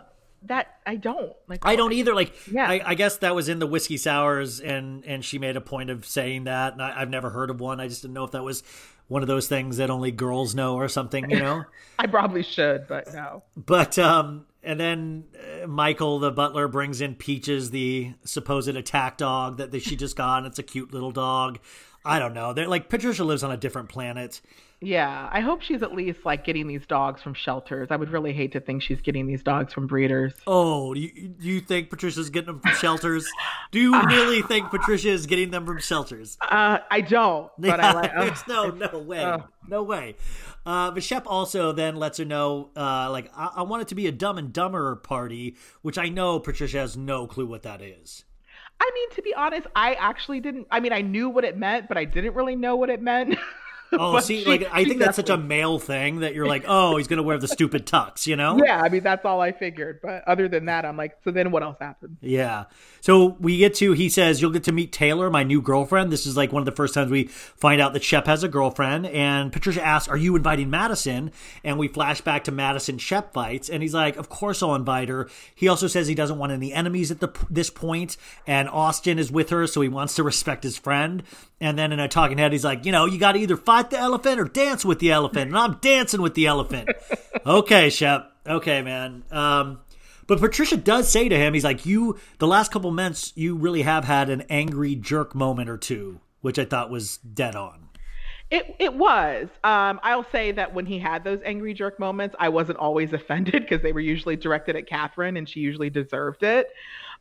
that 0.46 0.78
I 0.86 0.96
don't 0.96 1.32
like. 1.48 1.60
I 1.62 1.76
don't 1.76 1.92
either. 1.92 2.14
Like, 2.14 2.32
Yeah. 2.50 2.68
I, 2.68 2.80
I 2.84 2.94
guess 2.94 3.18
that 3.18 3.34
was 3.34 3.48
in 3.48 3.58
the 3.58 3.66
whiskey 3.66 3.96
sours, 3.96 4.60
and 4.60 5.04
and 5.04 5.24
she 5.24 5.38
made 5.38 5.56
a 5.56 5.60
point 5.60 5.90
of 5.90 6.04
saying 6.06 6.44
that. 6.44 6.74
And 6.74 6.82
I, 6.82 7.00
I've 7.00 7.10
never 7.10 7.30
heard 7.30 7.50
of 7.50 7.60
one. 7.60 7.80
I 7.80 7.88
just 7.88 8.02
didn't 8.02 8.14
know 8.14 8.24
if 8.24 8.32
that 8.32 8.42
was 8.42 8.62
one 9.08 9.22
of 9.22 9.28
those 9.28 9.48
things 9.48 9.76
that 9.76 9.90
only 9.90 10.10
girls 10.10 10.54
know 10.54 10.76
or 10.76 10.88
something. 10.88 11.30
You 11.30 11.38
know. 11.40 11.64
I 11.98 12.06
probably 12.06 12.42
should, 12.42 12.86
but 12.88 13.12
no. 13.12 13.42
But 13.56 13.98
um, 13.98 14.46
and 14.62 14.78
then 14.78 15.24
uh, 15.62 15.66
Michael, 15.66 16.18
the 16.18 16.30
butler, 16.30 16.68
brings 16.68 17.00
in 17.00 17.14
Peaches, 17.14 17.70
the 17.70 18.14
supposed 18.24 18.68
attack 18.68 19.18
dog 19.18 19.58
that, 19.58 19.70
that 19.72 19.82
she 19.82 19.96
just 19.96 20.16
got. 20.16 20.38
And 20.38 20.46
it's 20.46 20.58
a 20.58 20.62
cute 20.62 20.92
little 20.92 21.12
dog. 21.12 21.58
I 22.04 22.18
don't 22.18 22.34
know. 22.34 22.52
They're 22.52 22.68
like 22.68 22.88
Patricia 22.88 23.24
lives 23.24 23.42
on 23.42 23.52
a 23.52 23.56
different 23.56 23.88
planet. 23.88 24.40
Yeah, 24.84 25.28
I 25.30 25.40
hope 25.40 25.62
she's 25.62 25.80
at 25.84 25.94
least 25.94 26.20
like 26.24 26.44
getting 26.44 26.66
these 26.66 26.84
dogs 26.86 27.22
from 27.22 27.34
shelters. 27.34 27.88
I 27.92 27.96
would 27.96 28.10
really 28.10 28.32
hate 28.32 28.50
to 28.52 28.60
think 28.60 28.82
she's 28.82 29.00
getting 29.00 29.28
these 29.28 29.44
dogs 29.44 29.72
from 29.72 29.86
breeders. 29.86 30.34
Oh, 30.44 30.92
do 30.92 31.00
you, 31.00 31.28
do 31.28 31.46
you 31.46 31.60
think 31.60 31.88
Patricia's 31.88 32.30
getting 32.30 32.46
them 32.46 32.60
from 32.60 32.74
shelters? 32.74 33.24
do 33.70 33.78
you 33.78 34.02
really 34.06 34.42
think 34.48 34.70
Patricia 34.70 35.10
is 35.10 35.26
getting 35.26 35.52
them 35.52 35.64
from 35.64 35.78
shelters? 35.78 36.36
Uh, 36.40 36.78
I 36.90 37.00
don't, 37.00 37.48
but 37.58 37.78
I 37.78 37.92
like. 37.92 38.10
oh, 38.16 38.24
There's 38.24 38.48
no, 38.48 38.70
no 38.70 38.98
way, 38.98 39.24
oh. 39.24 39.44
no 39.68 39.84
way. 39.84 40.16
Uh, 40.66 40.90
but 40.90 41.04
Shep 41.04 41.24
also 41.26 41.70
then 41.70 41.94
lets 41.94 42.18
her 42.18 42.24
know, 42.24 42.70
uh, 42.76 43.08
like, 43.08 43.30
I-, 43.36 43.52
I 43.56 43.62
want 43.62 43.82
it 43.82 43.88
to 43.88 43.94
be 43.94 44.08
a 44.08 44.12
Dumb 44.12 44.36
and 44.36 44.52
Dumber 44.52 44.96
party, 44.96 45.56
which 45.82 45.96
I 45.96 46.08
know 46.08 46.40
Patricia 46.40 46.78
has 46.78 46.96
no 46.96 47.28
clue 47.28 47.46
what 47.46 47.62
that 47.62 47.80
is. 47.80 48.24
I 48.80 48.90
mean, 48.94 49.10
to 49.10 49.22
be 49.22 49.32
honest, 49.32 49.68
I 49.76 49.94
actually 49.94 50.40
didn't. 50.40 50.66
I 50.72 50.80
mean, 50.80 50.92
I 50.92 51.02
knew 51.02 51.28
what 51.28 51.44
it 51.44 51.56
meant, 51.56 51.86
but 51.86 51.96
I 51.96 52.04
didn't 52.04 52.34
really 52.34 52.56
know 52.56 52.74
what 52.74 52.90
it 52.90 53.00
meant. 53.00 53.36
Oh, 53.98 54.12
But 54.12 54.24
see, 54.24 54.42
she- 54.42 54.48
like 54.48 54.66
I 54.72 54.84
think 54.84 54.98
that's 55.00 55.16
such 55.16 55.30
a 55.30 55.36
male 55.36 55.78
thing 55.78 56.20
that 56.20 56.34
you're 56.34 56.46
like, 56.46 56.64
oh, 56.66 56.96
he's 56.96 57.08
gonna 57.08 57.22
wear 57.22 57.38
the 57.38 57.48
stupid 57.48 57.86
tux, 57.86 58.26
you 58.26 58.36
know? 58.36 58.58
Yeah, 58.64 58.80
I 58.80 58.88
mean 58.88 59.02
that's 59.02 59.24
all 59.24 59.40
I 59.40 59.52
figured. 59.52 60.00
But 60.02 60.24
other 60.26 60.48
than 60.48 60.66
that, 60.66 60.84
I'm 60.84 60.96
like, 60.96 61.18
so 61.24 61.30
then 61.30 61.50
what 61.50 61.62
else 61.62 61.76
happened? 61.80 62.16
Yeah. 62.20 62.64
So 63.00 63.36
we 63.40 63.58
get 63.58 63.74
to, 63.76 63.92
he 63.92 64.08
says, 64.08 64.40
you'll 64.40 64.52
get 64.52 64.64
to 64.64 64.72
meet 64.72 64.92
Taylor, 64.92 65.28
my 65.28 65.42
new 65.42 65.60
girlfriend. 65.60 66.12
This 66.12 66.24
is 66.24 66.36
like 66.36 66.52
one 66.52 66.62
of 66.62 66.66
the 66.66 66.72
first 66.72 66.94
times 66.94 67.10
we 67.10 67.24
find 67.24 67.80
out 67.80 67.92
that 67.94 68.04
Shep 68.04 68.26
has 68.26 68.44
a 68.44 68.48
girlfriend. 68.48 69.06
And 69.06 69.52
Patricia 69.52 69.84
asks, 69.84 70.08
Are 70.08 70.16
you 70.16 70.36
inviting 70.36 70.70
Madison? 70.70 71.32
And 71.64 71.78
we 71.78 71.88
flash 71.88 72.20
back 72.20 72.44
to 72.44 72.52
Madison 72.52 72.98
Shep 72.98 73.32
fights. 73.32 73.68
And 73.68 73.82
he's 73.82 73.92
like, 73.94 74.16
Of 74.16 74.28
course 74.28 74.62
I'll 74.62 74.74
invite 74.76 75.08
her. 75.08 75.28
He 75.54 75.66
also 75.68 75.86
says 75.88 76.06
he 76.06 76.14
doesn't 76.14 76.38
want 76.38 76.52
any 76.52 76.72
enemies 76.72 77.10
at 77.10 77.20
the, 77.20 77.28
this 77.50 77.70
point, 77.70 78.16
And 78.46 78.68
Austen 78.68 79.18
is 79.18 79.32
with 79.32 79.50
her, 79.50 79.66
so 79.66 79.80
he 79.80 79.88
wants 79.88 80.14
to 80.16 80.22
respect 80.22 80.62
his 80.62 80.76
friend. 80.78 81.24
And 81.60 81.76
then 81.78 81.92
in 81.92 82.00
a 82.00 82.08
talking 82.08 82.38
head, 82.38 82.52
he's 82.52 82.64
like, 82.64 82.84
You 82.86 82.92
know, 82.92 83.06
you 83.06 83.18
got 83.18 83.32
to 83.32 83.38
either 83.40 83.56
fight 83.56 83.81
the 83.90 83.98
elephant 83.98 84.40
or 84.40 84.44
dance 84.44 84.84
with 84.84 84.98
the 84.98 85.10
elephant. 85.10 85.48
And 85.48 85.58
I'm 85.58 85.74
dancing 85.80 86.22
with 86.22 86.34
the 86.34 86.46
elephant. 86.46 86.88
okay, 87.46 87.90
Shep. 87.90 88.30
Okay, 88.46 88.82
man. 88.82 89.22
Um, 89.30 89.80
but 90.26 90.40
Patricia 90.40 90.76
does 90.76 91.08
say 91.08 91.28
to 91.28 91.36
him, 91.36 91.54
he's 91.54 91.64
like, 91.64 91.84
You, 91.86 92.18
the 92.38 92.46
last 92.46 92.72
couple 92.72 92.90
months, 92.90 93.32
you 93.36 93.54
really 93.56 93.82
have 93.82 94.04
had 94.04 94.30
an 94.30 94.42
angry 94.48 94.94
jerk 94.94 95.34
moment 95.34 95.68
or 95.68 95.76
two, 95.76 96.20
which 96.40 96.58
I 96.58 96.64
thought 96.64 96.90
was 96.90 97.18
dead 97.18 97.54
on. 97.56 97.88
It 98.50 98.76
it 98.78 98.94
was. 98.94 99.48
Um, 99.64 99.98
I'll 100.02 100.26
say 100.30 100.52
that 100.52 100.74
when 100.74 100.84
he 100.84 100.98
had 100.98 101.24
those 101.24 101.40
angry 101.42 101.72
jerk 101.72 101.98
moments, 101.98 102.36
I 102.38 102.50
wasn't 102.50 102.78
always 102.78 103.12
offended 103.14 103.62
because 103.62 103.82
they 103.82 103.92
were 103.92 104.00
usually 104.00 104.36
directed 104.36 104.76
at 104.76 104.88
Kathryn, 104.88 105.38
and 105.38 105.48
she 105.48 105.60
usually 105.60 105.90
deserved 105.90 106.42
it. 106.42 106.68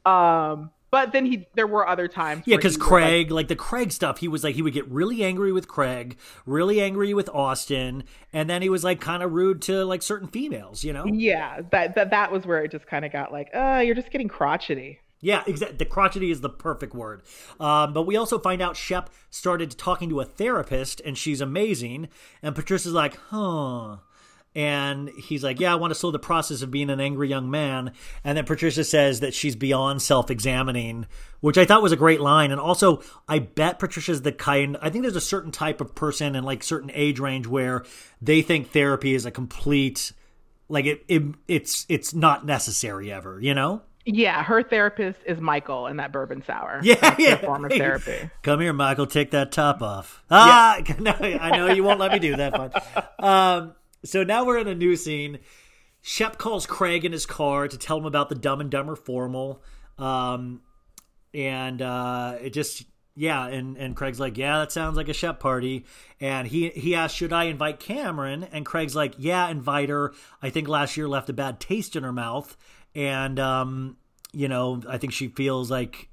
Um, 0.05 0.72
but 0.92 1.14
then 1.14 1.26
he, 1.26 1.48
there 1.56 1.68
were 1.68 1.88
other 1.88 2.08
times. 2.08 2.44
Yeah, 2.46 2.58
because 2.58 2.78
was 2.78 2.80
like- 2.82 2.88
Craig, 2.88 3.32
like, 3.32 3.48
the 3.48 3.56
Craig 3.56 3.92
stuff, 3.92 4.20
he 4.20 4.28
was 4.28 4.44
like, 4.44 4.56
he 4.56 4.62
would 4.62 4.74
get 4.74 4.88
really 4.89 5.24
angry 5.24 5.52
with 5.52 5.68
Craig, 5.68 6.18
really 6.46 6.80
angry 6.82 7.14
with 7.14 7.30
Austen, 7.30 8.04
and 8.32 8.50
then 8.50 8.62
he 8.62 8.70
was 8.70 8.84
like 8.84 9.02
kind 9.02 9.24
of 9.24 9.32
rude 9.32 9.62
to 9.64 9.86
like 9.86 10.02
certain 10.02 10.28
females, 10.28 10.84
you 10.84 10.94
know? 10.94 11.06
yeah, 11.06 11.62
that 11.72 11.96
that 11.96 12.12
that 12.12 12.32
was 12.32 12.46
where 12.46 12.64
it 12.64 12.72
just 12.72 12.86
kind 12.86 13.06
of 13.06 13.12
got 13.12 13.32
like, 13.32 13.50
uh, 13.54 13.82
you're 13.84 13.96
just 13.96 14.12
getting 14.12 14.28
crotchety. 14.28 15.00
Yeah, 15.24 15.44
exactly. 15.46 15.78
The 15.78 15.86
crotchety 15.86 16.32
is 16.32 16.42
the 16.42 16.50
perfect 16.50 16.96
word. 16.96 17.22
Um, 17.60 17.94
but 17.94 18.04
we 18.04 18.18
also 18.18 18.39
find 18.39 18.60
out 18.60 18.76
Shep 18.76 19.10
started 19.30 19.78
talking 19.78 20.10
to 20.10 20.20
a 20.20 20.26
therapist, 20.26 21.00
and 21.06 21.16
she's 21.16 21.42
amazing. 21.42 22.10
And 22.42 22.56
Patricia's 22.56 22.94
like, 22.94 23.16
huh. 23.30 23.98
And 24.54 25.10
he's 25.10 25.43
like, 25.43 25.60
Yeah, 25.60 25.72
I 25.72 25.76
want 25.76 25.91
to 25.91 25.99
slow 25.99 26.12
the 26.12 26.20
process 26.20 26.62
of 26.62 26.72
being 26.72 26.89
an 26.89 26.99
angry 26.99 27.30
young 27.30 27.49
man. 27.49 27.93
And 28.24 28.38
then 28.38 28.45
Patricia 28.45 28.84
says 28.84 29.22
that 29.22 29.34
she's 29.34 29.56
beyond 29.56 30.02
self 30.02 30.30
examining, 30.30 31.06
which 31.39 31.58
I 31.58 31.66
thought 31.66 31.82
was 31.82 31.93
a 31.93 31.97
great 31.97 32.20
line. 32.20 32.52
And 32.52 32.60
also, 32.60 33.02
I 33.28 33.39
bet 33.39 33.80
Patricia's 33.80 34.24
the 34.24 34.32
kind, 34.32 34.78
I 34.82 34.89
think 34.89 35.04
there's 35.04 35.16
a 35.16 35.22
certain 35.22 35.52
type 35.52 35.80
of 35.80 35.95
person 35.95 36.36
and 36.36 36.45
like 36.45 36.64
certain 36.64 36.91
age 36.93 37.20
range 37.20 37.47
where 37.47 37.84
they 38.22 38.41
think 38.41 38.72
therapy 38.72 39.16
is 39.16 39.26
a 39.26 39.32
complete, 39.32 40.12
like 40.68 40.86
it, 40.86 41.06
it 41.08 41.24
it's 41.47 41.86
it's 41.88 42.14
not 42.14 42.45
necessary 42.45 43.12
ever, 43.12 43.39
you 43.39 43.54
know? 43.54 43.84
Yeah, 44.06 44.43
her 44.43 44.64
therapist 44.64 45.20
is 45.26 45.39
Michael 45.39 45.88
in 45.88 45.97
that 45.97 46.12
bourbon 46.12 46.43
sour. 46.45 46.82
Yeah, 46.84 46.95
That's 46.95 47.20
yeah. 47.20 47.36
Form 47.38 47.66
of 47.66 47.72
therapy. 47.72 48.30
Come 48.41 48.60
here, 48.60 48.74
Michael. 48.74 49.06
Take 49.06 49.32
that 49.32 49.52
top 49.52 49.82
off. 49.82 50.24
Ah, 50.30 50.80
no, 50.99 51.12
I 51.12 51.56
know 51.56 51.72
you 51.72 51.84
won't 51.84 51.99
let 51.99 52.12
me 52.12 52.20
do 52.20 52.36
that. 52.36 52.54
Fine. 52.56 53.04
Um, 53.20 53.76
so 54.04 54.24
now 54.24 54.45
we're 54.45 54.58
in 54.58 54.68
a 54.68 54.76
new 54.76 54.95
scene. 54.95 55.39
Shep 56.02 56.38
calls 56.38 56.66
Craig 56.66 57.06
in 57.06 57.12
his 57.12 57.26
car 57.26 57.68
to 57.68 57.78
tell 57.78 57.97
him 57.97 58.06
about 58.06 58.30
the 58.30 58.36
Dumb 58.36 58.60
and 58.60 58.72
Dumber 58.72 58.95
formal, 58.95 59.62
um, 59.97 60.62
and 61.34 61.82
uh, 61.82 62.38
it 62.41 62.52
just 62.52 62.84
yeah, 63.16 63.45
and 63.47 63.78
and 63.78 63.95
Craig's 63.95 64.20
like, 64.20 64.38
yeah, 64.38 64.60
that 64.60 64.72
sounds 64.72 64.97
like 64.97 65.10
a 65.10 65.14
Shep 65.14 65.39
party, 65.39 65.86
and 66.20 66.47
he 66.47 66.70
he 66.70 66.95
asks, 66.95 67.16
should 67.16 67.34
I 67.34 67.45
invite 67.45 67.80
Cameron? 67.80 68.43
And 68.52 68.66
Craig's 68.66 68.95
like, 68.95 69.14
yeah, 69.18 69.47
invite 69.49 69.89
her. 69.89 70.14
I 70.41 70.49
think 70.49 70.68
last 70.68 70.97
year 70.97 71.08
left 71.08 71.30
a 71.30 71.34
bad 71.34 71.60
taste 71.60 71.95
in 71.95 72.04
her 72.04 72.14
mouth, 72.14 72.58
and 72.95 73.39
um, 73.39 73.97
you 74.34 74.47
know, 74.47 74.82
I 74.88 74.97
think 74.97 75.14
she 75.14 75.28
feels 75.28 75.70
like 75.70 76.10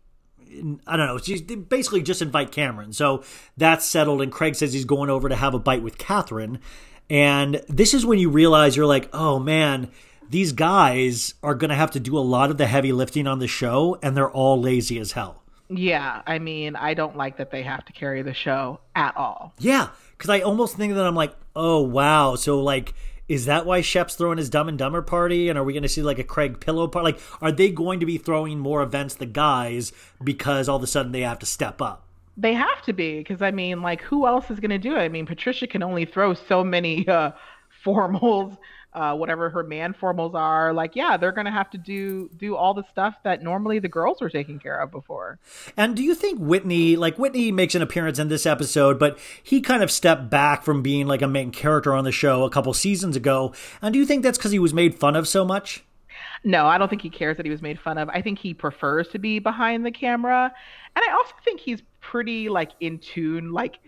I 0.86 0.96
don't 0.96 1.06
know. 1.06 1.18
She's 1.18 1.42
basically 1.42 2.02
just 2.02 2.22
invite 2.22 2.52
Cameron. 2.52 2.92
So 2.92 3.22
that's 3.56 3.84
settled. 3.84 4.22
And 4.22 4.32
Craig 4.32 4.54
says 4.54 4.72
he's 4.72 4.84
going 4.84 5.10
over 5.10 5.28
to 5.28 5.36
have 5.36 5.54
a 5.54 5.58
bite 5.58 5.82
with 5.82 5.98
Kathryn. 5.98 6.58
And 7.10 7.62
this 7.68 7.94
is 7.94 8.04
when 8.04 8.18
you 8.18 8.30
realize 8.30 8.76
you're 8.76 8.86
like, 8.86 9.08
oh 9.12 9.38
man, 9.38 9.90
these 10.28 10.52
guys 10.52 11.34
are 11.42 11.54
going 11.54 11.70
to 11.70 11.76
have 11.76 11.92
to 11.92 12.00
do 12.00 12.18
a 12.18 12.20
lot 12.20 12.50
of 12.50 12.58
the 12.58 12.66
heavy 12.66 12.92
lifting 12.92 13.26
on 13.26 13.38
the 13.38 13.48
show, 13.48 13.98
and 14.02 14.16
they're 14.16 14.30
all 14.30 14.60
lazy 14.60 14.98
as 14.98 15.12
hell. 15.12 15.42
Yeah, 15.70 16.22
I 16.26 16.38
mean, 16.38 16.76
I 16.76 16.94
don't 16.94 17.16
like 17.16 17.36
that 17.38 17.50
they 17.50 17.62
have 17.62 17.84
to 17.86 17.92
carry 17.92 18.22
the 18.22 18.34
show 18.34 18.80
at 18.94 19.16
all. 19.16 19.52
Yeah, 19.58 19.88
because 20.16 20.30
I 20.30 20.40
almost 20.40 20.76
think 20.76 20.94
that 20.94 21.06
I'm 21.06 21.14
like, 21.14 21.34
oh 21.54 21.80
wow, 21.80 22.36
so 22.36 22.62
like, 22.62 22.94
is 23.28 23.44
that 23.44 23.66
why 23.66 23.82
Shep's 23.82 24.14
throwing 24.14 24.38
his 24.38 24.48
Dumb 24.48 24.68
and 24.68 24.78
Dumber 24.78 25.02
party? 25.02 25.50
And 25.50 25.58
are 25.58 25.64
we 25.64 25.74
going 25.74 25.82
to 25.82 25.88
see 25.88 26.02
like 26.02 26.18
a 26.18 26.24
Craig 26.24 26.60
Pillow 26.60 26.88
party? 26.88 27.12
Like, 27.12 27.20
are 27.42 27.52
they 27.52 27.70
going 27.70 28.00
to 28.00 28.06
be 28.06 28.16
throwing 28.16 28.58
more 28.58 28.82
events 28.82 29.14
the 29.14 29.26
guys 29.26 29.92
because 30.24 30.68
all 30.68 30.78
of 30.78 30.82
a 30.82 30.86
sudden 30.86 31.12
they 31.12 31.20
have 31.20 31.38
to 31.40 31.46
step 31.46 31.82
up? 31.82 32.07
They 32.40 32.54
have 32.54 32.82
to 32.82 32.92
be 32.92 33.18
because 33.18 33.42
I 33.42 33.50
mean, 33.50 33.82
like, 33.82 34.00
who 34.00 34.26
else 34.26 34.50
is 34.50 34.60
going 34.60 34.70
to 34.70 34.78
do 34.78 34.94
it? 34.94 35.00
I 35.00 35.08
mean, 35.08 35.26
Patricia 35.26 35.66
can 35.66 35.82
only 35.82 36.04
throw 36.04 36.34
so 36.34 36.62
many 36.62 37.06
uh, 37.08 37.32
formals, 37.84 38.56
uh, 38.92 39.14
whatever 39.14 39.50
her 39.50 39.62
man 39.62 39.92
formals 39.92 40.34
are. 40.34 40.72
Like, 40.72 40.96
yeah, 40.96 41.16
they're 41.16 41.32
going 41.32 41.46
to 41.46 41.50
have 41.50 41.68
to 41.70 41.78
do 41.78 42.30
do 42.36 42.56
all 42.56 42.74
the 42.74 42.84
stuff 42.90 43.16
that 43.24 43.42
normally 43.42 43.78
the 43.78 43.88
girls 43.88 44.20
were 44.20 44.30
taking 44.30 44.58
care 44.58 44.80
of 44.80 44.90
before. 44.90 45.38
And 45.76 45.96
do 45.96 46.02
you 46.02 46.14
think 46.14 46.38
Whitney, 46.38 46.96
like 46.96 47.18
Whitney, 47.18 47.52
makes 47.52 47.74
an 47.74 47.82
appearance 47.82 48.18
in 48.18 48.28
this 48.28 48.46
episode, 48.46 48.98
but 48.98 49.18
he 49.42 49.60
kind 49.60 49.82
of 49.82 49.90
stepped 49.90 50.30
back 50.30 50.62
from 50.62 50.82
being 50.82 51.06
like 51.06 51.22
a 51.22 51.28
main 51.28 51.50
character 51.50 51.92
on 51.92 52.04
the 52.04 52.12
show 52.12 52.44
a 52.44 52.50
couple 52.50 52.72
seasons 52.72 53.16
ago? 53.16 53.52
And 53.82 53.92
do 53.92 53.98
you 53.98 54.06
think 54.06 54.22
that's 54.22 54.38
because 54.38 54.52
he 54.52 54.58
was 54.58 54.72
made 54.72 54.94
fun 54.94 55.16
of 55.16 55.26
so 55.26 55.44
much? 55.44 55.84
No, 56.44 56.66
I 56.66 56.78
don't 56.78 56.88
think 56.88 57.02
he 57.02 57.10
cares 57.10 57.36
that 57.36 57.46
he 57.46 57.50
was 57.50 57.62
made 57.62 57.80
fun 57.80 57.98
of. 57.98 58.08
I 58.10 58.22
think 58.22 58.38
he 58.38 58.54
prefers 58.54 59.08
to 59.08 59.18
be 59.18 59.38
behind 59.38 59.84
the 59.84 59.90
camera. 59.90 60.52
And 60.94 61.04
I 61.04 61.12
also 61.12 61.34
think 61.44 61.60
he's 61.60 61.82
pretty 62.10 62.48
like 62.48 62.70
in 62.80 62.98
tune. 62.98 63.52
Like 63.52 63.78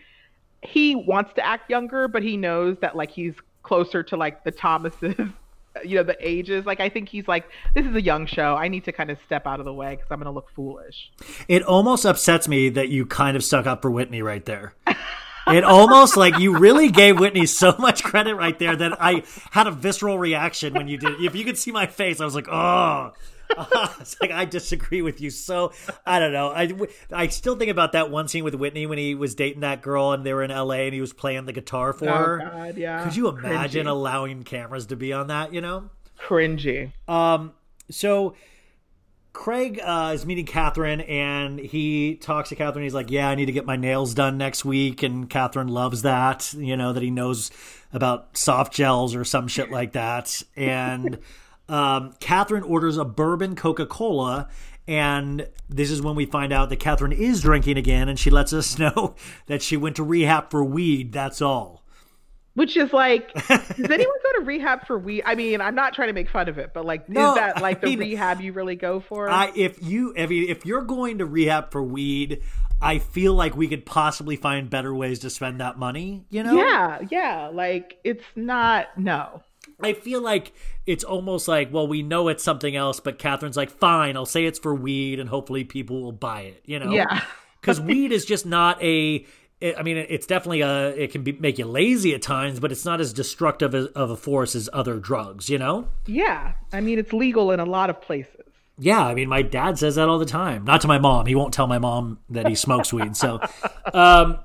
he 0.63 0.95
wants 0.95 1.33
to 1.35 1.45
act 1.45 1.71
younger, 1.71 2.09
but 2.09 2.23
he 2.23 2.37
knows 2.37 2.77
that 2.81 2.97
like 2.97 3.11
he's 3.11 3.35
closer 3.63 4.03
to 4.05 4.17
like 4.17 4.45
the 4.45 4.51
Thomases, 4.51 5.15
you 5.85 5.97
know, 5.97 6.03
the 6.03 6.17
ages. 6.21 6.67
Like 6.67 6.81
I 6.81 6.89
think 6.89 7.09
he's 7.09 7.27
like, 7.27 7.47
this 7.75 7.87
is 7.87 7.95
a 7.95 8.03
young 8.03 8.27
show. 8.27 8.57
I 8.57 8.69
need 8.69 8.85
to 8.85 8.93
kind 8.93 9.11
of 9.11 9.19
step 9.27 9.47
out 9.47 9.59
of 9.59 9.65
the 9.65 9.75
way 9.75 9.97
because 9.97 10.11
I'm 10.11 10.19
gonna 10.19 10.33
look 10.33 10.51
foolish. 10.55 11.11
It 11.49 11.63
almost 11.63 12.05
upsets 12.05 12.47
me 12.47 12.69
that 12.71 12.89
you 12.89 13.07
kind 13.07 13.37
of 13.37 13.45
stuck 13.45 13.67
up 13.67 13.83
for 13.83 13.91
Whitney 13.91 14.23
right 14.23 14.45
there. 14.45 14.75
It 15.47 15.65
almost 15.65 16.17
like 16.17 16.39
you 16.39 16.59
really 16.59 16.91
gave 16.91 17.19
Whitney 17.19 17.47
so 17.47 17.75
much 17.79 18.05
credit 18.05 18.37
right 18.37 18.57
there 18.57 18.77
that 18.77 19.03
I 19.03 19.25
had 19.51 19.67
a 19.67 19.73
visceral 19.73 20.17
reaction 20.17 20.75
when 20.75 20.87
you 20.87 20.97
did. 20.97 21.21
If 21.21 21.35
you 21.35 21.45
could 21.45 21.59
see 21.59 21.73
my 21.73 21.87
face, 21.87 22.21
I 22.21 22.25
was 22.25 22.37
like, 22.37 22.47
oh. 22.49 23.13
it's 24.01 24.21
like 24.21 24.31
I 24.31 24.45
disagree 24.45 25.03
with 25.03 25.21
you. 25.21 25.31
So 25.31 25.73
I 26.07 26.19
don't 26.19 26.33
know. 26.33 26.51
I 26.51 26.73
I 27.13 27.27
still 27.29 27.57
think 27.57 27.71
about 27.71 27.93
that 27.93 28.11
one 28.11 28.29
scene 28.29 28.45
with 28.45 28.55
Whitney 28.55 28.87
when 28.87 28.99
he 28.99 29.15
was 29.15 29.35
dating 29.35 29.61
that 29.61 29.83
girl 29.83 30.13
and 30.13 30.25
they 30.25 30.33
were 30.35 30.43
in 30.43 30.51
L.A. 30.51 30.87
and 30.87 30.95
he 30.95 31.01
was 31.01 31.13
playing 31.13 31.47
the 31.47 31.53
guitar 31.53 31.93
for 31.93 32.09
Oh, 32.09 32.13
her. 32.17 32.39
God, 32.39 32.77
yeah. 32.79 33.05
Could 33.05 33.17
you 33.17 33.29
imagine 33.29 33.87
Cringy. 33.87 33.91
allowing 33.91 34.43
cameras 34.45 34.87
to 34.87 34.97
be 34.97 35.13
on 35.13 35.27
that? 35.29 35.53
You 35.53 35.61
know. 35.61 35.91
Cringy. 36.19 36.93
Um, 37.09 37.53
so 37.91 38.35
Craig 39.33 39.81
uh, 39.83 40.11
is 40.15 40.27
meeting 40.27 40.45
Kathryn, 40.45 41.09
and 41.09 41.59
he 41.59 42.17
talks 42.17 42.49
to 42.49 42.57
Kathryn. 42.57 42.83
He's 42.83 42.95
like, 42.95 43.11
"Yeah, 43.11 43.29
I 43.31 43.37
need 43.37 43.47
to 43.47 43.53
get 43.53 43.65
my 43.65 43.77
nails 43.77 44.13
done 44.13 44.37
next 44.39 44.65
week," 44.65 45.03
and 45.05 45.31
Kathryn 45.31 45.71
loves 45.71 46.03
that. 46.03 46.53
You 46.55 46.77
know 46.77 46.93
that 46.93 47.03
he 47.03 47.11
knows 47.11 47.51
about 47.93 48.37
soft 48.37 48.73
gels 48.73 49.15
or 49.15 49.25
some 49.25 49.47
shit 49.49 49.71
like 49.71 49.93
that. 49.93 50.43
And 50.57 51.19
um, 51.71 52.13
Kathryn 52.21 52.69
orders 52.69 52.97
a 52.97 53.05
bourbon 53.05 53.55
Coca 53.57 53.87
Cola. 53.87 54.49
And 54.89 55.47
this 55.69 55.91
is 55.91 56.03
when 56.03 56.17
we 56.17 56.27
find 56.27 56.53
out 56.53 56.69
that 56.71 56.81
Kathryn 56.81 57.13
is 57.13 57.43
drinking 57.43 57.77
again, 57.77 58.09
and 58.09 58.19
she 58.19 58.29
lets 58.29 58.53
us 58.53 58.79
know 58.79 59.15
that 59.47 59.63
she 59.63 59.77
went 59.77 59.97
to 59.97 60.03
rehab 60.03 60.51
for 60.51 60.65
weed. 60.65 61.13
That's 61.13 61.41
all. 61.41 61.85
Which 62.55 62.77
is 62.77 62.93
like, 62.93 63.33
does 63.49 63.91
anyone 63.91 64.17
go 64.25 64.41
to 64.41 64.43
rehab 64.45 64.87
for 64.87 64.99
weed? 64.99 65.23
I 65.25 65.37
mean, 65.37 65.61
I'm 65.61 65.77
not 65.77 65.95
trying 65.95 66.09
to 66.09 66.13
make 66.13 66.29
fun 66.29 66.49
of 66.49 66.59
it, 66.59 66.75
but 66.75 66.85
like, 66.85 67.09
No, 67.09 67.31
is 67.31 67.35
that 67.37 67.63
like 67.63 67.79
I 67.79 67.81
the 67.81 67.87
mean, 67.97 67.99
rehab 68.01 68.41
you 68.41 68.53
really 68.53 68.75
go 68.75 68.99
for? 68.99 69.31
I 69.31 69.53
if 69.55 69.81
you 69.81 70.13
if 70.17 70.33
you, 70.33 70.49
if 70.49 70.67
you're 70.67 70.83
going 70.83 71.19
to 71.19 71.27
rehab 71.27 71.71
for 71.71 71.83
weed, 71.83 72.43
I 72.83 72.99
feel 72.99 73.35
like 73.35 73.57
we 73.57 73.69
could 73.69 73.87
possibly 73.87 74.35
find 74.35 74.69
better 74.69 74.93
ways 74.93 75.21
to 75.21 75.31
spend 75.31 75.61
that 75.61 75.79
money. 75.79 76.25
You 76.31 76.43
know? 76.43 76.57
Yeah, 76.57 76.99
yeah. 77.09 77.51
Like 77.53 77.99
it's 78.03 78.25
not 78.35 78.89
no. 78.99 79.43
I 79.83 79.93
feel 79.95 80.21
like 80.23 80.53
it's 80.87 81.05
almost 81.05 81.49
like, 81.49 81.73
well, 81.73 81.87
we 81.87 82.03
know 82.03 82.29
it's 82.29 82.45
something 82.45 82.75
else, 82.75 83.01
but 83.01 83.19
Kathryn's 83.19 83.57
like, 83.57 83.71
fine, 83.71 84.17
I'll 84.17 84.27
say 84.27 84.45
it's 84.47 84.59
for 84.59 84.75
weed, 84.75 85.21
and 85.21 85.29
hopefully 85.29 85.65
people 85.65 86.03
will 86.03 86.13
buy 86.13 86.43
it. 86.43 86.63
You 86.65 86.79
know? 86.79 86.93
Yeah. 86.93 87.23
Because 87.61 87.79
weed 87.79 88.11
is 88.11 88.25
just 88.25 88.47
not 88.47 88.83
a. 88.83 89.27
I 89.63 89.83
mean, 89.83 89.99
it's 89.99 90.27
definitely 90.27 90.63
a. 90.63 90.89
It 90.97 91.13
can 91.13 91.23
be 91.23 91.33
make 91.33 91.59
you 91.59 91.67
lazy 91.67 92.15
at 92.15 92.23
times, 92.23 92.59
but 92.59 92.73
it's 92.73 92.87
not 92.87 93.03
as 93.03 93.13
destructive 93.13 93.75
as- 93.75 93.89
of 93.89 94.09
a 94.09 94.17
force 94.17 94.55
as 94.55 94.71
other 94.73 94.99
drugs. 94.99 95.51
You 95.51 95.59
know? 95.59 95.89
Yeah. 96.07 96.55
I 96.73 96.81
mean, 96.81 96.99
it's 96.99 97.13
legal 97.13 97.51
in 97.51 97.61
a 97.61 97.67
lot 97.67 97.91
of 97.91 98.01
places. 98.01 98.41
Yeah, 98.79 99.05
I 99.05 99.13
mean, 99.15 99.29
my 99.29 99.43
dad 99.43 99.79
says 99.79 99.97
that 99.97 100.09
all 100.09 100.19
the 100.19 100.25
time. 100.25 100.65
Not 100.65 100.81
to 100.81 100.89
my 100.89 100.99
mom. 100.99 101.27
He 101.27 101.35
won't 101.35 101.53
tell 101.53 101.67
my 101.67 101.79
mom 101.79 102.19
that 102.31 102.49
he 102.49 102.55
smokes 102.55 102.95
weed. 102.95 103.15
So, 103.15 103.39
um, 103.93 104.39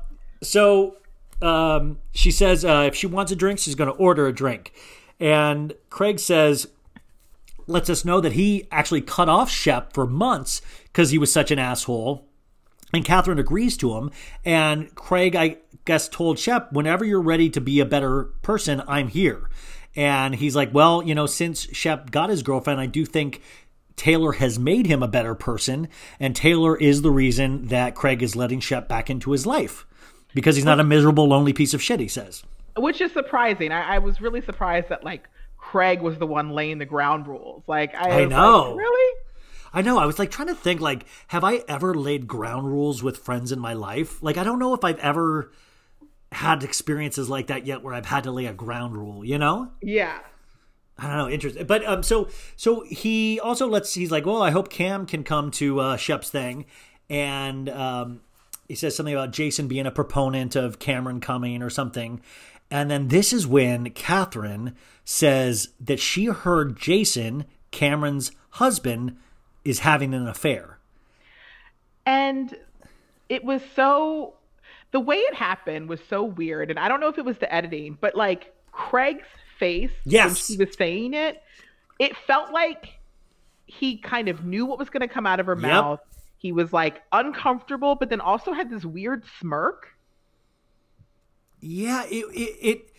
so 0.43 0.97
um, 1.41 1.99
she 2.11 2.31
says 2.31 2.65
uh, 2.65 2.83
if 2.85 2.95
she 2.95 3.07
wants 3.07 3.31
a 3.31 3.35
drink, 3.37 3.59
she's 3.59 3.75
going 3.75 3.89
to 3.89 3.95
order 3.95 4.27
a 4.27 4.33
drink. 4.33 4.73
And 5.19 5.73
Craig 5.89 6.19
says, 6.19 6.67
lets 7.67 7.89
us 7.89 8.05
know 8.05 8.21
that 8.21 8.33
he 8.33 8.67
actually 8.71 9.01
cut 9.01 9.29
off 9.29 9.49
Shep 9.49 9.93
for 9.93 10.05
months 10.05 10.61
because 10.85 11.11
he 11.11 11.17
was 11.17 11.31
such 11.31 11.51
an 11.51 11.59
asshole. 11.59 12.27
And 12.93 13.05
Kathryn 13.05 13.39
agrees 13.39 13.77
to 13.77 13.95
him. 13.95 14.11
And 14.43 14.93
Craig, 14.95 15.35
I 15.35 15.57
guess, 15.85 16.07
told 16.07 16.39
Shep, 16.39 16.71
whenever 16.71 17.03
you're 17.03 17.21
ready 17.21 17.49
to 17.49 17.61
be 17.61 17.79
a 17.79 17.85
better 17.85 18.25
person, 18.41 18.83
I'm 18.87 19.07
here. 19.07 19.49
And 19.95 20.35
he's 20.35 20.55
like, 20.55 20.73
well, 20.73 21.01
you 21.01 21.15
know, 21.15 21.25
since 21.25 21.67
Shep 21.71 22.11
got 22.11 22.29
his 22.29 22.43
girlfriend, 22.43 22.79
I 22.79 22.85
do 22.85 23.05
think 23.05 23.41
Taylor 23.95 24.33
has 24.33 24.59
made 24.59 24.87
him 24.87 25.01
a 25.01 25.07
better 25.07 25.35
person. 25.35 25.87
And 26.19 26.35
Taylor 26.35 26.75
is 26.77 27.01
the 27.01 27.11
reason 27.11 27.67
that 27.67 27.95
Craig 27.95 28.21
is 28.21 28.35
letting 28.35 28.59
Shep 28.59 28.87
back 28.87 29.09
into 29.09 29.31
his 29.31 29.45
life 29.45 29.85
because 30.33 30.55
he's 30.55 30.65
not 30.65 30.79
a 30.79 30.83
miserable, 30.83 31.27
lonely 31.27 31.53
piece 31.53 31.73
of 31.73 31.81
shit, 31.81 31.99
he 31.99 32.07
says. 32.07 32.43
Which 32.77 33.01
is 33.01 33.11
surprising. 33.11 33.71
I, 33.71 33.95
I 33.95 33.97
was 33.99 34.19
really 34.21 34.41
surprised 34.41 34.89
that 34.89 35.03
like 35.03 35.29
Craig 35.57 36.01
was 36.01 36.17
the 36.17 36.27
one 36.27 36.51
laying 36.51 36.77
the 36.77 36.85
ground 36.85 37.27
rules. 37.27 37.63
Like 37.67 37.95
I, 37.95 38.21
I 38.21 38.25
know. 38.25 38.69
like, 38.71 38.77
really? 38.77 39.19
I 39.73 39.81
know. 39.81 39.97
I 39.97 40.05
was 40.05 40.19
like 40.19 40.31
trying 40.31 40.47
to 40.47 40.55
think, 40.55 40.79
like, 40.79 41.05
have 41.27 41.43
I 41.43 41.63
ever 41.67 41.93
laid 41.93 42.27
ground 42.27 42.67
rules 42.67 43.03
with 43.03 43.17
friends 43.17 43.51
in 43.51 43.59
my 43.59 43.73
life? 43.73 44.23
Like, 44.23 44.37
I 44.37 44.43
don't 44.43 44.59
know 44.59 44.73
if 44.73 44.83
I've 44.83 44.99
ever 44.99 45.51
had 46.31 46.63
experiences 46.63 47.29
like 47.29 47.47
that 47.47 47.65
yet 47.65 47.81
where 47.81 47.93
I've 47.93 48.05
had 48.05 48.23
to 48.23 48.31
lay 48.31 48.45
a 48.45 48.53
ground 48.53 48.95
rule, 48.95 49.25
you 49.25 49.37
know? 49.37 49.71
Yeah. 49.81 50.19
I 50.97 51.07
don't 51.07 51.17
know, 51.17 51.29
interesting. 51.29 51.65
But 51.65 51.85
um, 51.85 52.03
so 52.03 52.29
so 52.55 52.85
he 52.89 53.39
also 53.39 53.67
lets 53.67 53.93
he's 53.93 54.11
like, 54.11 54.25
well, 54.25 54.41
I 54.41 54.51
hope 54.51 54.69
Cam 54.69 55.05
can 55.05 55.23
come 55.23 55.51
to 55.51 55.79
uh, 55.79 55.97
Shep's 55.97 56.29
thing, 56.29 56.65
and 57.09 57.67
um, 57.67 58.21
he 58.69 58.75
says 58.75 58.95
something 58.95 59.13
about 59.13 59.31
Jason 59.31 59.67
being 59.67 59.85
a 59.85 59.91
proponent 59.91 60.55
of 60.55 60.79
Cameron 60.79 61.19
coming 61.19 61.61
or 61.61 61.69
something, 61.69 62.21
and 62.71 62.89
then 62.89 63.07
this 63.09 63.31
is 63.33 63.45
when 63.47 63.89
Kathryn 63.91 64.73
says 65.03 65.69
that 65.79 65.99
she 65.99 66.25
heard 66.25 66.77
Jason, 66.77 67.45
Cameron's 67.71 68.31
husband, 68.51 69.17
is 69.63 69.79
having 69.79 70.13
an 70.13 70.27
affair. 70.27 70.79
And 72.05 72.55
it 73.29 73.43
was 73.43 73.61
so 73.75 74.35
the 74.91 74.99
way 74.99 75.17
it 75.17 75.33
happened 75.35 75.89
was 75.89 75.99
so 76.09 76.23
weird 76.23 76.69
and 76.69 76.79
I 76.79 76.87
don't 76.87 76.99
know 76.99 77.09
if 77.09 77.17
it 77.17 77.25
was 77.25 77.37
the 77.39 77.53
editing, 77.53 77.97
but 77.99 78.15
like 78.15 78.53
Craig's 78.71 79.27
face 79.59 79.91
when 80.05 80.35
she 80.35 80.57
was 80.57 80.75
saying 80.77 81.13
it, 81.13 81.41
it 81.99 82.15
felt 82.27 82.51
like 82.51 82.99
he 83.65 83.97
kind 83.97 84.27
of 84.29 84.45
knew 84.45 84.65
what 84.65 84.77
was 84.77 84.89
going 84.89 85.01
to 85.01 85.07
come 85.13 85.25
out 85.25 85.39
of 85.39 85.47
her 85.47 85.55
Yep. 85.55 85.61
mouth. 85.61 85.99
He 86.37 86.51
was 86.51 86.71
like 86.71 87.01
uncomfortable, 87.11 87.95
but 87.95 88.09
then 88.09 88.21
also 88.21 88.53
had 88.53 88.69
this 88.69 88.85
weird 88.85 89.23
smirk. 89.39 89.87
Yeah, 91.65 92.03
it, 92.05 92.25
it, 92.31 92.57
it. 92.61 92.91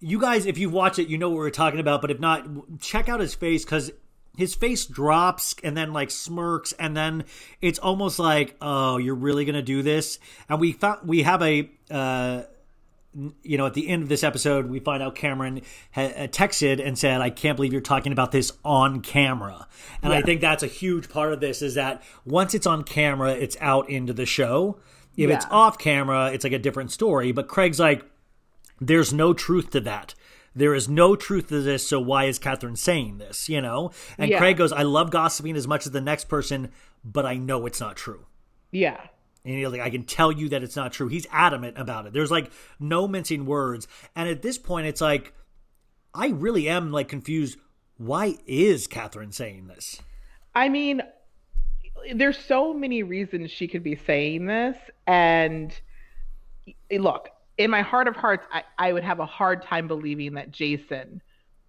You 0.00 0.20
guys, 0.20 0.44
if 0.44 0.58
you've 0.58 0.72
watched 0.72 0.98
it, 0.98 1.08
you 1.08 1.16
know 1.16 1.30
what 1.30 1.38
we're 1.38 1.50
talking 1.50 1.80
about. 1.80 2.02
But 2.02 2.10
if 2.10 2.20
not, 2.20 2.46
check 2.80 3.08
out 3.08 3.20
his 3.20 3.34
face 3.34 3.64
because 3.64 3.90
his 4.36 4.54
face 4.54 4.84
drops 4.84 5.54
and 5.64 5.74
then 5.74 5.94
like 5.94 6.10
smirks, 6.10 6.72
and 6.72 6.94
then 6.94 7.24
it's 7.62 7.78
almost 7.78 8.18
like, 8.18 8.54
oh, 8.60 8.98
you're 8.98 9.14
really 9.14 9.46
gonna 9.46 9.62
do 9.62 9.82
this. 9.82 10.18
And 10.48 10.60
we 10.60 10.72
found 10.72 11.08
we 11.08 11.22
have 11.22 11.42
a. 11.42 11.70
Uh, 11.90 12.42
you 13.42 13.56
know, 13.56 13.64
at 13.64 13.72
the 13.72 13.88
end 13.88 14.02
of 14.02 14.10
this 14.10 14.22
episode, 14.22 14.66
we 14.66 14.78
find 14.78 15.02
out 15.02 15.14
Cameron 15.14 15.62
ha- 15.92 16.02
uh, 16.02 16.26
texted 16.26 16.86
and 16.86 16.98
said, 16.98 17.22
"I 17.22 17.30
can't 17.30 17.56
believe 17.56 17.72
you're 17.72 17.80
talking 17.80 18.12
about 18.12 18.30
this 18.30 18.52
on 18.62 19.00
camera." 19.00 19.66
And 20.02 20.12
I 20.12 20.20
think 20.20 20.42
that's 20.42 20.62
a 20.62 20.66
huge 20.66 21.08
part 21.08 21.32
of 21.32 21.40
this 21.40 21.62
is 21.62 21.76
that 21.76 22.02
once 22.26 22.52
it's 22.54 22.66
on 22.66 22.84
camera, 22.84 23.30
it's 23.30 23.56
out 23.58 23.88
into 23.88 24.12
the 24.12 24.26
show. 24.26 24.80
If 25.16 25.30
it's 25.30 25.46
off 25.50 25.78
camera, 25.78 26.30
it's 26.32 26.44
like 26.44 26.52
a 26.52 26.58
different 26.58 26.92
story. 26.92 27.32
But 27.32 27.48
Craig's 27.48 27.80
like, 27.80 28.04
"There's 28.80 29.12
no 29.12 29.32
truth 29.32 29.70
to 29.70 29.80
that." 29.80 30.14
There 30.54 30.74
is 30.74 30.88
no 30.88 31.16
truth 31.16 31.48
to 31.48 31.60
this, 31.60 31.86
so 31.86 32.00
why 32.00 32.24
is 32.24 32.38
Kathryn 32.38 32.78
saying 32.78 33.18
this? 33.18 33.46
You 33.46 33.60
know? 33.60 33.90
And 34.16 34.30
Yeah. 34.30 34.38
Craig 34.38 34.56
goes, 34.56 34.72
I 34.72 34.84
love 34.84 35.10
gossiping 35.10 35.54
as 35.54 35.68
much 35.68 35.84
as 35.84 35.92
the 35.92 36.00
next 36.00 36.30
person, 36.30 36.70
but 37.04 37.26
I 37.26 37.34
know 37.36 37.66
it's 37.66 37.78
not 37.78 37.94
true. 37.94 38.24
Yeah. 38.70 38.98
And 39.44 39.54
he's 39.54 39.68
like, 39.68 39.82
I 39.82 39.90
can 39.90 40.04
tell 40.04 40.32
you 40.32 40.48
that 40.48 40.62
it's 40.62 40.74
not 40.74 40.94
true. 40.94 41.08
He's 41.08 41.26
adamant 41.30 41.76
about 41.76 42.06
it. 42.06 42.14
There's 42.14 42.30
like 42.30 42.50
no 42.80 43.06
mincing 43.06 43.44
words. 43.44 43.86
And 44.16 44.30
at 44.30 44.40
this 44.40 44.56
point, 44.56 44.86
it's 44.86 45.02
like, 45.02 45.34
I 46.14 46.28
really 46.28 46.70
am 46.70 46.90
like 46.90 47.08
confused. 47.08 47.58
Why 47.98 48.36
is 48.46 48.88
Kathryn 48.88 49.34
saying 49.34 49.66
this? 49.66 50.00
I 50.54 50.70
mean, 50.70 51.02
there's 52.14 52.38
so 52.38 52.72
many 52.72 53.02
reasons 53.02 53.50
she 53.50 53.68
could 53.68 53.82
be 53.82 53.96
saying 53.96 54.46
this. 54.46 54.76
And 55.06 55.78
eh, 56.90 56.98
look, 56.98 57.28
in 57.58 57.70
my 57.70 57.82
heart 57.82 58.08
of 58.08 58.16
hearts, 58.16 58.46
I, 58.52 58.62
I 58.78 58.92
would 58.92 59.04
have 59.04 59.20
a 59.20 59.26
hard 59.26 59.62
time 59.62 59.88
believing 59.88 60.34
that 60.34 60.50
Jason 60.50 61.22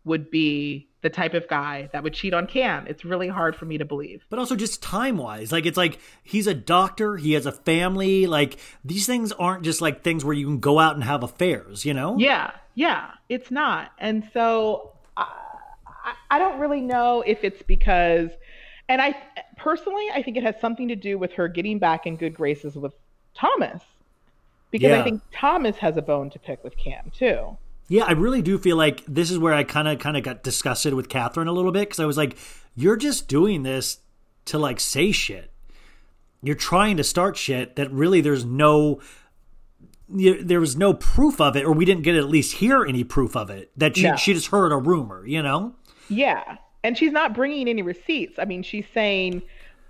would 0.03 0.31
be 0.31 0.87
the 1.01 1.09
type 1.09 1.33
of 1.33 1.47
guy 1.47 1.89
that 1.93 2.01
would 2.01 2.13
cheat 2.13 2.33
on 2.33 2.47
Cam. 2.47 2.87
It's 2.87 3.05
really 3.05 3.27
hard 3.27 3.55
for 3.55 3.65
me 3.65 3.77
to 3.77 3.85
believe. 3.85 4.25
But 4.29 4.39
also 4.39 4.55
just 4.55 4.81
time 4.81 5.17
wise. 5.17 5.51
Like, 5.51 5.65
it's 5.65 5.77
like 5.77 5.99
he's 6.23 6.47
a 6.47 6.53
doctor, 6.53 7.17
he 7.17 7.33
has 7.33 7.45
a 7.45 7.51
family. 7.51 8.25
Like, 8.25 8.57
these 8.83 9.05
things 9.05 9.31
aren't 9.33 9.63
just 9.63 9.81
like 9.81 10.03
things 10.03 10.25
where 10.25 10.33
you 10.33 10.45
can 10.45 10.59
go 10.59 10.79
out 10.79 10.95
and 10.95 11.03
have 11.03 11.23
affairs, 11.23 11.85
you 11.85 11.93
know? 11.93 12.17
Yeah, 12.17 12.51
yeah, 12.73 13.11
it's 13.29 13.51
not. 13.51 13.91
And 13.99 14.29
so 14.33 14.93
I, 15.15 15.27
I, 15.85 16.13
I 16.31 16.39
don't 16.39 16.59
really 16.59 16.81
know 16.81 17.21
if 17.25 17.43
it's 17.43 17.61
because, 17.61 18.29
and 18.89 19.01
I 19.01 19.15
personally, 19.57 20.05
I 20.13 20.21
think 20.23 20.37
it 20.37 20.43
has 20.43 20.59
something 20.59 20.87
to 20.87 20.95
do 20.95 21.17
with 21.17 21.33
her 21.33 21.47
getting 21.47 21.79
back 21.79 22.05
in 22.05 22.15
good 22.17 22.33
graces 22.33 22.75
with 22.75 22.93
Thomas. 23.35 23.81
Because 24.71 24.89
Yeah. 24.89 24.99
I 24.99 25.03
think 25.03 25.21
Thomas 25.33 25.77
has 25.77 25.95
a 25.97 26.01
bone 26.01 26.29
to 26.31 26.39
pick 26.39 26.63
with 26.63 26.77
Cam 26.77 27.11
too. 27.15 27.57
Yeah, 27.89 28.03
I 28.03 28.11
really 28.11 28.41
do 28.41 28.57
feel 28.57 28.75
like 28.75 29.03
this 29.07 29.31
is 29.31 29.39
where 29.39 29.53
I 29.53 29.63
kind 29.63 29.87
of 29.87 29.97
kind 29.99 30.17
of 30.17 30.23
got 30.23 30.43
disgusted 30.43 30.93
with 30.93 31.07
Kathryn 31.07 31.47
a 31.47 31.51
little 31.53 31.71
bit 31.71 31.87
because 31.87 31.99
I 32.01 32.05
was 32.05 32.17
like, 32.17 32.37
you're 32.75 32.97
just 32.97 33.27
doing 33.29 33.63
this 33.63 33.99
to 34.45 34.57
like 34.59 34.79
say 34.81 35.11
shit. 35.13 35.51
You're 36.43 36.55
trying 36.55 36.97
to 36.97 37.03
start 37.03 37.37
shit 37.37 37.77
that 37.77 37.91
really 37.91 38.19
there's 38.21 38.43
no 38.45 38.99
there 40.09 40.59
was 40.61 40.77
no 40.77 40.93
proof 40.93 41.41
of 41.41 41.57
it, 41.57 41.65
or 41.65 41.73
we 41.73 41.83
didn't 41.83 42.03
get 42.03 42.15
at 42.15 42.29
least 42.29 42.55
hear 42.57 42.85
any 42.85 43.03
proof 43.03 43.35
of 43.35 43.49
it. 43.49 43.71
That 43.75 43.97
she 43.97 44.03
No. 44.03 44.15
she 44.15 44.33
just 44.33 44.47
heard 44.47 44.71
a 44.71 44.77
rumor, 44.77 45.25
you 45.25 45.41
know? 45.43 45.75
Yeah. 46.09 46.57
And 46.83 46.97
she's 46.97 47.11
not 47.11 47.33
bringing 47.33 47.67
any 47.67 47.81
receipts. 47.81 48.39
I 48.39 48.45
mean, 48.45 48.63
she's 48.63 48.85
saying, 48.93 49.41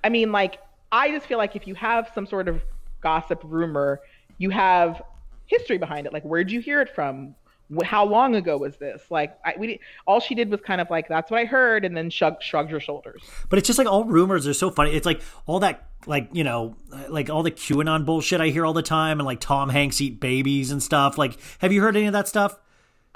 I 0.03 0.09
mean, 0.09 0.31
like, 0.31 0.59
I 0.91 1.11
just 1.11 1.27
feel 1.27 1.37
like 1.37 1.55
if 1.55 1.67
you 1.67 1.75
have 1.75 2.09
some 2.15 2.25
sort 2.25 2.47
of 2.47 2.61
gossip 3.01 3.41
rumor, 3.43 4.01
you 4.37 4.49
have 4.49 5.01
history 5.45 5.77
behind 5.77 6.07
it. 6.07 6.13
Like, 6.13 6.23
where'd 6.23 6.51
you 6.51 6.59
hear 6.59 6.81
it 6.81 6.93
from? 6.93 7.35
How 7.83 8.05
long 8.05 8.35
ago 8.35 8.57
was 8.57 8.77
this? 8.77 9.03
Like, 9.09 9.37
I, 9.43 9.53
we 9.57 9.81
all 10.05 10.21
she 10.21 10.35
did 10.35 10.49
was 10.49 10.61
kind 10.61 10.79
of 10.79 10.89
like, 10.89 11.09
that's 11.09 11.29
what 11.29 11.39
I 11.41 11.45
heard, 11.45 11.83
and 11.83 11.97
then 11.97 12.09
shrug, 12.09 12.41
shrugged 12.41 12.71
her 12.71 12.79
shoulders. 12.79 13.21
But 13.49 13.59
it's 13.59 13.67
just 13.67 13.77
like 13.77 13.87
all 13.87 14.05
rumors 14.05 14.47
are 14.47 14.53
so 14.53 14.71
funny. 14.71 14.93
It's 14.93 15.05
like 15.05 15.21
all 15.45 15.59
that, 15.59 15.85
like 16.05 16.29
you 16.31 16.45
know, 16.45 16.77
like 17.09 17.29
all 17.29 17.43
the 17.43 17.51
QAnon 17.51 18.05
bullshit 18.05 18.39
I 18.39 18.47
hear 18.47 18.65
all 18.65 18.71
the 18.71 18.81
time, 18.81 19.19
and 19.19 19.25
like 19.25 19.41
Tom 19.41 19.67
Hanks 19.67 19.99
eat 19.99 20.21
babies 20.21 20.71
and 20.71 20.81
stuff. 20.81 21.17
Like, 21.17 21.37
have 21.59 21.73
you 21.73 21.81
heard 21.81 21.97
any 21.97 22.05
of 22.05 22.13
that 22.13 22.29
stuff? 22.29 22.57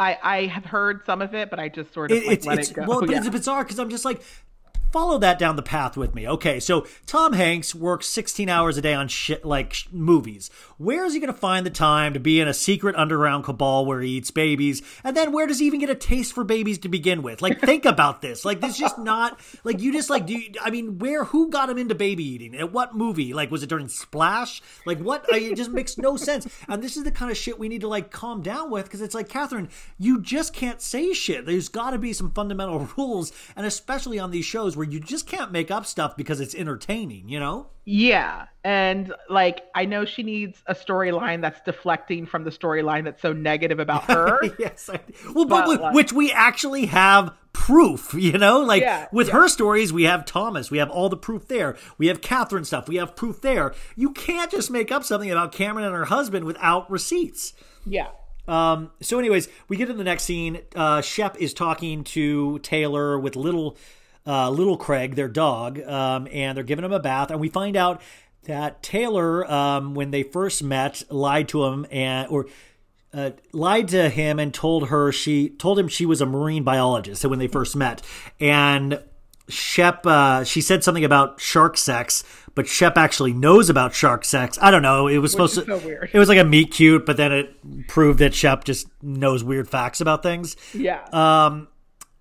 I, 0.01 0.17
I 0.23 0.45
have 0.47 0.65
heard 0.65 1.05
some 1.05 1.21
of 1.21 1.33
it, 1.35 1.49
but 1.49 1.59
I 1.59 1.69
just 1.69 1.93
sort 1.93 2.11
of 2.11 2.17
It- 2.17 2.25
like, 2.27 2.37
it's 2.37 2.45
let 2.45 2.59
it's 2.59 2.71
it 2.71 2.73
go. 2.73 2.85
well, 2.87 2.99
but 3.01 3.09
Yeah. 3.11 3.17
it's 3.19 3.29
bizarre 3.29 3.63
because 3.63 3.79
I'm 3.79 3.89
just 3.89 4.03
like, 4.05 4.21
follow 4.91 5.17
that 5.19 5.39
down 5.39 5.55
the 5.55 5.61
path 5.61 5.95
with 5.97 6.13
me. 6.13 6.27
Okay, 6.27 6.59
so 6.59 6.85
Tom 7.05 7.33
Hanks 7.33 7.73
works 7.73 8.07
16 8.07 8.49
hours 8.49 8.77
a 8.77 8.81
day 8.81 8.93
on 8.93 9.07
shit 9.07 9.45
like 9.45 9.73
sh- 9.73 9.87
movies. 9.91 10.49
Where 10.77 11.05
is 11.05 11.13
he 11.13 11.19
going 11.19 11.33
to 11.33 11.39
find 11.39 11.65
the 11.65 11.69
time 11.71 12.13
to 12.13 12.19
be 12.19 12.39
in 12.39 12.47
a 12.47 12.53
secret 12.53 12.95
underground 12.95 13.43
cabal 13.43 13.85
where 13.85 14.01
he 14.01 14.11
eats 14.11 14.31
babies? 14.31 14.81
And 15.03 15.15
then 15.15 15.31
where 15.31 15.47
does 15.47 15.59
he 15.59 15.65
even 15.65 15.79
get 15.79 15.89
a 15.89 15.95
taste 15.95 16.33
for 16.33 16.43
babies 16.43 16.77
to 16.79 16.89
begin 16.89 17.21
with? 17.23 17.41
Like, 17.41 17.61
think 17.61 17.85
about 17.85 18.21
this. 18.21 18.43
Like, 18.45 18.61
this 18.61 18.71
is 18.71 18.77
just 18.79 18.97
not 18.97 19.39
like 19.63 19.79
you 19.79 19.93
just 19.93 20.09
like 20.09 20.25
do. 20.25 20.33
You, 20.33 20.51
I 20.61 20.69
mean, 20.69 20.99
where? 20.99 21.25
Who 21.25 21.49
got 21.49 21.69
him 21.69 21.77
into 21.77 21.95
baby 21.95 22.23
eating? 22.23 22.55
At 22.55 22.71
what 22.71 22.95
movie? 22.95 23.33
Like, 23.33 23.51
was 23.51 23.63
it 23.63 23.69
during 23.69 23.87
Splash? 23.87 24.61
Like, 24.85 24.99
what? 24.99 25.25
It 25.29 25.55
just 25.55 25.71
makes 25.71 25.97
no 25.97 26.17
sense. 26.17 26.47
And 26.67 26.81
this 26.81 26.97
is 26.97 27.03
the 27.03 27.11
kind 27.11 27.31
of 27.31 27.37
shit 27.37 27.59
we 27.59 27.69
need 27.69 27.81
to 27.81 27.87
like 27.87 28.11
calm 28.11 28.41
down 28.41 28.69
with 28.69 28.85
because 28.85 29.01
it's 29.01 29.15
like, 29.15 29.29
Kathryn, 29.29 29.69
you 29.97 30.21
just 30.21 30.53
can't 30.53 30.81
say 30.81 31.13
shit. 31.13 31.45
There's 31.45 31.69
got 31.69 31.91
to 31.91 31.97
be 31.97 32.13
some 32.13 32.31
fundamental 32.31 32.79
rules, 32.97 33.31
and 33.55 33.65
especially 33.65 34.19
on 34.19 34.31
these 34.31 34.45
shows 34.45 34.75
where 34.81 34.89
you 34.89 34.99
just 34.99 35.27
can't 35.27 35.51
make 35.51 35.69
up 35.69 35.85
stuff 35.85 36.17
because 36.17 36.39
it's 36.41 36.55
entertaining. 36.55 37.29
You 37.29 37.39
know? 37.39 37.67
Yeah. 37.85 38.47
And 38.63 39.13
like, 39.29 39.63
I 39.75 39.85
know 39.85 40.05
she 40.05 40.23
needs 40.23 40.59
a 40.65 40.73
storyline 40.73 41.41
that's 41.41 41.61
deflecting 41.61 42.25
from 42.25 42.43
the 42.43 42.49
storyline 42.51 43.03
that's 43.03 43.21
so 43.21 43.31
negative 43.33 43.79
about 43.79 44.05
her. 44.05 44.39
yes, 44.59 44.89
I, 44.91 44.99
well, 45.35 45.45
but, 45.45 45.65
But, 45.65 45.81
like- 45.81 45.93
which 45.95 46.11
we 46.13 46.31
actually 46.31 46.87
have 46.87 47.33
proof, 47.53 48.13
you 48.13 48.37
know, 48.37 48.61
like 48.61 48.81
Yeah, 48.81 49.07
with 49.11 49.27
yeah. 49.27 49.33
her 49.33 49.47
stories, 49.49 49.91
we 49.93 50.03
have 50.03 50.25
Thomas, 50.25 50.71
we 50.71 50.77
have 50.79 50.89
all 50.89 51.09
the 51.09 51.17
proof 51.17 51.47
there, 51.47 51.75
we 51.97 52.07
have 52.07 52.21
Kathryn 52.21 52.65
stuff, 52.65 52.87
we 52.87 52.95
have 52.95 53.15
proof 53.15 53.41
there. 53.41 53.73
You 53.95 54.11
can't 54.11 54.49
just 54.49 54.71
make 54.71 54.91
up 54.91 55.03
something 55.03 55.29
about 55.29 55.51
Cameron 55.51 55.85
and 55.85 55.93
her 55.95 56.05
husband 56.05 56.45
without 56.45 56.89
receipts. 56.89 57.53
yeah. 57.85 58.07
Um, 58.47 58.91
so, 59.01 59.19
anyways, 59.19 59.47
we 59.69 59.77
get 59.77 59.89
in 59.89 59.97
the 59.97 60.03
next 60.03 60.23
scene. 60.23 60.59
Uh, 60.75 61.01
Shep 61.01 61.37
is 61.39 61.53
talking 61.53 62.03
to 62.05 62.57
Taylor 62.59 63.17
with 63.19 63.35
little, 63.35 63.77
uh, 64.25 64.49
little 64.49 64.77
Craig, 64.77 65.15
their 65.15 65.27
dog, 65.27 65.79
um, 65.81 66.27
and 66.31 66.55
they're 66.55 66.63
giving 66.63 66.85
him 66.85 66.93
a 66.93 66.99
bath. 66.99 67.31
And 67.31 67.39
we 67.39 67.49
find 67.49 67.75
out 67.75 68.01
that 68.43 68.81
Taylor, 68.83 69.49
um, 69.51 69.93
when 69.93 70.11
they 70.11 70.23
first 70.23 70.63
met, 70.63 71.03
lied 71.09 71.47
to 71.49 71.65
him 71.65 71.85
and 71.91 72.27
or 72.29 72.47
uh, 73.13 73.31
lied 73.51 73.87
to 73.89 74.09
him 74.09 74.39
and 74.39 74.53
told 74.53 74.89
her 74.89 75.11
she 75.11 75.49
told 75.49 75.77
him 75.77 75.87
she 75.87 76.05
was 76.05 76.21
a 76.21 76.25
marine 76.25 76.63
biologist. 76.63 77.21
So 77.21 77.29
when 77.29 77.39
they 77.39 77.47
first 77.47 77.75
met, 77.75 78.01
and 78.39 79.01
Shep, 79.49 80.05
uh, 80.05 80.43
she 80.43 80.61
said 80.61 80.83
something 80.83 81.03
about 81.03 81.41
shark 81.41 81.77
sex, 81.77 82.23
but 82.55 82.67
Shep 82.67 82.97
actually 82.97 83.33
knows 83.33 83.69
about 83.69 83.93
shark 83.93 84.23
sex. 84.23 84.57
I 84.61 84.71
don't 84.71 84.81
know. 84.81 85.07
It 85.07 85.17
was 85.17 85.31
supposed 85.31 85.55
to. 85.55 85.65
so 85.65 85.77
weird. 85.79 86.09
It 86.13 86.19
was 86.19 86.29
like 86.29 86.37
a 86.37 86.45
meet 86.45 86.71
cute, 86.71 87.05
but 87.05 87.17
then 87.17 87.31
it 87.31 87.87
proved 87.87 88.19
that 88.19 88.33
Shep 88.33 88.63
just 88.63 88.87
knows 89.01 89.43
weird 89.43 89.69
facts 89.69 89.99
about 89.99 90.23
things. 90.23 90.55
Yeah. 90.73 91.03
Um, 91.11 91.67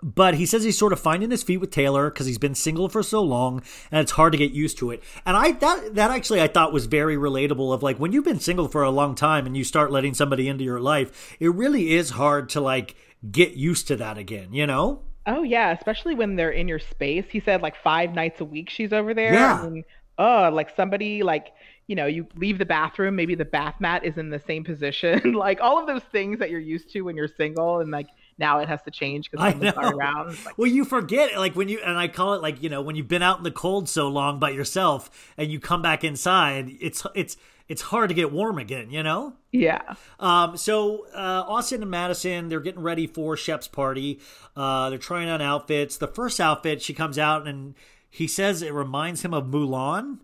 but 0.02 0.34
he 0.34 0.46
says 0.46 0.64
he's 0.64 0.78
sort 0.78 0.92
of 0.92 1.00
finding 1.00 1.30
his 1.30 1.42
feet 1.42 1.58
with 1.58 1.70
Taylor 1.70 2.10
because 2.10 2.26
he's 2.26 2.38
been 2.38 2.54
single 2.54 2.88
for 2.88 3.02
so 3.02 3.22
long, 3.22 3.62
and 3.90 4.00
it's 4.00 4.12
hard 4.12 4.32
to 4.32 4.38
get 4.38 4.52
used 4.52 4.78
to 4.78 4.90
it. 4.90 5.02
And 5.26 5.36
I 5.36 5.52
that 5.52 5.94
that 5.94 6.10
actually 6.10 6.40
I 6.40 6.48
thought 6.48 6.72
was 6.72 6.86
very 6.86 7.16
relatable. 7.16 7.74
Of 7.74 7.82
like 7.82 7.98
when 7.98 8.12
you've 8.12 8.24
been 8.24 8.40
single 8.40 8.68
for 8.68 8.82
a 8.82 8.90
long 8.90 9.14
time 9.14 9.46
and 9.46 9.56
you 9.56 9.64
start 9.64 9.90
letting 9.90 10.14
somebody 10.14 10.48
into 10.48 10.64
your 10.64 10.80
life, 10.80 11.36
it 11.40 11.48
really 11.48 11.92
is 11.94 12.10
hard 12.10 12.48
to 12.50 12.60
like 12.60 12.94
get 13.30 13.52
used 13.52 13.88
to 13.88 13.96
that 13.96 14.18
again. 14.18 14.52
You 14.52 14.66
know? 14.66 15.02
Oh 15.26 15.42
yeah, 15.42 15.72
especially 15.72 16.14
when 16.14 16.36
they're 16.36 16.50
in 16.50 16.68
your 16.68 16.78
space. 16.78 17.26
He 17.30 17.40
said 17.40 17.62
like 17.62 17.76
five 17.76 18.14
nights 18.14 18.40
a 18.40 18.44
week 18.44 18.70
she's 18.70 18.92
over 18.92 19.12
there. 19.12 19.34
Yeah. 19.34 19.64
And, 19.64 19.84
oh, 20.18 20.50
like 20.52 20.74
somebody 20.74 21.22
like 21.22 21.52
you 21.86 21.96
know 21.96 22.06
you 22.06 22.26
leave 22.36 22.58
the 22.58 22.64
bathroom, 22.64 23.16
maybe 23.16 23.34
the 23.34 23.44
bath 23.44 23.74
mat 23.80 24.04
is 24.04 24.16
in 24.16 24.30
the 24.30 24.40
same 24.46 24.64
position. 24.64 25.32
like 25.34 25.60
all 25.60 25.78
of 25.78 25.86
those 25.86 26.02
things 26.10 26.38
that 26.38 26.50
you're 26.50 26.60
used 26.60 26.90
to 26.92 27.02
when 27.02 27.16
you're 27.16 27.28
single, 27.28 27.80
and 27.80 27.90
like 27.90 28.06
now 28.40 28.58
it 28.58 28.68
has 28.68 28.82
to 28.82 28.90
change 28.90 29.30
because 29.30 29.52
someone's 29.52 29.76
not 29.76 29.94
around. 29.94 30.44
Like, 30.44 30.58
Well, 30.58 30.66
you 30.66 30.84
forget 30.84 31.36
like 31.36 31.54
when 31.54 31.68
you 31.68 31.80
and 31.84 31.96
I 31.96 32.08
call 32.08 32.34
it 32.34 32.42
like 32.42 32.62
you 32.62 32.68
know 32.68 32.82
when 32.82 32.96
you've 32.96 33.06
been 33.06 33.22
out 33.22 33.38
in 33.38 33.44
the 33.44 33.52
cold 33.52 33.88
so 33.88 34.08
long 34.08 34.40
by 34.40 34.50
yourself 34.50 35.32
and 35.36 35.52
you 35.52 35.60
come 35.60 35.82
back 35.82 36.02
inside, 36.02 36.76
it's 36.80 37.06
it's 37.14 37.36
it's 37.68 37.82
hard 37.82 38.08
to 38.08 38.14
get 38.14 38.32
warm 38.32 38.58
again. 38.58 38.90
You 38.90 39.04
know? 39.04 39.34
yeah. 39.52 39.94
Um, 40.18 40.56
so 40.56 41.06
uh, 41.14 41.44
Austen 41.46 41.82
and 41.82 41.90
Madison, 41.90 42.48
they're 42.48 42.60
getting 42.60 42.82
ready 42.82 43.06
for 43.06 43.36
Shep's 43.36 43.68
party. 43.68 44.18
Uh, 44.56 44.90
they're 44.90 44.98
trying 44.98 45.28
on 45.28 45.40
outfits. 45.40 45.96
The 45.96 46.08
first 46.08 46.40
outfit, 46.40 46.82
she 46.82 46.94
comes 46.94 47.18
out 47.18 47.46
and 47.46 47.74
he 48.10 48.26
says 48.26 48.62
it 48.62 48.74
reminds 48.74 49.22
him 49.22 49.32
of 49.32 49.44
Mulan, 49.44 50.18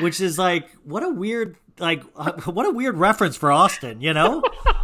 which 0.00 0.20
is 0.20 0.38
like 0.38 0.70
what 0.84 1.02
a 1.02 1.10
weird 1.10 1.56
like 1.78 2.02
what 2.46 2.66
a 2.66 2.70
weird 2.70 2.96
reference 2.96 3.36
for 3.36 3.52
Austen. 3.52 4.00
You 4.00 4.14
know, 4.14 4.42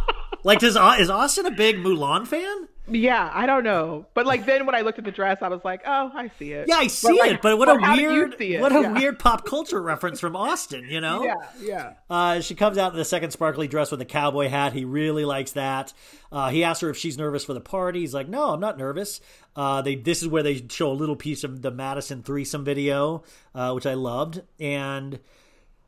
like 0.47 0.59
does 0.59 0.75
is 0.99 1.09
Austen 1.09 1.45
a 1.45 1.51
big 1.51 1.77
Mulan 1.77 2.25
fan? 2.25 2.67
Yeah, 2.89 3.29
I 3.33 3.45
don't 3.45 3.65
know, 3.65 4.05
but 4.13 4.25
like 4.25 4.45
then 4.45 4.65
when 4.65 4.73
I 4.73 4.79
looked 4.79 4.97
at 4.97 5.03
the 5.03 5.11
dress, 5.11 5.39
I 5.41 5.49
was 5.49 5.59
like, 5.65 5.81
oh, 5.85 6.09
I 6.13 6.31
see 6.39 6.53
it. 6.53 6.69
Yeah, 6.69 6.77
I 6.77 6.87
see 6.87 7.19
like, 7.19 7.31
it, 7.33 7.41
but 7.41 7.57
what 7.57 7.67
a 7.67 7.77
did 7.77 7.99
you 7.99 8.07
weird, 8.09 8.61
what 8.61 8.71
a 8.71 8.81
Yeah. 8.81 8.93
weird 8.93 9.19
pop 9.19 9.45
culture 9.45 9.81
reference 9.81 10.21
from 10.21 10.37
Austen, 10.37 10.85
you 10.89 11.01
know? 11.01 11.25
Yeah, 11.25 11.33
yeah. 11.59 11.93
Uh, 12.09 12.39
she 12.39 12.55
comes 12.55 12.77
out 12.77 12.93
in 12.93 12.97
the 12.97 13.03
second 13.03 13.31
sparkly 13.31 13.67
dress 13.67 13.91
with 13.91 13.99
a 13.99 14.05
cowboy 14.05 14.47
hat. 14.47 14.71
He 14.71 14.85
really 14.85 15.25
likes 15.25 15.51
that. 15.51 15.91
Uh, 16.31 16.49
he 16.49 16.63
asks 16.63 16.79
her 16.79 16.89
if 16.89 16.95
she's 16.95 17.17
nervous 17.17 17.43
for 17.43 17.53
the 17.53 17.59
party. 17.59 17.99
He's 17.99 18.13
like, 18.13 18.29
"No, 18.29 18.51
I'm 18.51 18.61
not 18.61 18.77
nervous." 18.77 19.19
Uh, 19.53 19.81
they 19.81 19.95
this 19.95 20.21
is 20.21 20.29
where 20.29 20.43
they 20.43 20.65
show 20.69 20.89
a 20.89 20.93
little 20.93 21.17
piece 21.17 21.43
of 21.43 21.61
the 21.61 21.71
Madison 21.71 22.23
threesome 22.23 22.63
video, 22.63 23.23
uh, 23.53 23.73
which 23.73 23.85
I 23.85 23.95
loved, 23.95 24.41
and 24.61 25.19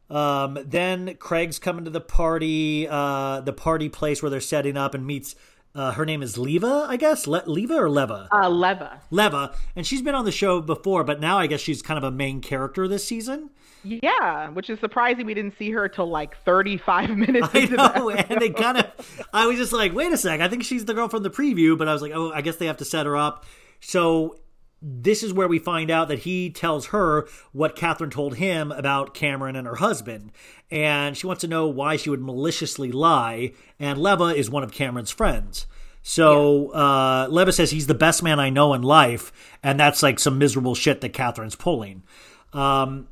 um, 0.09 0.57
then 0.65 1.15
Craig's 1.15 1.59
coming 1.59 1.85
to 1.85 1.91
the 1.91 2.01
party, 2.01 2.87
uh, 2.89 3.41
the 3.41 3.53
party 3.53 3.89
place 3.89 4.21
where 4.21 4.29
they're 4.29 4.39
setting 4.41 4.77
up, 4.77 4.93
and 4.93 5.05
meets. 5.05 5.35
Uh, 5.75 5.91
her 5.91 6.03
name 6.03 6.23
is 6.23 6.35
Leva, 6.35 6.87
I 6.89 6.97
guess. 6.97 7.27
Le- 7.27 7.43
Leva 7.45 7.75
or 7.75 7.89
Leva? 7.91 8.27
Uh, 8.31 8.49
Leva. 8.49 9.01
Leva, 9.11 9.53
and 9.75 9.85
she's 9.85 10.01
been 10.01 10.15
on 10.15 10.25
the 10.25 10.31
show 10.31 10.61
before, 10.61 11.03
but 11.03 11.19
now 11.19 11.37
I 11.37 11.45
guess 11.45 11.59
she's 11.61 11.83
kind 11.83 11.97
of 11.97 12.03
a 12.03 12.09
main 12.09 12.41
character 12.41 12.87
this 12.87 13.05
season. 13.05 13.51
Yeah, 13.83 14.49
which 14.49 14.69
is 14.69 14.79
surprising 14.79 15.25
we 15.25 15.33
didn't 15.35 15.57
see 15.57 15.69
her 15.71 15.87
till 15.87 16.07
like 16.07 16.35
35 16.43 17.09
minutes 17.17 17.49
I 17.53 17.59
into 17.59 17.75
know, 17.75 18.09
and 18.09 18.41
they 18.41 18.49
kind 18.49 18.79
of. 18.79 19.27
I 19.31 19.45
was 19.45 19.57
just 19.57 19.71
like, 19.71 19.93
wait 19.93 20.11
a 20.11 20.17
sec. 20.17 20.41
I 20.41 20.49
think 20.49 20.63
she's 20.63 20.85
the 20.85 20.93
girl 20.93 21.07
from 21.07 21.23
the 21.23 21.29
preview, 21.29 21.77
but 21.77 21.87
I 21.87 21.93
was 21.93 22.01
like, 22.01 22.13
oh, 22.13 22.31
I 22.33 22.41
guess 22.41 22.55
they 22.57 22.65
have 22.65 22.77
to 22.77 22.85
set 22.85 23.05
her 23.05 23.15
up. 23.15 23.45
So 23.79 24.37
this 24.81 25.23
is 25.23 25.33
where 25.33 25.47
we 25.47 25.59
find 25.59 25.91
out 25.91 26.07
that 26.07 26.19
he 26.19 26.49
tells 26.49 26.87
her 26.87 27.27
what 27.51 27.75
Kathryn 27.75 28.11
told 28.11 28.35
him 28.35 28.71
about 28.71 29.13
Cameron 29.13 29.55
and 29.55 29.67
her 29.67 29.75
husband, 29.75 30.31
and 30.71 31.17
she 31.17 31.27
wants 31.27 31.41
to 31.41 31.47
know 31.47 31.67
why 31.67 31.95
she 31.97 32.09
would 32.09 32.21
maliciously 32.21 32.91
lie. 32.91 33.51
And 33.79 33.97
Leva 33.99 34.25
is 34.25 34.49
one 34.49 34.63
of 34.63 34.71
Cameron's 34.71 35.11
friends. 35.11 35.67
So 36.01 36.69
uh, 36.69 37.27
Leva 37.29 37.51
says 37.51 37.71
he's 37.71 37.87
the 37.87 37.93
best 37.93 38.23
man 38.23 38.39
I 38.39 38.49
know 38.49 38.73
in 38.73 38.81
life, 38.81 39.31
and 39.61 39.79
that's 39.79 40.01
like 40.01 40.19
some 40.19 40.37
miserable 40.37 40.75
shit 40.75 41.01
that 41.01 41.13
Kathryn's 41.13 41.55
pulling. 41.55 42.03
Um, 42.53 43.09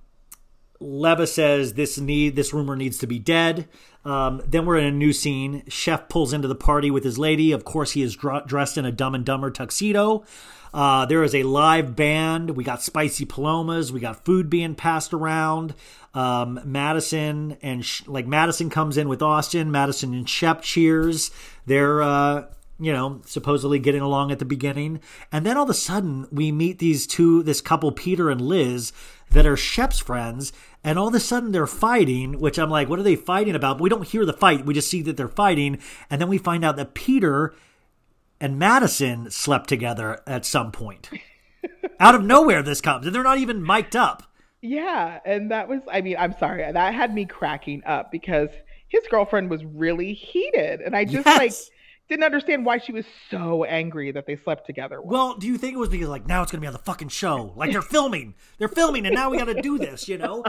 Leva 0.80 1.28
says 1.28 1.74
this 1.74 1.98
need 1.98 2.36
this 2.36 2.54
rumor 2.54 2.76
needs 2.76 2.98
to 3.00 3.08
be 3.08 3.20
dead. 3.20 3.68
Um, 4.06 4.42
then 4.48 4.66
we're 4.66 4.78
in 4.78 4.86
a 4.86 4.92
new 4.92 5.12
scene. 5.12 5.64
Shep 5.68 6.08
pulls 6.08 6.32
into 6.32 6.48
the 6.48 6.56
party 6.56 6.90
with 6.90 7.04
his 7.04 7.18
lady. 7.18 7.52
Of 7.52 7.66
course, 7.66 7.92
he 7.92 8.02
is 8.02 8.16
dr- 8.16 8.48
dressed 8.48 8.78
in 8.78 8.86
a 8.86 8.92
Dumb 8.92 9.16
and 9.16 9.26
Dumber 9.26 9.52
tuxedo. 9.52 10.24
Uh, 10.74 11.06
there 11.06 11.24
is 11.24 11.34
a 11.34 11.44
live 11.44 11.96
band. 11.96 12.52
We 12.52 12.64
got 12.64 12.82
spicy 12.82 13.26
palomas. 13.26 13.92
We 13.92 14.00
got 14.00 14.26
food 14.26 14.50
being 14.50 14.76
passed 14.76 15.14
around. 15.14 15.74
Um, 16.14 16.60
Madison 16.64 17.58
and 17.62 17.86
like 18.08 18.28
Madison 18.28 18.70
comes 18.70 18.98
in 18.98 19.08
with 19.08 19.22
Austen. 19.22 19.72
Madison 19.72 20.14
and 20.14 20.28
Shep 20.28 20.62
cheers. 20.62 21.32
They're 21.66 22.02
uh, 22.02 22.46
you 22.80 22.94
know, 22.94 23.22
supposedly 23.26 23.80
getting 23.80 24.02
along 24.02 24.32
at 24.32 24.40
the 24.40 24.46
beginning. 24.46 25.00
And 25.32 25.46
then 25.46 25.58
all 25.58 25.64
of 25.64 25.70
a 25.70 25.74
sudden, 25.74 26.28
we 26.32 26.52
meet 26.52 26.80
these 26.80 27.08
two, 27.08 27.42
this 27.44 27.62
couple, 27.62 27.92
Peter 27.92 28.30
and 28.30 28.42
Liz, 28.42 28.94
that 29.32 29.46
are 29.46 29.58
Shep's 29.58 30.00
friends. 30.00 30.54
And 30.84 31.00
all 31.00 31.08
of 31.08 31.16
a 31.16 31.20
sudden, 31.20 31.52
they're 31.52 31.68
fighting, 31.68 32.40
which 32.40 32.60
I'm 32.60 32.70
like, 32.70 32.88
what 32.88 33.00
are 33.00 33.04
they 33.04 33.16
fighting 33.16 33.56
about? 33.56 33.78
But 33.78 33.84
we 33.84 33.90
don't 33.90 34.08
hear 34.08 34.26
the 34.26 34.34
fight. 34.34 34.66
We 34.66 34.76
just 34.76 34.90
see 34.90 35.02
that 35.04 35.18
they're 35.18 35.28
fighting. 35.28 35.80
And 36.10 36.22
then 36.22 36.30
we 36.30 36.38
find 36.38 36.64
out 36.64 36.76
that 36.78 36.94
Peter 36.94 37.56
and 38.40 38.60
Madison 38.60 39.30
slept 39.32 39.68
together 39.70 40.22
at 40.28 40.46
some 40.46 40.72
point. 40.72 41.10
Out 42.00 42.16
of 42.16 42.24
nowhere, 42.24 42.62
this 42.62 42.82
comes. 42.82 43.06
And 43.06 43.14
they're 43.16 43.24
not 43.24 43.40
even 43.40 43.64
mic'd 43.64 43.96
up. 43.96 44.24
Yeah, 44.62 45.20
and 45.26 45.52
that 45.52 45.68
was 45.68 45.82
I 45.92 46.02
mean, 46.02 46.16
I'm 46.18 46.34
sorry. 46.38 46.70
That 46.72 46.94
had 46.94 47.14
me 47.14 47.26
cracking 47.26 47.84
up 47.86 48.12
because 48.12 48.50
his 48.88 49.04
girlfriend 49.10 49.50
was 49.50 49.64
really 49.66 50.14
heated 50.14 50.82
and 50.82 50.96
I 50.96 51.06
just 51.06 51.26
Yes. 51.26 51.38
like 51.38 51.54
didn't 52.10 52.24
understand 52.24 52.66
why 52.66 52.78
she 52.78 52.92
was 52.92 53.06
so 53.30 53.66
angry 53.66 54.12
that 54.12 54.26
they 54.26 54.38
slept 54.38 54.66
together. 54.66 55.02
Well, 55.02 55.36
do 55.36 55.48
you 55.48 55.58
think 55.58 55.74
it 55.74 55.78
was 55.78 55.90
because 55.90 56.08
like 56.08 56.26
now 56.26 56.42
it's 56.42 56.52
gonna 56.52 56.62
be 56.62 56.68
on 56.68 56.74
the 56.74 56.80
fucking 56.80 57.10
show? 57.10 57.54
Like 57.56 57.72
they're 57.72 57.82
filming, 57.82 58.36
they're 58.58 58.68
filming, 58.68 59.06
and 59.06 59.14
now 59.14 59.30
we 59.30 59.38
got 59.38 59.46
to 59.46 59.62
do 59.62 59.78
this, 59.78 60.08
you 60.08 60.18
know? 60.18 60.44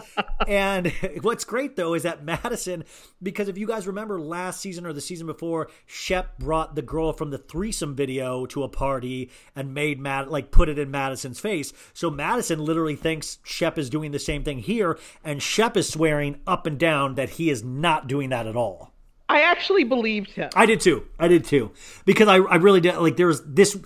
And 0.46 0.92
what's 1.22 1.44
great 1.44 1.76
though 1.76 1.94
is 1.94 2.04
that 2.04 2.24
Madison, 2.24 2.84
because 3.22 3.48
if 3.48 3.58
you 3.58 3.66
guys 3.66 3.86
remember 3.86 4.20
last 4.20 4.60
season 4.60 4.86
or 4.86 4.92
the 4.92 5.00
season 5.00 5.26
before, 5.26 5.68
Shep 5.86 6.38
brought 6.38 6.74
the 6.74 6.82
girl 6.82 7.12
from 7.12 7.30
the 7.30 7.38
threesome 7.38 7.94
video 7.96 8.46
to 8.46 8.62
a 8.62 8.68
party 8.68 9.30
and 9.56 9.74
made 9.74 9.98
Mad 9.98 10.28
like 10.28 10.50
put 10.50 10.68
it 10.68 10.78
in 10.78 10.90
Madison's 10.90 11.40
face. 11.40 11.72
So 11.92 12.10
Madison 12.10 12.60
literally 12.60 12.96
thinks 12.96 13.38
Shep 13.42 13.78
is 13.78 13.90
doing 13.90 14.12
the 14.12 14.18
same 14.18 14.44
thing 14.44 14.60
here, 14.60 14.98
and 15.24 15.42
Shep 15.42 15.76
is 15.76 15.88
swearing 15.88 16.40
up 16.46 16.66
and 16.66 16.78
down 16.78 17.16
that 17.16 17.30
he 17.30 17.50
is 17.50 17.64
not 17.64 18.06
doing 18.06 18.28
that 18.30 18.46
at 18.46 18.56
all. 18.56 18.92
I 19.28 19.42
actually 19.42 19.84
believed 19.84 20.30
him. 20.30 20.50
I 20.56 20.64
did 20.66 20.80
too. 20.80 21.06
I 21.18 21.28
did 21.28 21.44
too. 21.44 21.72
Because 22.04 22.28
I, 22.28 22.36
I 22.36 22.56
really 22.56 22.80
did 22.80 22.96
like 22.96 23.16
there's 23.16 23.42
this 23.42 23.78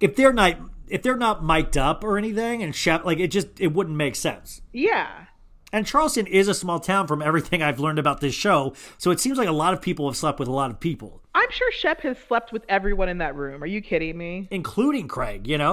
if 0.00 0.16
they're 0.16 0.32
not 0.32 0.56
if 0.88 1.02
they're 1.02 1.16
not 1.16 1.44
mic'd 1.44 1.76
up 1.76 2.02
or 2.02 2.16
anything 2.16 2.62
and 2.62 2.74
Shep 2.74 3.04
like 3.04 3.18
it 3.18 3.28
just 3.28 3.48
it 3.60 3.68
wouldn't 3.74 3.96
make 3.96 4.16
sense. 4.16 4.62
yeah. 4.72 5.26
And 5.72 5.86
Charleston 5.86 6.26
is 6.26 6.48
a 6.48 6.54
small 6.54 6.80
town 6.80 7.06
from 7.06 7.20
everything 7.20 7.62
I've 7.62 7.78
learned 7.78 7.98
about 7.98 8.20
this 8.20 8.34
show, 8.34 8.74
so 8.96 9.10
it 9.10 9.20
seems 9.20 9.36
like 9.36 9.48
a 9.48 9.52
lot 9.52 9.74
of 9.74 9.82
people 9.82 10.08
have 10.08 10.16
slept 10.16 10.38
with 10.38 10.48
a 10.48 10.52
lot 10.52 10.70
of 10.70 10.80
people, 10.80 11.22
I'm 11.38 11.52
sure 11.52 11.70
Shep 11.70 12.00
has 12.00 12.18
slept 12.26 12.52
with 12.52 12.64
everyone 12.68 13.08
in 13.08 13.18
that 13.18 13.36
room. 13.36 13.62
Are 13.62 13.66
you 13.66 13.80
kidding 13.80 14.18
me? 14.18 14.48
including 14.50 15.06
Craig, 15.06 15.46
you 15.46 15.56
know? 15.56 15.72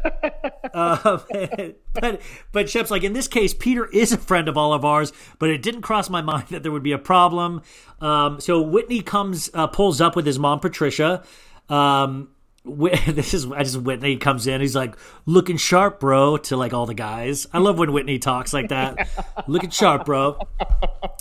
uh, 0.74 1.18
but 1.92 2.22
but 2.50 2.70
Shep's 2.70 2.90
like 2.90 3.04
in 3.04 3.12
this 3.12 3.28
case, 3.28 3.52
Peter 3.52 3.84
is 3.86 4.12
a 4.12 4.16
friend 4.16 4.48
of 4.48 4.56
all 4.56 4.72
of 4.72 4.86
ours, 4.86 5.12
but 5.38 5.50
it 5.50 5.62
didn't 5.62 5.82
cross 5.82 6.08
my 6.08 6.22
mind 6.22 6.48
that 6.48 6.62
there 6.62 6.72
would 6.72 6.82
be 6.82 6.92
a 6.92 6.98
problem. 6.98 7.60
Um, 8.00 8.40
so 8.40 8.62
Whitney 8.62 9.02
comes 9.02 9.50
uh, 9.52 9.66
pulls 9.66 10.00
up 10.00 10.16
with 10.16 10.24
his 10.24 10.38
mom 10.38 10.60
Patricia. 10.60 11.22
Um, 11.68 12.30
this 13.06 13.32
is 13.32 13.50
I 13.50 13.62
just 13.62 13.80
Whitney 13.80 14.16
comes 14.16 14.46
in. 14.46 14.60
He's 14.60 14.74
like 14.74 14.96
looking 15.24 15.56
sharp, 15.56 16.00
bro, 16.00 16.36
to 16.38 16.56
like 16.56 16.72
all 16.72 16.86
the 16.86 16.94
guys. 16.94 17.46
I 17.52 17.58
love 17.58 17.78
when 17.78 17.92
Whitney 17.92 18.18
talks 18.18 18.52
like 18.52 18.68
that. 18.70 19.08
looking 19.46 19.70
sharp, 19.70 20.04
bro. 20.04 20.38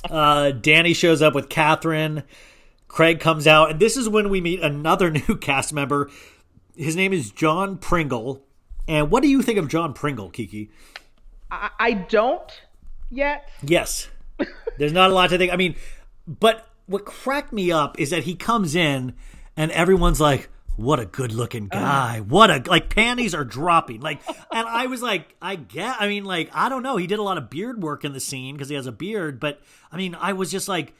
Uh, 0.09 0.51
Danni 0.51 0.95
shows 0.95 1.21
up 1.21 1.35
with 1.35 1.49
Kathryn. 1.49 2.23
Craig 2.87 3.19
comes 3.19 3.45
out, 3.45 3.71
and 3.71 3.79
this 3.79 3.95
is 3.97 4.09
when 4.09 4.29
we 4.29 4.41
meet 4.41 4.61
another 4.61 5.11
new 5.27 5.37
cast 5.37 5.73
member. 5.73 6.09
His 6.75 6.95
name 6.95 7.13
is 7.13 7.31
John 7.31 7.77
Pringle. 7.77 8.43
And 8.87 9.11
what 9.11 9.21
do 9.23 9.29
you 9.29 9.41
think 9.41 9.59
of 9.59 9.67
John 9.67 9.93
Pringle, 9.93 10.29
Kiki? 10.29 10.71
I, 11.51 11.69
I 11.79 11.93
don't 11.93 12.61
yet. 13.09 13.49
Yes. 13.61 14.09
There's 14.77 14.93
not 14.93 15.11
a 15.11 15.13
lot 15.13 15.29
to 15.29 15.37
think. 15.37 15.53
I 15.53 15.55
mean, 15.55 15.75
but 16.27 16.67
what 16.85 17.05
cracked 17.05 17.53
me 17.53 17.71
up 17.71 17.99
is 17.99 18.09
that 18.09 18.23
he 18.23 18.35
comes 18.35 18.75
in 18.75 19.13
and 19.55 19.71
everyone's 19.71 20.19
like, 20.19 20.49
what 20.75 20.99
a 20.99 21.05
good 21.05 21.31
looking 21.31 21.67
guy. 21.67 22.19
What 22.19 22.49
a 22.49 22.63
like 22.69 22.93
panties 22.93 23.33
are 23.33 23.45
dropping. 23.45 24.01
Like 24.01 24.21
and 24.27 24.67
I 24.67 24.87
was 24.87 25.01
like, 25.01 25.35
I 25.41 25.55
get 25.55 25.95
I 25.99 26.07
mean, 26.07 26.25
like, 26.25 26.49
I 26.53 26.69
don't 26.69 26.83
know. 26.83 26.97
He 26.97 27.07
did 27.07 27.19
a 27.19 27.23
lot 27.23 27.37
of 27.37 27.49
beard 27.49 27.81
work 27.81 28.03
in 28.03 28.13
the 28.13 28.19
scene 28.19 28.55
because 28.55 28.69
he 28.69 28.75
has 28.75 28.87
a 28.87 28.91
beard, 28.91 29.39
but 29.39 29.61
I 29.91 29.97
mean, 29.97 30.15
I 30.15 30.33
was 30.33 30.51
just 30.51 30.67
like 30.67 30.93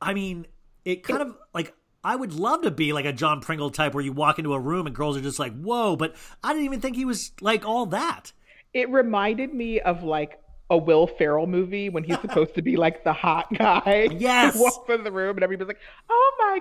I 0.00 0.14
mean, 0.14 0.46
it 0.84 1.02
kind 1.02 1.22
of 1.22 1.36
like 1.52 1.74
I 2.02 2.16
would 2.16 2.32
love 2.32 2.62
to 2.62 2.70
be 2.70 2.92
like 2.92 3.04
a 3.04 3.12
John 3.12 3.40
Pringle 3.40 3.70
type 3.70 3.94
where 3.94 4.04
you 4.04 4.12
walk 4.12 4.38
into 4.38 4.54
a 4.54 4.60
room 4.60 4.86
and 4.86 4.96
girls 4.96 5.16
are 5.16 5.22
just 5.22 5.38
like, 5.38 5.58
whoa, 5.60 5.96
but 5.96 6.14
I 6.42 6.52
didn't 6.52 6.64
even 6.64 6.80
think 6.80 6.96
he 6.96 7.04
was 7.04 7.32
like 7.40 7.66
all 7.66 7.86
that. 7.86 8.32
It 8.72 8.88
reminded 8.88 9.52
me 9.52 9.80
of 9.80 10.02
like 10.02 10.40
a 10.70 10.78
Will 10.78 11.06
Ferrell 11.08 11.46
movie 11.46 11.88
when 11.88 12.04
he's 12.04 12.20
supposed 12.20 12.54
to 12.54 12.62
be 12.62 12.76
like 12.76 13.04
the 13.04 13.12
hot 13.12 13.52
guy. 13.52 14.08
Yes. 14.20 14.54
Who 14.54 14.62
walks 14.62 14.88
in 14.90 15.02
the 15.04 15.10
room 15.10 15.36
and 15.36 15.42
everybody's 15.44 15.68
like, 15.68 15.80
"Oh 16.08 16.32
my 16.38 16.58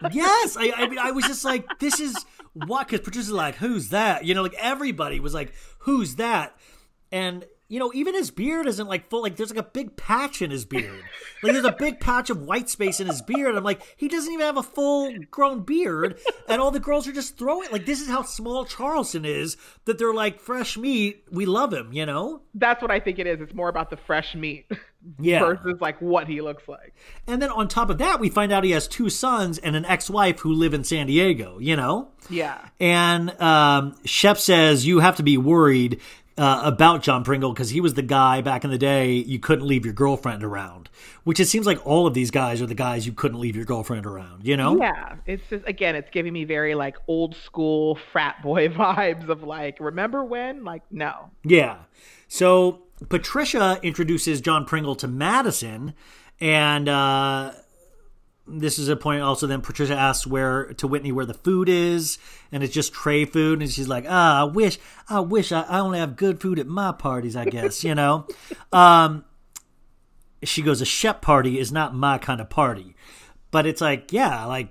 god!" 0.00 0.12
yes, 0.12 0.56
I, 0.56 0.72
I 0.76 0.88
mean, 0.88 0.98
I 0.98 1.10
was 1.10 1.24
just 1.24 1.44
like, 1.44 1.78
this 1.78 2.00
is 2.00 2.16
what? 2.54 2.86
Because 2.86 3.00
producers 3.00 3.30
are 3.30 3.34
like, 3.34 3.56
who's 3.56 3.88
that? 3.90 4.24
You 4.24 4.34
know, 4.34 4.42
like 4.42 4.54
everybody 4.58 5.20
was 5.20 5.34
like, 5.34 5.52
who's 5.80 6.16
that? 6.16 6.56
And 7.10 7.44
you 7.72 7.78
know, 7.78 7.90
even 7.94 8.12
his 8.12 8.30
beard 8.30 8.66
isn't 8.66 8.86
like 8.86 9.08
full. 9.08 9.22
Like, 9.22 9.36
there's 9.36 9.48
like 9.48 9.64
a 9.64 9.66
big 9.66 9.96
patch 9.96 10.42
in 10.42 10.50
his 10.50 10.66
beard. 10.66 11.02
Like, 11.42 11.54
there's 11.54 11.64
a 11.64 11.72
big 11.72 12.00
patch 12.00 12.28
of 12.28 12.42
white 12.42 12.68
space 12.68 13.00
in 13.00 13.06
his 13.06 13.22
beard. 13.22 13.54
I'm 13.54 13.64
like, 13.64 13.80
he 13.96 14.08
doesn't 14.08 14.30
even 14.30 14.44
have 14.44 14.58
a 14.58 14.62
full 14.62 15.10
grown 15.30 15.60
beard, 15.62 16.18
and 16.50 16.60
all 16.60 16.70
the 16.70 16.78
girls 16.80 17.08
are 17.08 17.12
just 17.12 17.38
throwing. 17.38 17.70
Like, 17.72 17.86
this 17.86 18.02
is 18.02 18.08
how 18.08 18.24
small 18.24 18.66
Charleston 18.66 19.24
is. 19.24 19.56
That 19.86 19.96
they're 19.96 20.12
like 20.12 20.38
fresh 20.38 20.76
meat. 20.76 21.24
We 21.30 21.46
love 21.46 21.72
him. 21.72 21.94
You 21.94 22.04
know. 22.04 22.42
That's 22.54 22.82
what 22.82 22.90
I 22.90 23.00
think 23.00 23.18
it 23.18 23.26
is. 23.26 23.40
It's 23.40 23.54
more 23.54 23.70
about 23.70 23.88
the 23.88 23.96
fresh 23.96 24.34
meat 24.34 24.70
Yeah. 25.18 25.40
versus 25.40 25.80
like 25.80 26.00
what 26.02 26.28
he 26.28 26.42
looks 26.42 26.68
like. 26.68 26.94
And 27.26 27.40
then 27.40 27.50
on 27.50 27.68
top 27.68 27.88
of 27.88 27.96
that, 27.98 28.20
we 28.20 28.28
find 28.28 28.52
out 28.52 28.64
he 28.64 28.72
has 28.72 28.86
two 28.86 29.08
sons 29.08 29.56
and 29.56 29.74
an 29.74 29.86
ex-wife 29.86 30.40
who 30.40 30.52
live 30.52 30.74
in 30.74 30.84
San 30.84 31.06
Diego. 31.06 31.58
You 31.58 31.76
know. 31.76 32.10
Yeah. 32.28 32.58
And 32.78 33.30
um, 33.40 33.96
Shep 34.04 34.36
says 34.36 34.86
you 34.86 35.00
have 35.00 35.16
to 35.16 35.22
be 35.22 35.38
worried 35.38 36.00
uh, 36.38 36.62
about 36.64 37.02
John 37.02 37.24
Pringle 37.24 37.52
because 37.52 37.70
he 37.70 37.80
was 37.80 37.94
the 37.94 38.02
guy 38.02 38.40
back 38.40 38.64
in 38.64 38.70
the 38.70 38.78
day 38.78 39.12
you 39.12 39.38
couldn't 39.38 39.66
leave 39.66 39.84
your 39.84 39.94
girlfriend 39.94 40.42
around. 40.42 40.88
Which 41.24 41.38
it 41.38 41.46
seems 41.46 41.66
like 41.66 41.84
all 41.86 42.06
of 42.06 42.14
these 42.14 42.30
guys 42.30 42.60
are 42.60 42.66
the 42.66 42.74
guys 42.74 43.06
you 43.06 43.12
couldn't 43.12 43.38
leave 43.38 43.54
your 43.54 43.64
girlfriend 43.64 44.06
around. 44.06 44.46
You 44.46 44.56
know? 44.56 44.76
Yeah, 44.76 45.16
it's 45.26 45.42
just 45.50 45.66
again, 45.66 45.94
it's 45.94 46.10
giving 46.10 46.32
me 46.32 46.44
very 46.44 46.74
like 46.74 46.96
old 47.06 47.36
school 47.44 47.98
frat 48.12 48.42
boy 48.42 48.68
vibes 48.70 49.28
of 49.28 49.42
like, 49.42 49.78
remember 49.80 50.24
when? 50.24 50.64
Like, 50.64 50.82
no. 50.90 51.30
Yeah. 51.44 51.78
So 52.28 52.82
Patricia 53.08 53.78
introduces 53.82 54.40
John 54.40 54.64
Pringle 54.64 54.94
to 54.96 55.08
Madison, 55.08 55.94
and 56.40 56.88
uh, 56.88 57.52
this 58.60 58.78
is 58.78 58.88
a 58.88 58.96
point 58.96 59.22
also 59.22 59.46
then 59.46 59.60
Patricia 59.60 59.96
asks 59.96 60.26
where 60.26 60.72
to 60.74 60.86
Whitney 60.86 61.12
where 61.12 61.26
the 61.26 61.34
food 61.34 61.68
is 61.68 62.18
and 62.50 62.62
it's 62.62 62.74
just 62.74 62.92
tray 62.92 63.24
food 63.24 63.60
and 63.60 63.70
she's 63.70 63.88
like 63.88 64.04
ah 64.08 64.42
I 64.42 64.44
wish 64.44 64.78
I 65.08 65.20
wish 65.20 65.52
I, 65.52 65.62
I 65.62 65.80
only 65.80 65.98
have 65.98 66.16
good 66.16 66.40
food 66.40 66.58
at 66.58 66.66
my 66.66 66.92
parties 66.92 67.36
I 67.36 67.44
guess 67.46 67.82
you 67.84 67.94
know 67.94 68.26
um 68.72 69.24
she 70.42 70.62
goes 70.62 70.80
a 70.80 70.84
Shep 70.84 71.22
party 71.22 71.58
is 71.58 71.72
not 71.72 71.94
my 71.94 72.18
kind 72.18 72.40
of 72.40 72.50
party 72.50 72.94
but 73.50 73.66
it's 73.66 73.80
like 73.80 74.12
yeah 74.12 74.44
like 74.44 74.68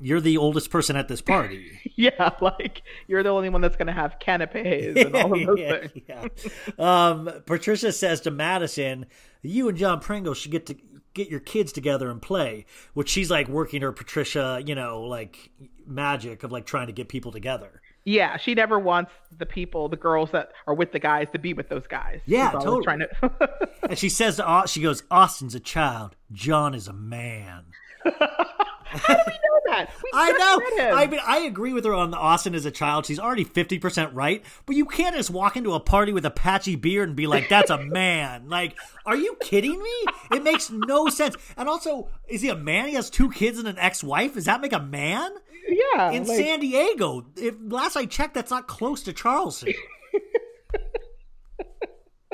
you're 0.00 0.20
the 0.20 0.36
oldest 0.36 0.70
person 0.70 0.96
at 0.96 1.08
this 1.08 1.20
party 1.20 1.80
yeah, 1.96 2.30
like 2.40 2.82
you're 3.06 3.22
the 3.22 3.28
only 3.28 3.48
one 3.48 3.60
that's 3.60 3.76
going 3.76 3.86
to 3.86 3.92
have 3.92 4.18
canapes 4.18 4.54
and 4.96 5.14
all 5.14 5.32
of 5.32 5.46
those 5.46 5.58
yeah, 5.58 5.78
things. 5.78 6.52
yeah. 6.78 7.08
Um, 7.08 7.30
Patricia 7.46 7.92
says 7.92 8.20
to 8.22 8.30
Madison, 8.30 9.06
"You 9.42 9.68
and 9.68 9.78
John 9.78 10.00
Pringle 10.00 10.34
should 10.34 10.50
get 10.50 10.66
to 10.66 10.76
get 11.14 11.28
your 11.28 11.40
kids 11.40 11.72
together 11.72 12.10
and 12.10 12.20
play." 12.20 12.66
Which 12.92 13.08
she's 13.08 13.30
like 13.30 13.48
working 13.48 13.82
her 13.82 13.92
Patricia, 13.92 14.62
you 14.64 14.74
know, 14.74 15.02
like 15.02 15.50
magic 15.86 16.42
of 16.42 16.52
like 16.52 16.66
trying 16.66 16.86
to 16.88 16.92
get 16.92 17.08
people 17.08 17.32
together. 17.32 17.80
Yeah, 18.04 18.36
she 18.36 18.54
never 18.54 18.78
wants 18.78 19.12
the 19.36 19.46
people, 19.46 19.88
the 19.88 19.96
girls 19.96 20.30
that 20.32 20.52
are 20.66 20.74
with 20.74 20.92
the 20.92 20.98
guys, 20.98 21.26
to 21.32 21.38
be 21.38 21.54
with 21.54 21.70
those 21.70 21.86
guys. 21.86 22.20
Yeah, 22.26 22.50
totally. 22.50 22.84
Trying 22.84 22.98
to... 22.98 23.68
And 23.88 23.98
she 23.98 24.10
says 24.10 24.36
to 24.36 24.64
she 24.66 24.82
goes, 24.82 25.02
"Austen's 25.10 25.54
a 25.54 25.60
child, 25.60 26.16
John 26.32 26.74
is 26.74 26.86
a 26.86 26.92
man." 26.92 27.66
How 28.94 29.14
do 29.14 29.20
we 29.26 29.32
know 29.32 29.60
that? 29.72 29.90
We 30.02 30.10
I 30.14 30.30
know. 30.32 30.96
I 30.96 31.06
mean, 31.06 31.20
I 31.26 31.38
agree 31.40 31.72
with 31.72 31.84
her 31.84 31.94
on 31.94 32.10
the 32.10 32.16
Austen 32.16 32.54
as 32.54 32.64
a 32.64 32.70
child. 32.70 33.06
She's 33.06 33.18
already 33.18 33.44
fifty 33.44 33.78
percent 33.78 34.12
right, 34.14 34.44
but 34.66 34.76
you 34.76 34.84
can't 34.86 35.16
just 35.16 35.30
walk 35.30 35.56
into 35.56 35.72
a 35.74 35.80
party 35.80 36.12
with 36.12 36.24
a 36.24 36.30
patchy 36.30 36.76
beard 36.76 37.08
and 37.08 37.16
be 37.16 37.26
like, 37.26 37.48
"That's 37.48 37.70
a 37.70 37.78
man." 37.78 38.48
Like, 38.54 38.78
are 39.04 39.16
you 39.16 39.36
kidding 39.42 39.82
me? 39.82 40.04
It 40.30 40.44
makes 40.44 40.70
no 40.70 41.08
sense. 41.08 41.36
And 41.56 41.68
also, 41.68 42.08
is 42.28 42.40
he 42.42 42.50
a 42.50 42.54
man? 42.54 42.86
He 42.86 42.94
has 42.94 43.10
two 43.10 43.30
kids 43.30 43.58
and 43.58 43.66
an 43.66 43.78
ex-wife. 43.78 44.34
Does 44.34 44.44
that 44.44 44.60
make 44.60 44.72
a 44.72 44.78
man? 44.80 45.32
yeah, 45.68 46.10
In 46.12 46.24
like- 46.24 46.36
San 46.38 46.60
Diego, 46.60 47.26
if 47.36 47.56
last 47.66 47.96
I 47.96 48.06
checked, 48.06 48.34
that's 48.34 48.50
not 48.50 48.68
close 48.68 49.02
to 49.04 49.12
Charleston. 49.12 49.72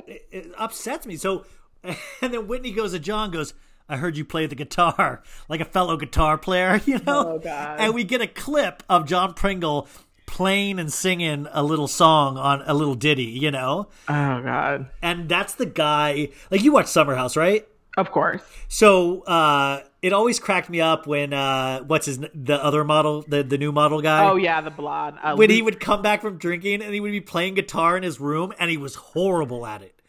it, 0.06 0.26
it 0.30 0.52
upsets 0.58 1.06
me. 1.06 1.16
So, 1.16 1.44
and 1.84 1.96
then 2.34 2.46
Whitney 2.46 2.72
goes 2.72 2.92
to 2.92 2.98
John, 2.98 3.30
goes, 3.30 3.54
"I 3.90 3.96
heard 3.96 4.16
you 4.16 4.24
play 4.24 4.46
the 4.46 4.54
guitar 4.54 5.22
like 5.48 5.60
a 5.60 5.64
fellow 5.64 5.96
guitar 5.96 6.38
player," 6.38 6.80
you 6.86 6.98
know. 6.98 7.34
Oh, 7.34 7.38
God. 7.38 7.80
And 7.80 7.94
we 7.94 8.04
get 8.04 8.20
a 8.20 8.26
clip 8.26 8.82
of 8.88 9.06
John 9.06 9.34
Pringle 9.34 9.88
playing 10.26 10.78
and 10.78 10.92
singing 10.92 11.48
a 11.50 11.62
little 11.62 11.88
song 11.88 12.38
on 12.38 12.62
a 12.64 12.72
little 12.72 12.94
ditty, 12.94 13.24
you 13.24 13.50
know. 13.50 13.88
Oh 14.08 14.42
God, 14.42 14.88
And 15.02 15.28
that's 15.28 15.54
the 15.54 15.66
guy. 15.66 16.28
Like 16.50 16.62
you 16.62 16.72
watch 16.72 16.86
Summer 16.86 17.16
House, 17.16 17.36
right? 17.36 17.66
of 17.96 18.10
course. 18.10 18.40
So 18.68 19.22
uh, 19.22 19.82
it 20.02 20.12
always 20.12 20.38
cracked 20.38 20.70
me 20.70 20.80
up 20.80 21.06
when 21.06 21.32
uh, 21.32 21.80
what's 21.80 22.06
his 22.06 22.18
the 22.34 22.62
other 22.62 22.84
model, 22.84 23.24
the 23.26 23.42
the 23.42 23.58
new 23.58 23.72
model 23.72 24.00
guy. 24.00 24.28
Oh 24.28 24.36
yeah, 24.36 24.60
the 24.60 24.70
blonde. 24.70 25.18
Uh, 25.22 25.34
when 25.34 25.50
he 25.50 25.62
would 25.62 25.80
come 25.80 26.02
back 26.02 26.22
from 26.22 26.38
drinking 26.38 26.82
and 26.82 26.94
he 26.94 27.00
would 27.00 27.12
be 27.12 27.20
playing 27.20 27.54
guitar 27.54 27.96
in 27.96 28.02
his 28.02 28.20
room 28.20 28.52
and 28.58 28.70
he 28.70 28.76
was 28.76 28.94
horrible 28.94 29.66
at 29.66 29.82
it. 29.82 29.99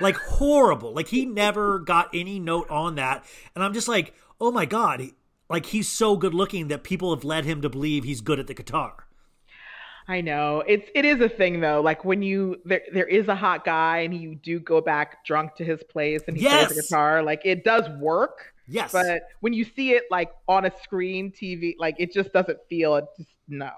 Like 0.00 0.16
horrible. 0.16 0.92
Like 0.94 1.08
he 1.08 1.24
never 1.26 1.78
got 1.78 2.08
any 2.14 2.38
note 2.38 2.68
on 2.70 2.94
that. 2.96 3.24
And 3.54 3.62
I'm 3.64 3.72
just 3.74 3.88
like, 3.88 4.14
"Oh 4.40 4.50
my 4.50 4.66
god, 4.66 5.00
he, 5.00 5.14
like 5.48 5.66
he's 5.66 5.88
so 5.88 6.16
good 6.16 6.34
looking 6.34 6.68
that 6.68 6.82
people 6.84 7.14
have 7.14 7.24
led 7.24 7.44
him 7.44 7.62
to 7.62 7.68
believe 7.68 8.04
he's 8.04 8.20
good 8.20 8.38
at 8.40 8.46
the 8.46 8.54
guitar." 8.54 9.06
I 10.08 10.20
know 10.20 10.62
it's 10.68 10.88
it 10.94 11.04
is 11.04 11.20
a 11.20 11.28
thing 11.28 11.60
though. 11.60 11.80
Like 11.80 12.04
when 12.04 12.22
you 12.22 12.56
there 12.64 12.82
there 12.92 13.08
is 13.08 13.26
a 13.28 13.34
hot 13.34 13.64
guy 13.64 13.98
and 13.98 14.14
you 14.14 14.36
do 14.36 14.60
go 14.60 14.80
back 14.80 15.24
drunk 15.24 15.56
to 15.56 15.64
his 15.64 15.82
place 15.82 16.22
and 16.28 16.36
he 16.36 16.46
plays 16.46 16.68
the 16.68 16.80
guitar. 16.80 17.22
Like 17.24 17.42
it 17.44 17.64
does 17.64 17.88
work, 18.00 18.54
Yes. 18.68 18.92
but 18.92 19.22
when 19.40 19.52
you 19.52 19.64
see 19.64 19.92
it 19.94 20.04
like 20.10 20.30
on 20.46 20.64
a 20.64 20.72
screen 20.82 21.32
TV, 21.32 21.74
like 21.78 21.96
it 21.98 22.12
just 22.12 22.32
doesn't 22.32 22.58
feel. 22.68 22.94
It 22.96 23.06
just 23.18 23.30
no. 23.48 23.70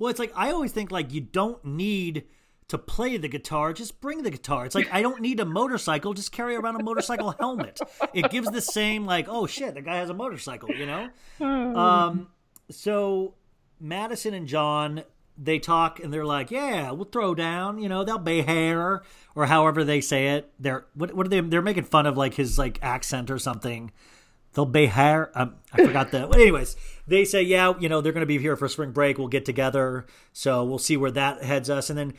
Well, 0.00 0.10
it's 0.10 0.18
like 0.18 0.32
I 0.34 0.50
always 0.50 0.72
think 0.72 0.90
like 0.90 1.12
you 1.12 1.20
don't 1.20 1.64
need 1.64 2.24
to 2.68 2.78
play 2.78 3.16
the 3.16 3.28
guitar, 3.28 3.72
just 3.72 4.00
bring 4.00 4.22
the 4.22 4.30
guitar. 4.30 4.66
It's 4.66 4.74
like 4.74 4.92
I 4.92 5.02
don't 5.02 5.20
need 5.20 5.40
a 5.40 5.44
motorcycle, 5.44 6.14
just 6.14 6.32
carry 6.32 6.54
around 6.54 6.80
a 6.80 6.82
motorcycle 6.82 7.34
helmet. 7.38 7.80
It 8.12 8.30
gives 8.30 8.50
the 8.50 8.60
same 8.60 9.06
like, 9.06 9.26
oh 9.28 9.46
shit, 9.46 9.74
the 9.74 9.82
guy 9.82 9.96
has 9.96 10.10
a 10.10 10.14
motorcycle, 10.14 10.70
you 10.70 10.86
know? 10.86 11.08
Um 11.40 12.28
so 12.70 13.34
Madison 13.80 14.34
and 14.34 14.46
John 14.46 15.04
they 15.40 15.58
talk 15.58 16.00
and 16.00 16.12
they're 16.12 16.24
like, 16.24 16.50
"Yeah, 16.50 16.90
we'll 16.90 17.04
throw 17.04 17.34
down." 17.34 17.78
You 17.78 17.88
know, 17.88 18.02
they'll 18.02 18.18
be 18.18 18.42
hair 18.42 19.02
or 19.36 19.46
however 19.46 19.84
they 19.84 20.00
say 20.00 20.36
it. 20.36 20.52
They're 20.58 20.86
what? 20.94 21.14
What 21.14 21.26
are 21.26 21.28
they? 21.30 21.40
They're 21.40 21.62
making 21.62 21.84
fun 21.84 22.06
of 22.06 22.16
like 22.16 22.34
his 22.34 22.58
like 22.58 22.80
accent 22.82 23.30
or 23.30 23.38
something. 23.38 23.92
They'll 24.54 24.66
be 24.66 24.86
hair. 24.86 25.30
Um, 25.34 25.56
I 25.72 25.84
forgot 25.84 26.10
the. 26.10 26.26
Well, 26.26 26.40
anyways, 26.40 26.74
they 27.06 27.24
say, 27.24 27.42
yeah, 27.42 27.74
you 27.78 27.88
know, 27.88 28.00
they're 28.00 28.12
going 28.12 28.22
to 28.22 28.26
be 28.26 28.38
here 28.38 28.56
for 28.56 28.66
spring 28.66 28.90
break. 28.90 29.18
We'll 29.18 29.28
get 29.28 29.44
together. 29.44 30.06
So 30.32 30.64
we'll 30.64 30.78
see 30.78 30.96
where 30.96 31.10
that 31.12 31.44
heads 31.44 31.70
us. 31.70 31.90
And 31.90 31.98
then 31.98 32.14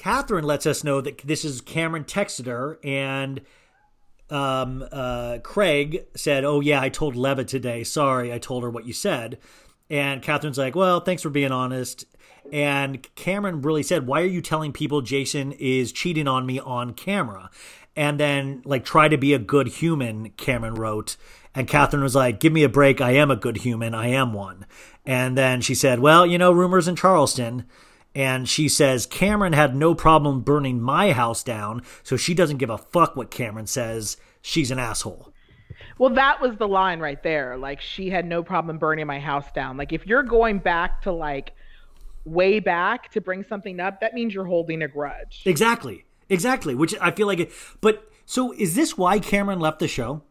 Kathryn 0.00 0.44
lets 0.44 0.64
us 0.64 0.82
know 0.82 1.02
that 1.02 1.18
this 1.18 1.44
is 1.44 1.60
Cameron 1.60 2.04
texted 2.04 2.46
her 2.46 2.78
and 2.82 3.42
um, 4.30 4.86
uh, 4.90 5.38
Craig 5.42 6.06
said, 6.16 6.44
"Oh 6.44 6.60
yeah, 6.60 6.80
I 6.80 6.88
told 6.88 7.16
Leva 7.16 7.44
today. 7.44 7.84
Sorry, 7.84 8.32
I 8.32 8.38
told 8.38 8.62
her 8.62 8.70
what 8.70 8.86
you 8.86 8.92
said." 8.92 9.38
And 9.90 10.22
Kathryn's 10.22 10.56
like, 10.56 10.74
"Well, 10.74 11.00
thanks 11.00 11.22
for 11.22 11.30
being 11.30 11.52
honest." 11.52 12.06
And 12.50 13.06
Cameron 13.14 13.60
really 13.60 13.82
said, 13.82 14.06
"Why 14.06 14.22
are 14.22 14.26
you 14.26 14.40
telling 14.40 14.72
people 14.72 15.02
Jason 15.02 15.52
is 15.52 15.92
cheating 15.92 16.28
on 16.28 16.46
me 16.46 16.58
on 16.60 16.94
camera?" 16.94 17.50
And 17.96 18.18
then 18.18 18.62
like 18.64 18.84
try 18.84 19.08
to 19.08 19.18
be 19.18 19.34
a 19.34 19.38
good 19.38 19.68
human. 19.68 20.30
Cameron 20.30 20.76
wrote, 20.76 21.16
and 21.54 21.68
Kathryn 21.68 22.02
was 22.02 22.14
like, 22.14 22.40
"Give 22.40 22.52
me 22.52 22.62
a 22.62 22.68
break. 22.68 23.00
I 23.00 23.10
am 23.10 23.30
a 23.30 23.36
good 23.36 23.58
human. 23.58 23.94
I 23.94 24.08
am 24.08 24.32
one." 24.32 24.64
And 25.04 25.36
then 25.36 25.60
she 25.60 25.74
said, 25.74 25.98
"Well, 25.98 26.24
you 26.24 26.38
know, 26.38 26.52
rumors 26.52 26.88
in 26.88 26.96
Charleston." 26.96 27.66
And 28.14 28.48
she 28.48 28.68
says 28.68 29.06
Cameron 29.06 29.52
had 29.52 29.74
no 29.76 29.94
problem 29.94 30.40
burning 30.40 30.80
my 30.80 31.12
house 31.12 31.42
down, 31.42 31.82
so 32.02 32.16
she 32.16 32.34
doesn't 32.34 32.58
give 32.58 32.70
a 32.70 32.78
fuck 32.78 33.14
what 33.14 33.30
Cameron 33.30 33.66
says. 33.66 34.16
She's 34.42 34.70
an 34.70 34.78
asshole. 34.78 35.32
Well, 35.98 36.14
that 36.14 36.40
was 36.40 36.56
the 36.56 36.66
line 36.66 37.00
right 37.00 37.22
there. 37.22 37.56
Like 37.56 37.80
she 37.80 38.10
had 38.10 38.24
no 38.24 38.42
problem 38.42 38.78
burning 38.78 39.06
my 39.06 39.20
house 39.20 39.52
down. 39.52 39.76
Like 39.76 39.92
if 39.92 40.06
you're 40.06 40.22
going 40.22 40.58
back 40.58 41.02
to 41.02 41.12
like 41.12 41.52
way 42.24 42.58
back 42.58 43.10
to 43.12 43.20
bring 43.20 43.44
something 43.48 43.78
up, 43.80 44.00
that 44.00 44.14
means 44.14 44.34
you're 44.34 44.46
holding 44.46 44.82
a 44.82 44.88
grudge. 44.88 45.42
Exactly. 45.44 46.04
Exactly. 46.28 46.74
Which 46.74 46.94
I 47.00 47.10
feel 47.10 47.26
like 47.26 47.40
it. 47.40 47.52
But 47.80 48.10
so 48.24 48.52
is 48.52 48.74
this 48.74 48.96
why 48.96 49.18
Cameron 49.18 49.60
left 49.60 49.78
the 49.78 49.88
show? 49.88 50.22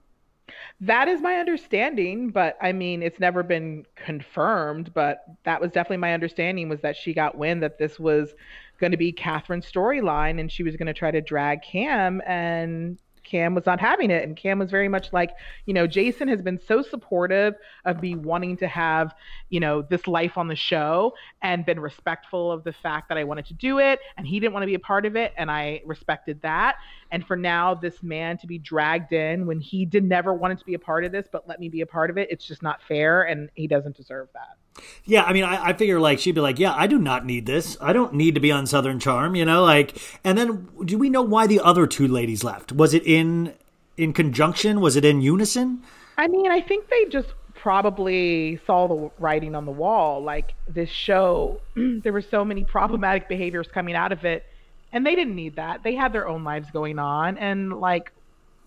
That 0.82 1.10
is 1.10 1.22
my 1.22 1.36
understanding, 1.36 2.30
but 2.30 2.58
I 2.62 2.72
mean, 2.72 3.04
it's 3.04 3.20
never 3.20 3.44
been 3.44 3.86
confirmed. 3.96 4.94
But 4.94 5.24
that 5.44 5.60
was 5.60 5.72
definitely 5.72 5.98
my 5.98 6.14
understanding 6.14 6.70
was 6.70 6.82
that 6.82 6.96
she 6.96 7.14
got 7.14 7.38
wind 7.38 7.62
that 7.64 7.78
this 7.78 8.00
was 8.00 8.34
going 8.80 8.92
to 8.92 8.98
be 8.98 9.12
Kathryn's 9.12 9.70
storyline, 9.70 10.40
and 10.40 10.50
she 10.52 10.64
was 10.64 10.78
going 10.78 10.88
to 10.88 10.94
try 10.94 11.12
to 11.12 11.22
drag 11.22 11.62
Cam, 11.64 12.22
and 12.26 12.98
Cam 13.24 13.56
was 13.56 13.66
not 13.66 13.80
having 13.80 14.12
it, 14.12 14.24
and 14.24 14.36
Cam 14.36 14.60
was 14.60 14.72
very 14.72 14.88
much 14.88 15.14
like, 15.14 15.32
you 15.66 15.74
know, 15.74 15.88
Jason 15.88 16.28
has 16.28 16.42
been 16.42 16.60
so 16.68 16.82
supportive 16.82 17.56
of 17.86 18.02
me 18.02 18.16
wanting 18.16 18.58
to 18.58 18.68
have, 18.68 19.14
you 19.50 19.60
know, 19.60 19.82
this 19.82 20.08
life 20.08 20.38
on 20.38 20.48
the 20.48 20.56
show, 20.56 21.14
and 21.42 21.66
been 21.66 21.80
respectful 21.80 22.52
of 22.52 22.64
the 22.64 22.74
fact 22.74 23.10
that 23.10 23.18
I 23.18 23.24
wanted 23.24 23.46
to 23.48 23.54
do 23.54 23.80
it, 23.80 24.00
and 24.18 24.26
he 24.26 24.40
didn't 24.40 24.54
want 24.54 24.64
to 24.64 24.68
be 24.68 24.76
a 24.76 24.80
part 24.80 25.06
of 25.06 25.16
it, 25.16 25.34
and 25.38 25.50
I 25.52 25.82
respected 25.86 26.42
that. 26.42 26.76
And 27.12 27.26
for 27.26 27.36
now, 27.36 27.74
this 27.74 28.04
man 28.04 28.38
to 28.40 28.48
be 28.48 28.58
dragged 28.58 29.14
in 29.14 29.46
when 29.46 29.60
he 29.60 29.86
did 29.86 30.04
never 30.04 30.34
wanted 30.34 30.60
to 30.60 30.66
be 30.66 30.74
a 30.74 30.80
part 30.80 31.06
of 31.06 31.12
this, 31.12 31.28
but 31.32 31.48
let 31.48 31.60
me 31.60 31.70
be 31.70 31.82
a 31.82 31.88
part 31.88 32.10
of 32.10 32.18
it, 32.18 32.30
it's 32.32 32.46
just 32.46 32.64
not 32.64 32.82
fair, 32.88 33.24
and 33.24 33.50
he 33.56 33.68
doesn't 33.68 33.96
deserve 33.96 34.30
that. 34.34 34.58
Yeah, 35.06 35.24
I 35.24 35.34
mean, 35.34 35.44
I, 35.44 35.70
I 35.70 35.74
figure 35.74 36.00
like 36.00 36.20
she'd 36.20 36.36
be 36.36 36.42
like, 36.42 36.60
"Yeah, 36.60 36.74
I 36.74 36.88
do 36.88 36.98
not 36.98 37.26
need 37.26 37.46
this. 37.46 37.78
I 37.82 37.94
don't 37.94 38.14
need 38.14 38.36
to 38.36 38.42
be 38.42 38.52
on 38.52 38.66
Southern 38.66 39.00
Charm," 39.00 39.36
you 39.36 39.46
know. 39.46 39.64
Like, 39.64 39.98
and 40.24 40.38
then 40.38 40.68
do 40.86 40.98
we 40.98 41.10
know 41.10 41.22
why 41.22 41.48
the 41.48 41.60
other 41.60 41.88
two 41.88 42.08
ladies 42.08 42.44
left? 42.44 42.72
Was 42.72 42.94
it 42.94 43.04
in 43.06 43.54
in 43.98 44.14
conjunction? 44.14 44.82
Was 44.82 44.96
it 44.96 45.04
in 45.04 45.22
unison? 45.22 45.84
I 46.18 46.28
mean, 46.28 46.52
I 46.52 46.62
think 46.62 46.90
they 46.90 47.06
just 47.06 47.30
probably 47.56 48.60
saw 48.66 48.88
the 48.88 49.12
writing 49.20 49.56
on 49.56 49.66
the 49.66 49.72
wall. 49.72 50.24
Like 50.24 50.54
this 50.68 50.90
show, 50.90 51.60
there 51.76 52.14
were 52.14 52.22
so 52.22 52.46
many 52.46 52.64
problematic 52.64 53.28
behaviors 53.28 53.68
coming 53.68 53.96
out 53.96 54.12
of 54.12 54.26
it, 54.26 54.46
and 54.92 55.06
they 55.06 55.16
didn't 55.16 55.36
need 55.36 55.56
that. 55.58 55.84
They 55.84 55.96
had 55.96 56.14
their 56.14 56.28
own 56.28 56.44
lives 56.44 56.70
going 56.72 57.00
on, 57.00 57.38
and 57.38 57.80
like, 57.80 58.12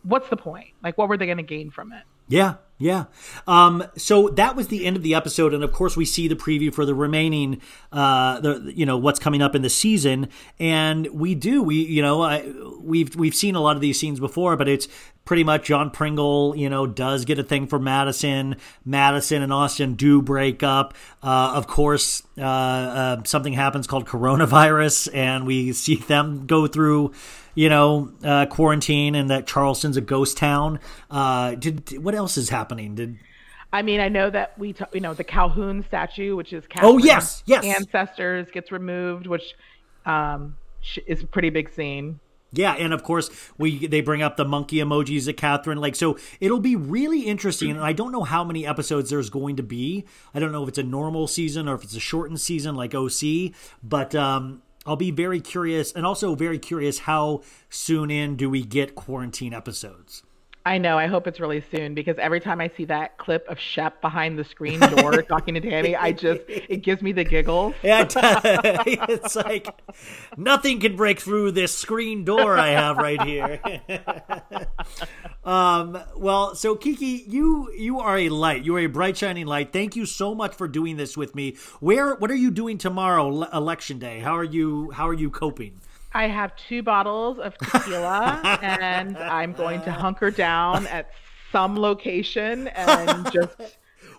what's 0.02 0.28
the 0.28 0.36
point? 0.36 0.68
Like, 0.82 0.98
what 0.98 1.08
were 1.08 1.16
they 1.16 1.26
going 1.26 1.38
to 1.38 1.42
gain 1.42 1.70
from 1.70 1.92
it? 1.92 2.02
Yeah, 2.28 2.54
yeah. 2.82 3.04
Um, 3.46 3.84
so 3.96 4.28
that 4.30 4.56
was 4.56 4.66
the 4.66 4.84
end 4.84 4.96
of 4.96 5.04
the 5.04 5.14
episode, 5.14 5.54
and 5.54 5.62
of 5.62 5.72
course, 5.72 5.96
we 5.96 6.04
see 6.04 6.26
the 6.26 6.34
preview 6.34 6.74
for 6.74 6.84
the 6.84 6.96
remaining, 6.96 7.60
uh, 7.92 8.40
the 8.40 8.72
you 8.74 8.84
know 8.84 8.96
what's 8.96 9.20
coming 9.20 9.40
up 9.40 9.54
in 9.54 9.62
the 9.62 9.70
season, 9.70 10.28
and 10.58 11.06
we 11.12 11.36
do 11.36 11.62
we 11.62 11.76
you 11.76 12.02
know 12.02 12.22
I, 12.22 12.52
we've 12.80 13.14
we've 13.14 13.36
seen 13.36 13.54
a 13.54 13.60
lot 13.60 13.76
of 13.76 13.82
these 13.82 14.00
scenes 14.00 14.18
before, 14.18 14.56
but 14.56 14.68
it's 14.68 14.88
pretty 15.24 15.44
much 15.44 15.66
John 15.66 15.90
Pringle, 15.90 16.54
you 16.56 16.68
know, 16.68 16.86
does 16.86 17.24
get 17.24 17.38
a 17.38 17.42
thing 17.42 17.66
for 17.66 17.78
Madison. 17.78 18.56
Madison 18.84 19.42
and 19.42 19.52
Austen 19.52 19.94
do 19.94 20.22
break 20.22 20.62
up. 20.62 20.94
Uh, 21.22 21.52
of 21.54 21.66
course, 21.66 22.22
uh, 22.38 22.42
uh, 22.42 23.22
something 23.24 23.52
happens 23.52 23.86
called 23.86 24.06
coronavirus, 24.06 25.14
and 25.14 25.46
we 25.46 25.72
see 25.72 25.96
them 25.96 26.46
go 26.46 26.66
through 26.66 27.12
you 27.54 27.68
know, 27.68 28.10
uh, 28.24 28.46
quarantine 28.46 29.14
and 29.14 29.28
that 29.28 29.46
Charleston's 29.46 29.98
a 29.98 30.00
ghost 30.00 30.38
town. 30.38 30.80
Uh, 31.10 31.54
did 31.54 32.02
what 32.02 32.14
else 32.14 32.38
is 32.38 32.48
happening? 32.48 32.94
Did 32.94 33.18
I 33.72 33.82
mean, 33.82 34.00
I 34.00 34.08
know 34.08 34.28
that 34.28 34.58
we, 34.58 34.74
ta- 34.74 34.88
you 34.92 35.00
know, 35.00 35.14
the 35.14 35.24
Calhoun 35.24 35.82
statue, 35.88 36.36
which 36.36 36.52
is 36.52 36.64
Oh, 36.82 36.98
yes, 36.98 37.42
yes. 37.46 37.64
ancestors, 37.64 38.50
gets 38.50 38.70
removed, 38.70 39.26
which 39.26 39.54
um, 40.04 40.56
is 41.06 41.22
a 41.22 41.26
pretty 41.26 41.48
big 41.48 41.72
scene. 41.72 42.20
Yeah, 42.52 42.74
and 42.74 42.92
of 42.92 43.02
course 43.02 43.30
we 43.56 43.86
they 43.86 44.02
bring 44.02 44.22
up 44.22 44.36
the 44.36 44.44
monkey 44.44 44.76
emojis 44.76 45.28
at 45.28 45.36
Kathryn. 45.36 45.78
Like 45.78 45.96
so 45.96 46.18
it'll 46.40 46.60
be 46.60 46.76
really 46.76 47.22
interesting. 47.22 47.70
And 47.70 47.80
I 47.80 47.92
don't 47.92 48.12
know 48.12 48.24
how 48.24 48.44
many 48.44 48.66
episodes 48.66 49.10
there's 49.10 49.30
going 49.30 49.56
to 49.56 49.62
be. 49.62 50.04
I 50.34 50.38
don't 50.38 50.52
know 50.52 50.62
if 50.62 50.68
it's 50.68 50.78
a 50.78 50.82
normal 50.82 51.26
season 51.26 51.68
or 51.68 51.74
if 51.74 51.82
it's 51.82 51.96
a 51.96 52.00
shortened 52.00 52.40
season 52.40 52.74
like 52.74 52.94
OC, 52.94 53.52
but 53.82 54.14
um 54.14 54.62
I'll 54.84 54.96
be 54.96 55.12
very 55.12 55.40
curious 55.40 55.92
and 55.92 56.04
also 56.04 56.34
very 56.34 56.58
curious 56.58 57.00
how 57.00 57.42
soon 57.70 58.10
in 58.10 58.36
do 58.36 58.50
we 58.50 58.64
get 58.64 58.94
quarantine 58.94 59.54
episodes. 59.54 60.24
I 60.64 60.78
know. 60.78 60.96
I 60.96 61.06
hope 61.06 61.26
it's 61.26 61.40
really 61.40 61.62
soon 61.72 61.94
because 61.94 62.16
every 62.18 62.38
time 62.38 62.60
I 62.60 62.70
see 62.76 62.84
that 62.84 63.18
clip 63.18 63.48
of 63.48 63.58
Shep 63.58 64.00
behind 64.00 64.38
the 64.38 64.44
screen 64.44 64.78
door 64.96 65.22
talking 65.22 65.54
to 65.54 65.60
Danni, 65.60 65.96
I 65.98 66.12
just 66.12 66.42
it 66.46 66.82
gives 66.82 67.02
me 67.02 67.12
the 67.12 67.24
giggles. 67.24 67.74
Yeah, 67.82 68.06
it's 68.06 69.34
like 69.34 69.68
nothing 70.36 70.78
can 70.78 70.94
break 70.94 71.18
through 71.20 71.52
this 71.52 71.76
screen 71.76 72.24
door 72.24 72.56
I 72.56 72.68
have 72.68 72.96
right 72.96 73.20
here. 73.22 73.60
um, 75.44 75.98
well, 76.16 76.54
so 76.54 76.76
Kiki, 76.76 77.24
you 77.26 77.72
you 77.72 77.98
are 77.98 78.18
a 78.18 78.28
light. 78.28 78.64
You 78.64 78.76
are 78.76 78.80
a 78.80 78.86
bright 78.86 79.16
shining 79.16 79.46
light. 79.46 79.72
Thank 79.72 79.96
you 79.96 80.06
so 80.06 80.32
much 80.32 80.54
for 80.54 80.68
doing 80.68 80.96
this 80.96 81.16
with 81.16 81.34
me. 81.34 81.56
Where 81.80 82.14
what 82.14 82.30
are 82.30 82.36
you 82.36 82.52
doing 82.52 82.78
tomorrow, 82.78 83.48
election 83.50 83.98
day? 83.98 84.20
How 84.20 84.36
are 84.36 84.44
you 84.44 84.92
how 84.92 85.08
are 85.08 85.14
you 85.14 85.30
coping? 85.30 85.80
I 86.14 86.28
have 86.28 86.54
two 86.56 86.82
bottles 86.82 87.38
of 87.38 87.56
tequila 87.58 88.58
and 88.62 89.16
I'm 89.16 89.52
going 89.52 89.82
to 89.82 89.92
hunker 89.92 90.30
down 90.30 90.86
at 90.86 91.10
some 91.50 91.76
location 91.76 92.68
and 92.68 93.30
just 93.32 93.56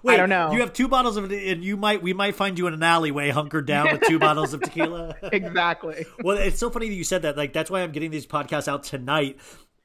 Wait, 0.03 0.15
I 0.15 0.17
don't 0.17 0.29
know. 0.29 0.51
You 0.51 0.59
have 0.59 0.73
two 0.73 0.89
bottles 0.89 1.15
of 1.15 1.31
and 1.31 1.63
you 1.63 1.77
might 1.77 2.01
we 2.01 2.13
might 2.13 2.35
find 2.35 2.59
you 2.59 2.67
in 2.67 2.73
an 2.73 2.83
alleyway 2.83 3.29
hunkered 3.29 3.65
down 3.65 3.91
with 3.91 4.01
two 4.01 4.19
bottles 4.19 4.53
of 4.53 4.61
tequila. 4.63 5.15
exactly. 5.23 6.05
Well, 6.21 6.37
it's 6.37 6.59
so 6.59 6.69
funny 6.69 6.89
that 6.89 6.95
you 6.95 7.05
said 7.05 7.21
that. 7.21 7.37
Like 7.37 7.53
that's 7.53 7.71
why 7.71 7.81
I'm 7.81 7.91
getting 7.91 8.11
these 8.11 8.27
podcasts 8.27 8.67
out 8.67 8.83
tonight. 8.83 9.37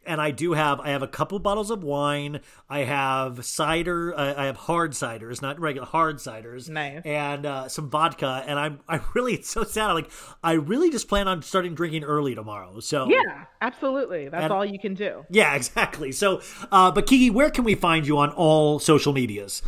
And 0.06 0.22
I 0.22 0.30
do 0.30 0.52
have 0.54 0.80
I 0.80 0.90
have 0.90 1.02
a 1.02 1.08
couple 1.08 1.38
bottles 1.38 1.70
of 1.70 1.82
wine. 1.84 2.40
I 2.70 2.80
have 2.80 3.44
cider. 3.44 4.14
Uh, 4.18 4.34
I 4.36 4.46
have 4.46 4.56
hard 4.56 4.92
ciders, 4.92 5.42
not 5.42 5.60
regular 5.60 5.86
hard 5.86 6.16
ciders. 6.16 6.68
Nice. 6.70 7.02
And 7.04 7.44
uh, 7.44 7.68
some 7.68 7.90
vodka. 7.90 8.42
And 8.46 8.58
I'm 8.58 8.80
I 8.88 9.00
really 9.14 9.34
it's 9.38 9.50
so 9.50 9.64
sad. 9.64 9.92
Like 9.92 10.10
I 10.42 10.52
really 10.52 10.90
just 10.90 11.08
plan 11.08 11.28
on 11.28 11.42
starting 11.42 11.74
drinking 11.74 12.04
early 12.04 12.34
tomorrow. 12.34 12.80
So 12.80 13.06
Yeah, 13.10 13.44
absolutely. 13.60 14.28
That's 14.30 14.44
And- 14.44 14.52
all 14.52 14.64
you 14.64 14.78
can 14.78 14.94
do. 14.94 15.26
yeah, 15.28 15.54
exactly. 15.56 16.12
So, 16.12 16.40
uh, 16.72 16.90
but 16.90 17.06
Kiki, 17.06 17.28
where 17.28 17.50
can 17.50 17.64
we 17.64 17.74
find 17.74 18.06
you 18.06 18.16
on 18.18 18.30
all 18.30 18.78
social 18.78 19.12
medias? 19.12 19.62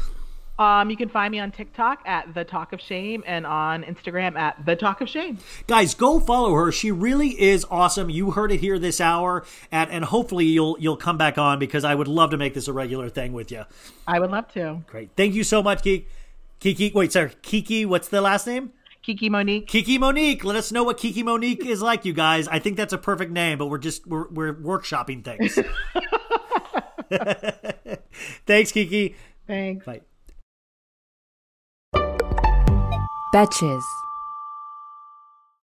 Um, 0.60 0.90
you 0.90 0.96
can 0.96 1.08
find 1.08 1.32
me 1.32 1.40
on 1.40 1.52
TikTok 1.52 2.02
at 2.04 2.34
the 2.34 2.44
Talk 2.44 2.74
of 2.74 2.82
Shame 2.82 3.24
and 3.26 3.46
on 3.46 3.82
Instagram 3.82 4.36
at 4.36 4.66
the 4.66 4.76
Talk 4.76 5.00
of 5.00 5.08
Shame. 5.08 5.38
Guys, 5.66 5.94
go 5.94 6.20
follow 6.20 6.52
her. 6.52 6.70
She 6.70 6.90
really 6.90 7.28
is 7.40 7.64
awesome. 7.70 8.10
You 8.10 8.32
heard 8.32 8.52
it 8.52 8.60
here 8.60 8.78
this 8.78 9.00
hour, 9.00 9.46
and 9.72 9.90
and 9.90 10.04
hopefully 10.04 10.44
you'll 10.44 10.76
you'll 10.78 10.98
come 10.98 11.16
back 11.16 11.38
on 11.38 11.58
because 11.58 11.82
I 11.82 11.94
would 11.94 12.08
love 12.08 12.30
to 12.32 12.36
make 12.36 12.52
this 12.52 12.68
a 12.68 12.74
regular 12.74 13.08
thing 13.08 13.32
with 13.32 13.50
you. 13.50 13.64
I 14.06 14.20
would 14.20 14.30
love 14.30 14.48
to. 14.52 14.82
Great, 14.86 15.08
thank 15.16 15.32
you 15.32 15.44
so 15.44 15.62
much, 15.62 15.82
Kiki. 15.82 16.06
Kiki, 16.58 16.92
wait, 16.94 17.10
sorry, 17.10 17.30
Kiki. 17.40 17.86
What's 17.86 18.08
the 18.08 18.20
last 18.20 18.46
name? 18.46 18.74
Kiki 19.00 19.30
Monique. 19.30 19.66
Kiki 19.66 19.96
Monique. 19.96 20.44
Let 20.44 20.56
us 20.56 20.70
know 20.70 20.84
what 20.84 20.98
Kiki 20.98 21.22
Monique 21.22 21.64
is 21.64 21.80
like, 21.80 22.04
you 22.04 22.12
guys. 22.12 22.46
I 22.48 22.58
think 22.58 22.76
that's 22.76 22.92
a 22.92 22.98
perfect 22.98 23.32
name, 23.32 23.56
but 23.56 23.68
we're 23.68 23.78
just 23.78 24.06
we're 24.06 24.28
we're 24.28 24.54
workshopping 24.54 25.24
things. 25.24 25.58
Thanks, 28.46 28.72
Kiki. 28.72 29.16
Thanks. 29.46 29.86
Bye. 29.86 30.02
Betches. 33.30 33.99